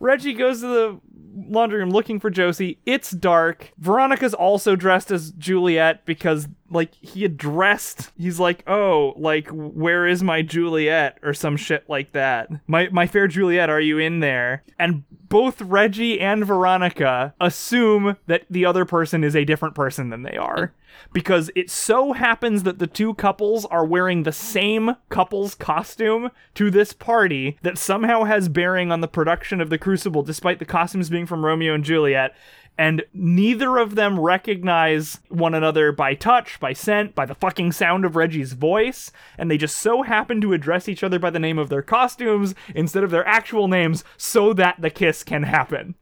Reggie 0.00 0.32
goes 0.32 0.60
to 0.60 0.66
the 0.66 1.00
laundry 1.36 1.78
room 1.78 1.90
looking 1.90 2.18
for 2.18 2.30
Josie. 2.30 2.78
It's 2.86 3.10
dark. 3.10 3.72
Veronica's 3.78 4.34
also 4.34 4.76
dressed 4.76 5.10
as 5.10 5.32
Juliet 5.32 6.04
because 6.06 6.48
like 6.70 6.94
he 6.94 7.24
addressed 7.24 8.10
he's 8.18 8.40
like, 8.40 8.64
"Oh, 8.66 9.14
like 9.16 9.48
where 9.50 10.06
is 10.06 10.22
my 10.22 10.42
Juliet?" 10.42 11.18
or 11.22 11.34
some 11.34 11.56
shit 11.56 11.88
like 11.88 12.12
that. 12.12 12.48
My 12.66 12.88
my 12.90 13.06
fair 13.06 13.28
Juliet, 13.28 13.70
are 13.70 13.80
you 13.80 13.98
in 13.98 14.20
there? 14.20 14.64
And 14.78 15.04
both 15.28 15.60
Reggie 15.60 16.20
and 16.20 16.44
Veronica 16.44 17.34
assume 17.40 18.16
that 18.26 18.44
the 18.50 18.64
other 18.64 18.84
person 18.84 19.24
is 19.24 19.36
a 19.36 19.44
different 19.44 19.74
person 19.74 20.10
than 20.10 20.22
they 20.22 20.36
are. 20.36 20.72
Because 21.12 21.50
it 21.54 21.70
so 21.70 22.12
happens 22.12 22.62
that 22.62 22.78
the 22.78 22.86
two 22.86 23.14
couples 23.14 23.64
are 23.66 23.84
wearing 23.84 24.22
the 24.22 24.32
same 24.32 24.96
couple's 25.08 25.54
costume 25.54 26.30
to 26.54 26.70
this 26.70 26.92
party 26.92 27.58
that 27.62 27.78
somehow 27.78 28.24
has 28.24 28.48
bearing 28.48 28.90
on 28.90 29.00
the 29.00 29.08
production 29.08 29.60
of 29.60 29.70
The 29.70 29.78
Crucible, 29.78 30.22
despite 30.22 30.58
the 30.58 30.64
costumes 30.64 31.10
being 31.10 31.26
from 31.26 31.44
Romeo 31.44 31.74
and 31.74 31.84
Juliet. 31.84 32.34
and 32.78 33.04
neither 33.14 33.78
of 33.78 33.94
them 33.94 34.20
recognize 34.20 35.18
one 35.28 35.54
another 35.54 35.92
by 35.92 36.14
touch, 36.14 36.60
by 36.60 36.72
scent, 36.72 37.14
by 37.14 37.24
the 37.24 37.34
fucking 37.34 37.72
sound 37.72 38.04
of 38.04 38.16
Reggie's 38.16 38.52
voice, 38.52 39.10
and 39.38 39.50
they 39.50 39.56
just 39.56 39.78
so 39.78 40.02
happen 40.02 40.40
to 40.42 40.52
address 40.52 40.88
each 40.88 41.02
other 41.02 41.18
by 41.18 41.30
the 41.30 41.38
name 41.38 41.58
of 41.58 41.70
their 41.70 41.82
costumes 41.82 42.54
instead 42.74 43.02
of 43.02 43.10
their 43.10 43.26
actual 43.26 43.66
names 43.68 44.04
so 44.16 44.52
that 44.52 44.80
the 44.80 44.90
kiss 44.90 45.24
can 45.24 45.44
happen. 45.44 45.94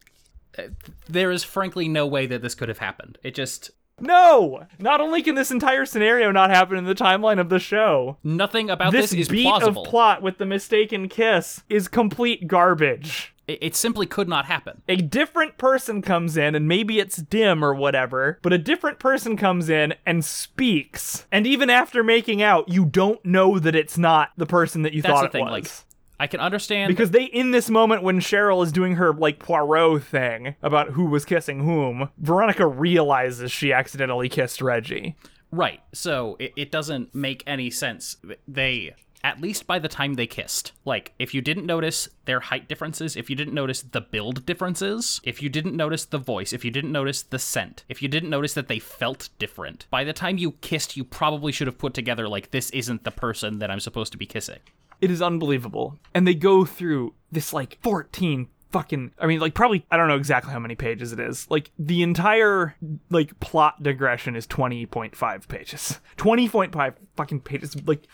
There 1.07 1.31
is 1.31 1.43
frankly 1.43 1.87
no 1.87 2.05
way 2.07 2.25
that 2.27 2.41
this 2.41 2.55
could 2.55 2.69
have 2.69 2.79
happened. 2.79 3.17
It 3.23 3.35
just 3.35 3.71
No! 3.99 4.67
Not 4.77 4.99
only 5.01 5.21
can 5.21 5.35
this 5.35 5.51
entire 5.51 5.85
scenario 5.85 6.31
not 6.31 6.49
happen 6.49 6.77
in 6.77 6.85
the 6.85 6.95
timeline 6.95 7.39
of 7.39 7.49
the 7.49 7.59
show, 7.59 8.17
nothing 8.23 8.69
about 8.69 8.91
this, 8.91 9.11
this, 9.11 9.21
is 9.21 9.29
beat 9.29 9.43
plausible. 9.43 9.83
of 9.83 9.87
plot 9.89 10.21
with 10.21 10.37
the 10.37 10.45
mistaken 10.45 11.07
kiss 11.07 11.63
is 11.69 11.87
complete 11.87 12.47
garbage. 12.47 13.33
it, 13.47 13.59
it 13.61 13.75
simply 13.75 14.05
could 14.05 14.27
not 14.27 14.45
happen. 14.45 14.81
A 14.89 14.97
different 14.97 15.57
person 15.57 16.01
comes 16.01 16.35
in, 16.35 16.55
and 16.55 16.67
maybe 16.67 16.99
it's 16.99 17.17
dim 17.17 17.63
or 17.63 17.73
whatever, 17.73 18.39
but 18.41 18.51
a 18.51 18.57
different 18.57 18.99
person 18.99 19.37
comes 19.37 19.69
in 19.69 19.93
and 20.05 20.25
speaks. 20.25 21.25
And 21.31 21.47
even 21.47 21.69
after 21.69 22.03
making 22.03 22.41
out, 22.41 22.67
you 22.69 22.85
don't 22.85 23.23
know 23.23 23.59
that 23.59 23.75
it's 23.75 23.97
not 23.97 24.31
the 24.35 24.45
person 24.45 24.81
that 24.81 24.93
you 24.93 25.01
That's 25.01 25.13
thought 25.13 25.21
the 25.21 25.27
it 25.27 25.31
thing. 25.31 25.45
was. 25.45 25.51
Like, 25.51 25.71
I 26.19 26.27
can 26.27 26.39
understand 26.39 26.89
because 26.89 27.11
they, 27.11 27.25
in 27.25 27.51
this 27.51 27.69
moment 27.69 28.03
when 28.03 28.19
Cheryl 28.19 28.63
is 28.63 28.71
doing 28.71 28.95
her 28.95 29.13
like 29.13 29.39
Poirot 29.39 30.03
thing 30.03 30.55
about 30.61 30.91
who 30.91 31.05
was 31.05 31.25
kissing 31.25 31.61
whom, 31.61 32.09
Veronica 32.17 32.65
realizes 32.65 33.51
she 33.51 33.73
accidentally 33.73 34.29
kissed 34.29 34.61
Reggie. 34.61 35.15
Right. 35.51 35.81
So 35.93 36.37
it, 36.39 36.53
it 36.55 36.71
doesn't 36.71 37.13
make 37.13 37.43
any 37.45 37.69
sense. 37.69 38.17
They, 38.47 38.95
at 39.23 39.41
least 39.41 39.67
by 39.67 39.79
the 39.79 39.87
time 39.87 40.13
they 40.13 40.27
kissed, 40.27 40.71
like, 40.85 41.13
if 41.17 41.33
you 41.33 41.41
didn't 41.41 41.65
notice 41.65 42.09
their 42.25 42.39
height 42.39 42.67
differences, 42.67 43.15
if 43.15 43.29
you 43.29 43.35
didn't 43.35 43.53
notice 43.53 43.81
the 43.81 44.01
build 44.01 44.45
differences, 44.45 45.19
if 45.23 45.41
you 45.41 45.49
didn't 45.49 45.75
notice 45.75 46.05
the 46.05 46.17
voice, 46.17 46.53
if 46.53 46.63
you 46.63 46.71
didn't 46.71 46.91
notice 46.91 47.23
the 47.23 47.39
scent, 47.39 47.83
if 47.89 48.01
you 48.01 48.07
didn't 48.07 48.29
notice 48.29 48.53
that 48.53 48.67
they 48.67 48.79
felt 48.79 49.29
different, 49.39 49.87
by 49.89 50.03
the 50.03 50.13
time 50.13 50.37
you 50.37 50.51
kissed, 50.51 50.95
you 50.95 51.03
probably 51.03 51.51
should 51.51 51.67
have 51.67 51.77
put 51.77 51.93
together, 51.93 52.27
like, 52.27 52.51
this 52.51 52.69
isn't 52.71 53.03
the 53.03 53.11
person 53.11 53.59
that 53.59 53.71
I'm 53.71 53.79
supposed 53.79 54.11
to 54.11 54.17
be 54.17 54.25
kissing. 54.25 54.59
It 55.05 55.11
is 55.11 55.21
unbelievable. 55.21 55.99
And 56.15 56.27
they 56.27 56.33
go 56.33 56.65
through 56.65 57.13
this 57.31 57.53
like 57.53 57.77
14 57.83 58.47
fucking 58.71 59.11
I 59.19 59.27
mean 59.27 59.39
like 59.39 59.53
probably 59.53 59.85
I 59.91 59.97
don't 59.97 60.07
know 60.07 60.15
exactly 60.15 60.51
how 60.51 60.57
many 60.57 60.73
pages 60.73 61.13
it 61.13 61.19
is. 61.19 61.45
Like 61.47 61.69
the 61.77 62.01
entire 62.01 62.75
like 63.11 63.39
plot 63.39 63.83
digression 63.83 64.35
is 64.35 64.47
20.5 64.47 65.47
pages. 65.47 65.99
20.5 66.17 66.93
fucking 67.15 67.41
pages 67.41 67.75
like 67.85 68.07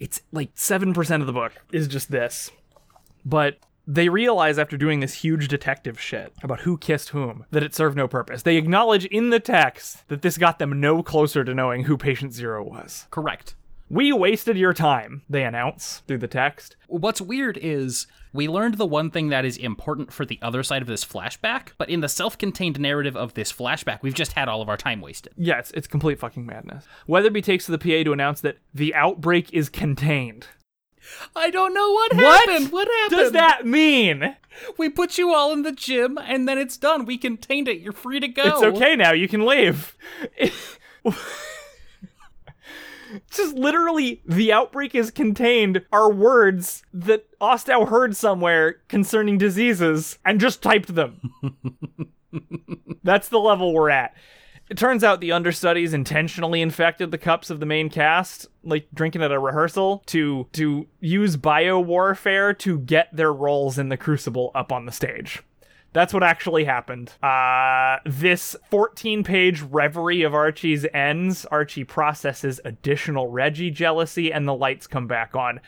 it's 0.00 0.22
like 0.32 0.52
7% 0.56 1.20
of 1.20 1.26
the 1.28 1.32
book 1.32 1.52
is 1.70 1.86
just 1.86 2.10
this. 2.10 2.50
But 3.24 3.58
they 3.86 4.08
realize 4.08 4.58
after 4.58 4.76
doing 4.76 4.98
this 4.98 5.14
huge 5.14 5.46
detective 5.46 6.00
shit 6.00 6.32
about 6.42 6.62
who 6.62 6.76
kissed 6.76 7.10
whom 7.10 7.44
that 7.52 7.62
it 7.62 7.76
served 7.76 7.96
no 7.96 8.08
purpose. 8.08 8.42
They 8.42 8.56
acknowledge 8.56 9.04
in 9.04 9.30
the 9.30 9.38
text 9.38 10.08
that 10.08 10.22
this 10.22 10.36
got 10.36 10.58
them 10.58 10.80
no 10.80 11.04
closer 11.04 11.44
to 11.44 11.54
knowing 11.54 11.84
who 11.84 11.96
patient 11.96 12.32
0 12.32 12.64
was. 12.64 13.06
Correct. 13.12 13.54
We 13.88 14.12
wasted 14.12 14.56
your 14.56 14.74
time, 14.74 15.22
they 15.28 15.44
announce 15.44 16.02
through 16.08 16.18
the 16.18 16.26
text. 16.26 16.74
What's 16.88 17.20
weird 17.20 17.56
is 17.60 18.08
we 18.32 18.48
learned 18.48 18.78
the 18.78 18.86
one 18.86 19.10
thing 19.10 19.28
that 19.28 19.44
is 19.44 19.56
important 19.56 20.12
for 20.12 20.26
the 20.26 20.40
other 20.42 20.64
side 20.64 20.82
of 20.82 20.88
this 20.88 21.04
flashback, 21.04 21.68
but 21.78 21.88
in 21.88 22.00
the 22.00 22.08
self 22.08 22.36
contained 22.36 22.80
narrative 22.80 23.16
of 23.16 23.34
this 23.34 23.52
flashback, 23.52 24.00
we've 24.02 24.12
just 24.12 24.32
had 24.32 24.48
all 24.48 24.60
of 24.60 24.68
our 24.68 24.76
time 24.76 25.00
wasted. 25.00 25.32
Yeah, 25.36 25.60
it's, 25.60 25.70
it's 25.70 25.86
complete 25.86 26.18
fucking 26.18 26.44
madness. 26.44 26.84
Weatherby 27.06 27.42
takes 27.42 27.66
to 27.66 27.72
the 27.72 27.78
PA 27.78 28.02
to 28.04 28.12
announce 28.12 28.40
that 28.40 28.58
the 28.74 28.92
outbreak 28.94 29.52
is 29.52 29.68
contained. 29.68 30.48
I 31.36 31.50
don't 31.50 31.72
know 31.72 31.92
what 31.92 32.12
happened. 32.12 32.24
What 32.24 32.48
happened. 32.48 32.72
What 32.72 32.88
happened? 32.88 33.20
does 33.20 33.32
that 33.32 33.64
mean? 33.64 34.36
We 34.76 34.88
put 34.88 35.16
you 35.16 35.32
all 35.32 35.52
in 35.52 35.62
the 35.62 35.70
gym 35.70 36.18
and 36.18 36.48
then 36.48 36.58
it's 36.58 36.76
done. 36.76 37.04
We 37.04 37.18
contained 37.18 37.68
it. 37.68 37.80
You're 37.80 37.92
free 37.92 38.18
to 38.18 38.28
go. 38.28 38.42
It's 38.44 38.62
okay 38.62 38.96
now, 38.96 39.12
you 39.12 39.28
can 39.28 39.46
leave. 39.46 39.96
Just 43.30 43.54
literally, 43.54 44.22
the 44.26 44.52
outbreak 44.52 44.94
is 44.94 45.10
contained 45.10 45.84
are 45.92 46.12
words 46.12 46.82
that 46.92 47.26
Ostow 47.40 47.88
heard 47.88 48.16
somewhere 48.16 48.80
concerning 48.88 49.38
diseases 49.38 50.18
and 50.24 50.40
just 50.40 50.62
typed 50.62 50.94
them. 50.94 51.20
That's 53.02 53.28
the 53.28 53.38
level 53.38 53.72
we're 53.72 53.90
at. 53.90 54.14
It 54.68 54.76
turns 54.76 55.04
out 55.04 55.20
the 55.20 55.30
understudies 55.30 55.94
intentionally 55.94 56.60
infected 56.60 57.12
the 57.12 57.18
cups 57.18 57.50
of 57.50 57.60
the 57.60 57.66
main 57.66 57.88
cast, 57.88 58.48
like 58.64 58.88
drinking 58.92 59.22
at 59.22 59.30
a 59.30 59.38
rehearsal, 59.38 60.02
to 60.06 60.48
to 60.52 60.88
use 61.00 61.36
bio 61.36 61.78
warfare 61.78 62.52
to 62.54 62.78
get 62.80 63.14
their 63.14 63.32
roles 63.32 63.78
in 63.78 63.90
the 63.90 63.96
Crucible 63.96 64.50
up 64.56 64.72
on 64.72 64.86
the 64.86 64.92
stage. 64.92 65.42
That's 65.96 66.12
what 66.12 66.22
actually 66.22 66.64
happened. 66.64 67.14
Uh, 67.22 68.00
this 68.04 68.54
14 68.70 69.24
page 69.24 69.62
reverie 69.62 70.24
of 70.24 70.34
Archie's 70.34 70.84
ends. 70.92 71.46
Archie 71.46 71.84
processes 71.84 72.60
additional 72.66 73.30
Reggie 73.30 73.70
jealousy, 73.70 74.30
and 74.30 74.46
the 74.46 74.52
lights 74.52 74.86
come 74.86 75.06
back 75.06 75.34
on. 75.34 75.58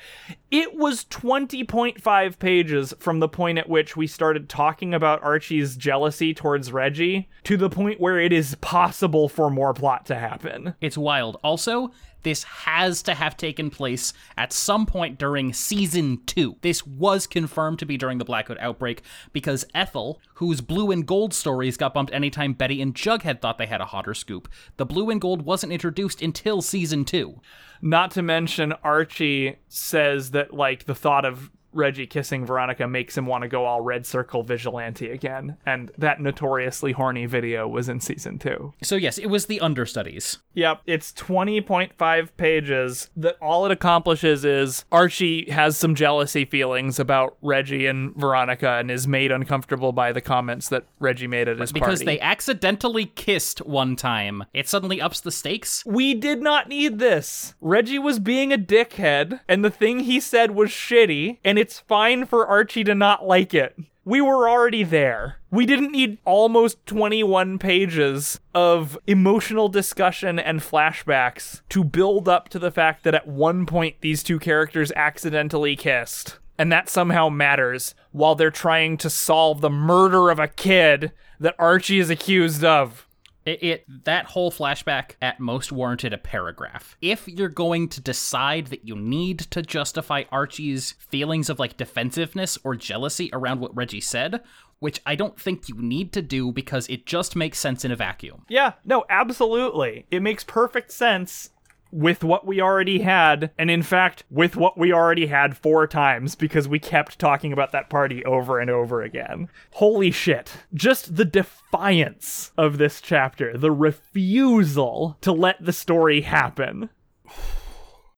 It 0.51 0.75
was 0.75 1.07
20.5 1.07 2.39
pages 2.39 2.93
from 2.99 3.21
the 3.21 3.29
point 3.29 3.57
at 3.57 3.71
which 3.71 3.97
we 3.97 4.07
started 4.07 4.51
talking 4.51 4.93
about 4.93 5.23
Archie's 5.23 5.79
jealousy 5.79 6.35
towards 6.35 6.73
Reggie 6.73 7.31
to 7.45 7.57
the 7.57 7.71
point 7.71 7.99
where 7.99 8.21
it 8.21 8.31
is 8.31 8.55
possible 8.57 9.31
for 9.31 9.49
more 9.49 9.73
plot 9.73 10.05
to 10.07 10.15
happen. 10.15 10.75
It's 10.83 10.99
wild. 10.99 11.39
Also, 11.43 11.91
this 12.23 12.43
has 12.43 13.03
to 13.05 13.15
have 13.15 13.37
taken 13.37 13.71
place 13.71 14.13
at 14.37 14.53
some 14.53 14.87
point 14.87 15.19
during 15.19 15.53
season 15.53 16.21
two. 16.27 16.57
This 16.61 16.87
was 16.87 17.27
confirmed 17.27 17.79
to 17.79 17.87
be 17.87 17.97
during 17.97 18.19
the 18.19 18.25
Black 18.25 18.49
Hood 18.49 18.59
outbreak 18.61 19.03
because 19.33 19.65
Ethel, 19.75 20.21
whose 20.35 20.61
blue 20.61 20.91
and 20.91 21.07
gold 21.07 21.33
stories 21.35 21.77
got 21.77 21.95
bumped 21.95 22.13
anytime 22.13 22.53
Betty 22.53 22.83
and 22.83 22.95
Jughead 22.95 23.41
thought 23.41 23.59
they 23.59 23.67
had 23.67 23.81
a 23.81 23.87
hotter 23.87 24.15
scoop, 24.15 24.49
the 24.77 24.87
blue 24.87 25.11
and 25.11 25.21
gold 25.21 25.43
wasn't 25.43 25.73
introduced 25.73 26.23
until 26.23 26.63
season 26.63 27.05
two. 27.05 27.41
Not 27.81 28.11
to 28.13 28.23
mention, 28.23 28.73
Archie 28.83 29.57
says 29.69 30.33
that, 30.33 30.53
like, 30.53 30.85
the 30.85 30.95
thought 30.95 31.25
of 31.25 31.51
Reggie 31.79 32.07
kissing 32.07 32.45
Veronica 32.45 32.87
makes 32.89 33.17
him 33.17 33.25
want 33.25 33.43
to 33.43 33.49
go 33.49 33.65
all 33.65 33.81
red 33.81 34.05
circle 34.05 34.43
vigilante 34.43 35.11
again. 35.11 35.57
And 35.65 35.91
that 35.97 36.21
notoriously 36.21 36.93
horny 36.93 37.25
video 37.27 37.67
was 37.69 37.89
in 37.89 38.01
season 38.01 38.39
two. 38.39 38.75
So, 38.83 38.97
yes, 38.97 39.17
it 39.17 39.27
was 39.27 39.47
the 39.47 39.61
understudies. 39.61 40.39
Yep, 40.55 40.83
it's 40.87 41.13
20.5 41.13 42.29
pages 42.37 43.11
that 43.17 43.37
all 43.41 43.65
it 43.65 43.71
accomplishes 43.71 44.45
is 44.45 44.85
Archie 44.91 45.51
has 45.51 45.77
some 45.77 45.95
jealousy 45.95 46.45
feelings 46.45 46.99
about 46.99 47.37
Reggie 47.43 47.87
and 47.87 48.15
Veronica 48.17 48.73
and 48.73 48.91
is 48.91 49.07
made 49.07 49.31
uncomfortable 49.31 49.93
by 49.93 50.11
the 50.13 50.21
comments 50.21 50.69
that 50.71 50.85
Reggie 50.99 51.29
made 51.29 51.47
at 51.49 51.61
his 51.61 51.71
Because 51.73 52.01
party. 52.01 52.05
they 52.17 52.21
accidentally 52.21 53.07
kissed 53.07 53.61
one 53.65 53.95
time, 53.95 54.45
it 54.53 54.69
suddenly 54.69 55.01
ups 55.01 55.21
the 55.21 55.31
stakes. 55.31 55.85
We 55.87 56.15
did 56.15 56.43
not 56.43 56.69
need 56.69 56.99
this. 56.99 57.55
Reggie 57.61 58.01
was 58.01 58.19
being 58.19 58.53
a 58.53 58.59
dickhead, 58.59 59.41
and 59.49 59.65
the 59.65 59.71
thing 59.71 60.01
he 60.01 60.19
said 60.19 60.51
was 60.51 60.71
shitty, 60.71 61.39
and 61.45 61.57
it's 61.57 61.68
fine 61.77 62.27
for 62.27 62.47
Archie 62.47 62.85
to 62.85 62.95
not 62.95 63.27
like 63.27 63.53
it. 63.55 63.77
We 64.05 64.21
were 64.23 64.49
already 64.49 64.85
there. 64.85 65.37
We 65.51 65.67
didn't 65.67 65.93
need 65.93 66.19
almost 66.25 66.87
21 66.87 67.59
pages 67.59 68.41
of 68.55 68.97
emotional 69.07 69.69
discussion 69.69 70.39
and 70.39 70.61
flashbacks 70.61 71.61
to 71.69 71.85
build 71.85 72.29
up 72.29 72.49
to 72.51 72.59
the 72.59 72.71
fact 72.71 73.05
that 73.05 73.15
at 73.15 73.29
one 73.29 73.67
point 73.67 73.97
these 74.01 74.23
two 74.23 74.39
characters 74.39 74.93
accidentally 74.97 75.77
kissed. 75.77 76.39
And 76.59 76.73
that 76.73 76.89
somehow 76.89 77.29
matters 77.29 77.95
while 78.13 78.35
they're 78.35 78.51
trying 78.51 78.97
to 78.99 79.11
solve 79.11 79.61
the 79.61 79.71
murder 79.71 80.31
of 80.31 80.39
a 80.39 80.49
kid 80.49 81.13
that 81.39 81.55
Archie 81.59 81.99
is 81.99 82.11
accused 82.11 82.65
of. 82.65 83.08
It, 83.49 83.63
it 83.63 84.05
that 84.05 84.27
whole 84.27 84.51
flashback 84.51 85.13
at 85.23 85.41
most 85.41 85.73
warranted 85.73 86.13
a 86.13 86.19
paragraph. 86.19 86.97
If 87.01 87.27
you're 87.27 87.49
going 87.49 87.89
to 87.89 88.01
decide 88.01 88.67
that 88.67 88.87
you 88.87 88.95
need 88.95 89.39
to 89.39 89.63
justify 89.63 90.25
Archie's 90.31 90.93
feelings 90.99 91.49
of 91.49 91.59
like 91.59 91.79
defensiveness 91.79 92.59
or 92.63 92.77
jealousy 92.77 93.31
around 93.33 93.61
what 93.61 93.75
Reggie 93.75 94.03
said, 94.03 94.43
which 94.81 95.01
I 95.07 95.15
don't 95.15 95.41
think 95.41 95.69
you 95.69 95.77
need 95.77 96.13
to 96.13 96.23
do 96.23 96.53
because 96.53 96.89
it 96.89 97.07
just 97.07 97.35
makes 97.35 97.59
sense 97.59 97.85
in 97.85 97.91
a 97.91 97.97
vacuum. 97.97 98.45
Yeah, 98.49 98.75
no, 98.85 99.05
absolutely. 99.09 100.07
It 100.11 100.21
makes 100.21 100.45
perfect 100.45 100.93
sense 100.93 101.51
with 101.91 102.23
what 102.23 102.47
we 102.47 102.61
already 102.61 103.01
had, 103.01 103.51
and 103.59 103.71
in 103.71 103.83
fact, 103.83 104.25
with 104.31 104.57
what 104.57 104.77
we 104.77 104.93
already 104.93 105.27
had 105.27 105.57
four 105.57 105.87
times 105.87 106.35
because 106.35 106.69
we 106.69 106.79
kept 106.79 107.19
talking 107.19 107.53
about 107.53 107.73
that 107.73 107.89
party 107.89 108.25
over 108.25 108.59
and 108.61 108.71
over 108.71 109.03
again. 109.03 109.49
Holy 109.73 110.11
shit. 110.11 110.53
Just 110.75 111.17
the 111.17 111.25
defiance 111.25 112.53
of 112.59 112.79
this 112.79 113.01
chapter, 113.01 113.57
the 113.57 113.73
refusal 113.73 115.17
to 115.23 115.33
let 115.33 115.65
the 115.65 115.73
story 115.73 116.21
happen. 116.23 116.91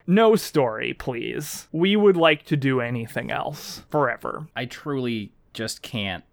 No 0.06 0.34
story, 0.34 0.92
please. 0.92 1.68
We 1.70 1.94
would 1.94 2.16
like 2.16 2.44
to 2.46 2.56
do 2.56 2.80
anything 2.80 3.30
else 3.30 3.82
forever. 3.90 4.48
I 4.56 4.64
truly 4.64 5.30
just 5.52 5.82
can't. 5.82 6.24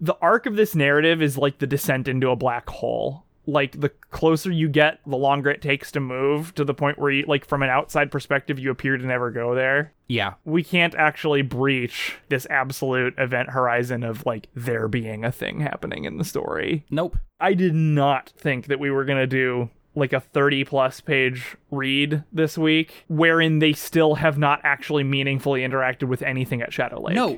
the 0.00 0.14
arc 0.22 0.46
of 0.46 0.54
this 0.54 0.76
narrative 0.76 1.20
is 1.20 1.36
like 1.36 1.58
the 1.58 1.66
descent 1.66 2.06
into 2.06 2.28
a 2.30 2.36
black 2.36 2.70
hole. 2.70 3.24
Like 3.46 3.80
the 3.80 3.90
closer 4.10 4.50
you 4.50 4.68
get, 4.68 5.00
the 5.06 5.16
longer 5.16 5.50
it 5.50 5.62
takes 5.62 5.92
to 5.92 6.00
move 6.00 6.54
to 6.54 6.64
the 6.64 6.74
point 6.74 6.98
where 6.98 7.10
you 7.10 7.24
like 7.26 7.44
from 7.44 7.62
an 7.62 7.70
outside 7.70 8.10
perspective 8.10 8.58
you 8.58 8.70
appear 8.70 8.96
to 8.96 9.06
never 9.06 9.30
go 9.30 9.54
there. 9.54 9.92
Yeah. 10.08 10.34
We 10.44 10.62
can't 10.62 10.94
actually 10.94 11.42
breach 11.42 12.16
this 12.28 12.46
absolute 12.50 13.14
event 13.18 13.50
horizon 13.50 14.02
of 14.02 14.24
like 14.26 14.48
there 14.54 14.88
being 14.88 15.24
a 15.24 15.32
thing 15.32 15.60
happening 15.60 16.04
in 16.04 16.18
the 16.18 16.24
story. 16.24 16.84
Nope. 16.90 17.18
I 17.40 17.54
did 17.54 17.74
not 17.74 18.32
think 18.36 18.66
that 18.66 18.80
we 18.80 18.90
were 18.90 19.04
going 19.04 19.18
to 19.18 19.26
do 19.26 19.70
like 19.96 20.12
a 20.12 20.20
30 20.20 20.64
plus 20.64 21.00
page 21.00 21.56
read 21.70 22.24
this 22.32 22.58
week 22.58 23.04
wherein 23.08 23.60
they 23.60 23.72
still 23.72 24.16
have 24.16 24.36
not 24.36 24.60
actually 24.64 25.04
meaningfully 25.04 25.60
interacted 25.60 26.08
with 26.08 26.22
anything 26.22 26.62
at 26.62 26.72
Shadow 26.72 27.00
Lake. 27.00 27.14
No. 27.14 27.34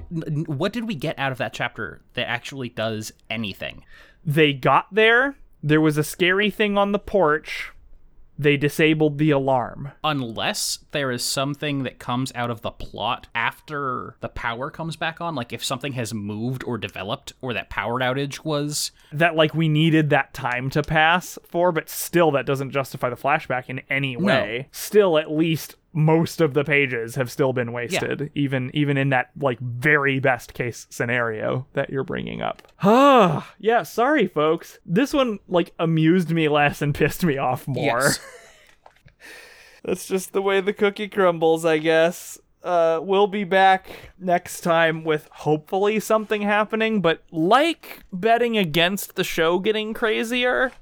what 0.47 0.73
did 0.73 0.89
we 0.89 0.95
get 0.95 1.19
out 1.19 1.33
of 1.33 1.39
that 1.39 1.53
chapter 1.53 2.01
that 2.15 2.29
actually 2.29 2.71
does 2.71 3.13
anything? 3.29 3.85
They 4.25 4.53
got 4.53 4.87
there, 4.93 5.37
there 5.67 5.81
was 5.81 5.99
a 5.99 6.05
scary 6.05 6.49
thing 6.49 6.79
on 6.79 6.93
the 6.93 6.99
porch. 6.99 7.73
They 8.39 8.57
disabled 8.57 9.19
the 9.19 9.31
alarm. 9.31 9.93
Unless 10.05 10.81
there 10.93 11.11
is 11.11 11.25
something 11.25 11.83
that 11.83 11.99
comes 11.99 12.31
out 12.35 12.51
of 12.51 12.61
the 12.61 12.71
plot 12.71 13.27
after 13.35 14.15
the 14.21 14.29
power 14.29 14.71
comes 14.71 14.95
back 14.95 15.21
on, 15.21 15.35
like 15.35 15.53
if 15.53 15.65
something 15.65 15.95
has 15.95 16.15
moved 16.15 16.63
or 16.63 16.79
developed, 16.79 17.33
or 17.41 17.53
that 17.55 17.71
power 17.71 17.99
outage 17.99 18.45
was. 18.45 18.93
That 19.11 19.35
like 19.35 19.55
we 19.55 19.69
needed 19.69 20.11
that 20.11 20.35
time 20.35 20.71
to 20.71 20.83
pass 20.83 21.37
for, 21.49 21.73
but 21.73 21.89
still 21.89 22.31
that 22.33 22.47
doesn't 22.47 22.71
justify 22.71 23.11
the 23.11 23.17
flashback 23.17 23.69
in 23.69 23.81
any 23.91 24.17
way. 24.17 24.69
Still 24.71 25.19
at 25.19 25.33
least 25.33 25.75
most 25.97 26.43
of 26.43 26.53
the 26.53 26.63
pages 26.63 27.15
have 27.15 27.31
still 27.31 27.55
been 27.55 27.73
wasted 27.73 28.31
even 28.35 28.71
even 28.75 28.99
in 28.99 29.09
that 29.09 29.31
like 29.41 29.59
very 29.61 30.21
best 30.21 30.53
case 30.53 30.87
scenario 30.91 31.67
that 31.73 31.89
you're 31.89 32.05
bringing 32.05 32.43
up. 32.43 32.63
Ah, 32.83 33.51
yeah, 33.59 33.83
sorry 33.83 34.29
folks. 34.29 34.79
This 34.85 35.15
one 35.15 35.39
like 35.49 35.73
amused 35.79 36.31
me 36.31 36.49
less 36.49 36.83
and 36.83 36.95
pissed 36.95 37.25
me 37.25 37.39
off 37.39 37.67
more. 37.67 38.03
Yes. 38.03 38.21
That's 39.85 40.07
just 40.07 40.33
the 40.35 40.43
way 40.43 40.61
the 40.61 40.75
cookie 40.75 41.09
crumbles, 41.09 41.65
I 41.65 41.79
guess. 41.79 42.39
Uh, 42.63 43.01
we'll 43.03 43.29
be 43.29 43.45
back 43.45 43.89
next 44.19 44.61
time 44.63 45.03
with 45.03 45.29
hopefully 45.33 45.99
something 46.01 46.43
happening, 46.43 47.01
but 47.01 47.23
like 47.31 48.01
betting 48.13 48.59
against 48.59 49.15
the 49.15 49.25
show 49.25 49.61
getting 49.61 49.95
crazier, 49.95 50.73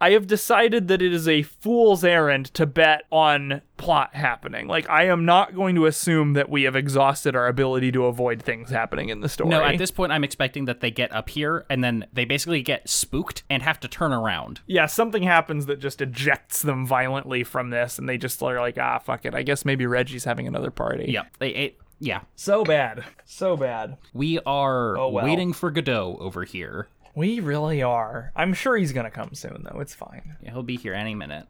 I 0.00 0.12
have 0.12 0.26
decided 0.26 0.88
that 0.88 1.02
it 1.02 1.12
is 1.12 1.28
a 1.28 1.42
fool's 1.42 2.02
errand 2.04 2.46
to 2.54 2.64
bet 2.66 3.02
on 3.10 3.60
plot 3.76 4.14
happening. 4.14 4.66
Like, 4.66 4.88
I 4.88 5.04
am 5.04 5.24
not 5.24 5.54
going 5.54 5.74
to 5.74 5.86
assume 5.86 6.32
that 6.34 6.48
we 6.48 6.62
have 6.62 6.74
exhausted 6.74 7.36
our 7.36 7.46
ability 7.48 7.92
to 7.92 8.06
avoid 8.06 8.42
things 8.42 8.70
happening 8.70 9.10
in 9.10 9.20
the 9.20 9.28
story. 9.28 9.50
No, 9.50 9.62
at 9.62 9.76
this 9.78 9.90
point, 9.90 10.12
I'm 10.12 10.24
expecting 10.24 10.64
that 10.66 10.80
they 10.80 10.90
get 10.90 11.12
up 11.12 11.28
here 11.28 11.66
and 11.68 11.84
then 11.84 12.06
they 12.12 12.24
basically 12.24 12.62
get 12.62 12.88
spooked 12.88 13.42
and 13.50 13.62
have 13.62 13.78
to 13.80 13.88
turn 13.88 14.12
around. 14.12 14.60
yeah, 14.66 14.86
something 14.86 15.22
happens 15.22 15.66
that 15.66 15.80
just 15.80 16.00
ejects 16.00 16.62
them 16.62 16.86
violently 16.86 17.44
from 17.44 17.70
this, 17.70 17.98
and 17.98 18.08
they 18.08 18.16
just 18.18 18.42
are 18.42 18.58
like, 18.60 18.78
ah, 18.78 18.98
fuck 18.98 19.24
it. 19.26 19.34
I 19.34 19.42
guess 19.42 19.64
maybe 19.64 19.84
Reggie's 19.86 20.24
having 20.24 20.46
another 20.48 20.70
party. 20.70 21.06
Yep. 21.10 21.36
They 21.38 21.50
it, 21.50 21.78
yeah. 21.98 22.20
So 22.36 22.64
bad. 22.64 23.04
So 23.26 23.56
bad. 23.56 23.98
We 24.14 24.38
are 24.46 24.96
Oh, 24.96 25.10
well. 25.10 25.24
waiting 25.26 25.52
for 25.52 25.70
Godot 25.70 26.16
over 26.20 26.44
here. 26.44 26.88
We 27.14 27.40
really 27.40 27.82
are. 27.82 28.32
I'm 28.36 28.54
sure 28.54 28.76
he's 28.76 28.92
gonna 28.92 29.10
come 29.10 29.34
soon, 29.34 29.64
though. 29.64 29.80
It's 29.80 29.94
fine. 29.94 30.36
Yeah, 30.42 30.52
he'll 30.52 30.62
be 30.62 30.76
here 30.76 30.94
any 30.94 31.14
minute. 31.14 31.46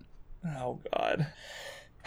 Oh, 0.57 0.81
God. 0.95 1.27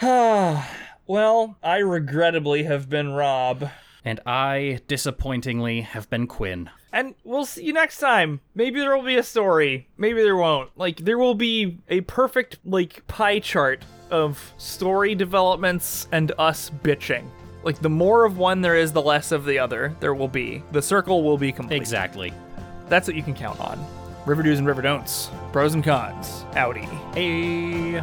well, 1.06 1.56
I 1.62 1.78
regrettably 1.78 2.64
have 2.64 2.88
been 2.88 3.12
Rob. 3.12 3.70
And 4.04 4.20
I, 4.26 4.80
disappointingly, 4.86 5.80
have 5.80 6.10
been 6.10 6.26
Quinn. 6.26 6.68
And 6.92 7.14
we'll 7.24 7.46
see 7.46 7.64
you 7.64 7.72
next 7.72 7.98
time. 7.98 8.40
Maybe 8.54 8.80
there 8.80 8.94
will 8.94 9.04
be 9.04 9.16
a 9.16 9.22
story. 9.22 9.88
Maybe 9.96 10.22
there 10.22 10.36
won't. 10.36 10.70
Like, 10.76 10.98
there 10.98 11.16
will 11.16 11.34
be 11.34 11.80
a 11.88 12.02
perfect, 12.02 12.58
like, 12.64 13.06
pie 13.06 13.38
chart 13.38 13.82
of 14.10 14.52
story 14.58 15.14
developments 15.14 16.06
and 16.12 16.32
us 16.38 16.70
bitching. 16.82 17.24
Like, 17.62 17.80
the 17.80 17.88
more 17.88 18.26
of 18.26 18.36
one 18.36 18.60
there 18.60 18.76
is, 18.76 18.92
the 18.92 19.00
less 19.00 19.32
of 19.32 19.46
the 19.46 19.58
other 19.58 19.96
there 20.00 20.14
will 20.14 20.28
be. 20.28 20.62
The 20.72 20.82
circle 20.82 21.24
will 21.24 21.38
be 21.38 21.50
complete. 21.50 21.78
Exactly. 21.78 22.32
That's 22.88 23.06
what 23.06 23.16
you 23.16 23.22
can 23.22 23.34
count 23.34 23.60
on. 23.60 23.84
River 24.26 24.42
do's 24.42 24.58
and 24.58 24.66
river 24.66 24.82
don'ts. 24.82 25.30
Pros 25.52 25.74
and 25.74 25.84
cons. 25.84 26.44
Audi. 26.54 26.88
Hey. 27.14 28.00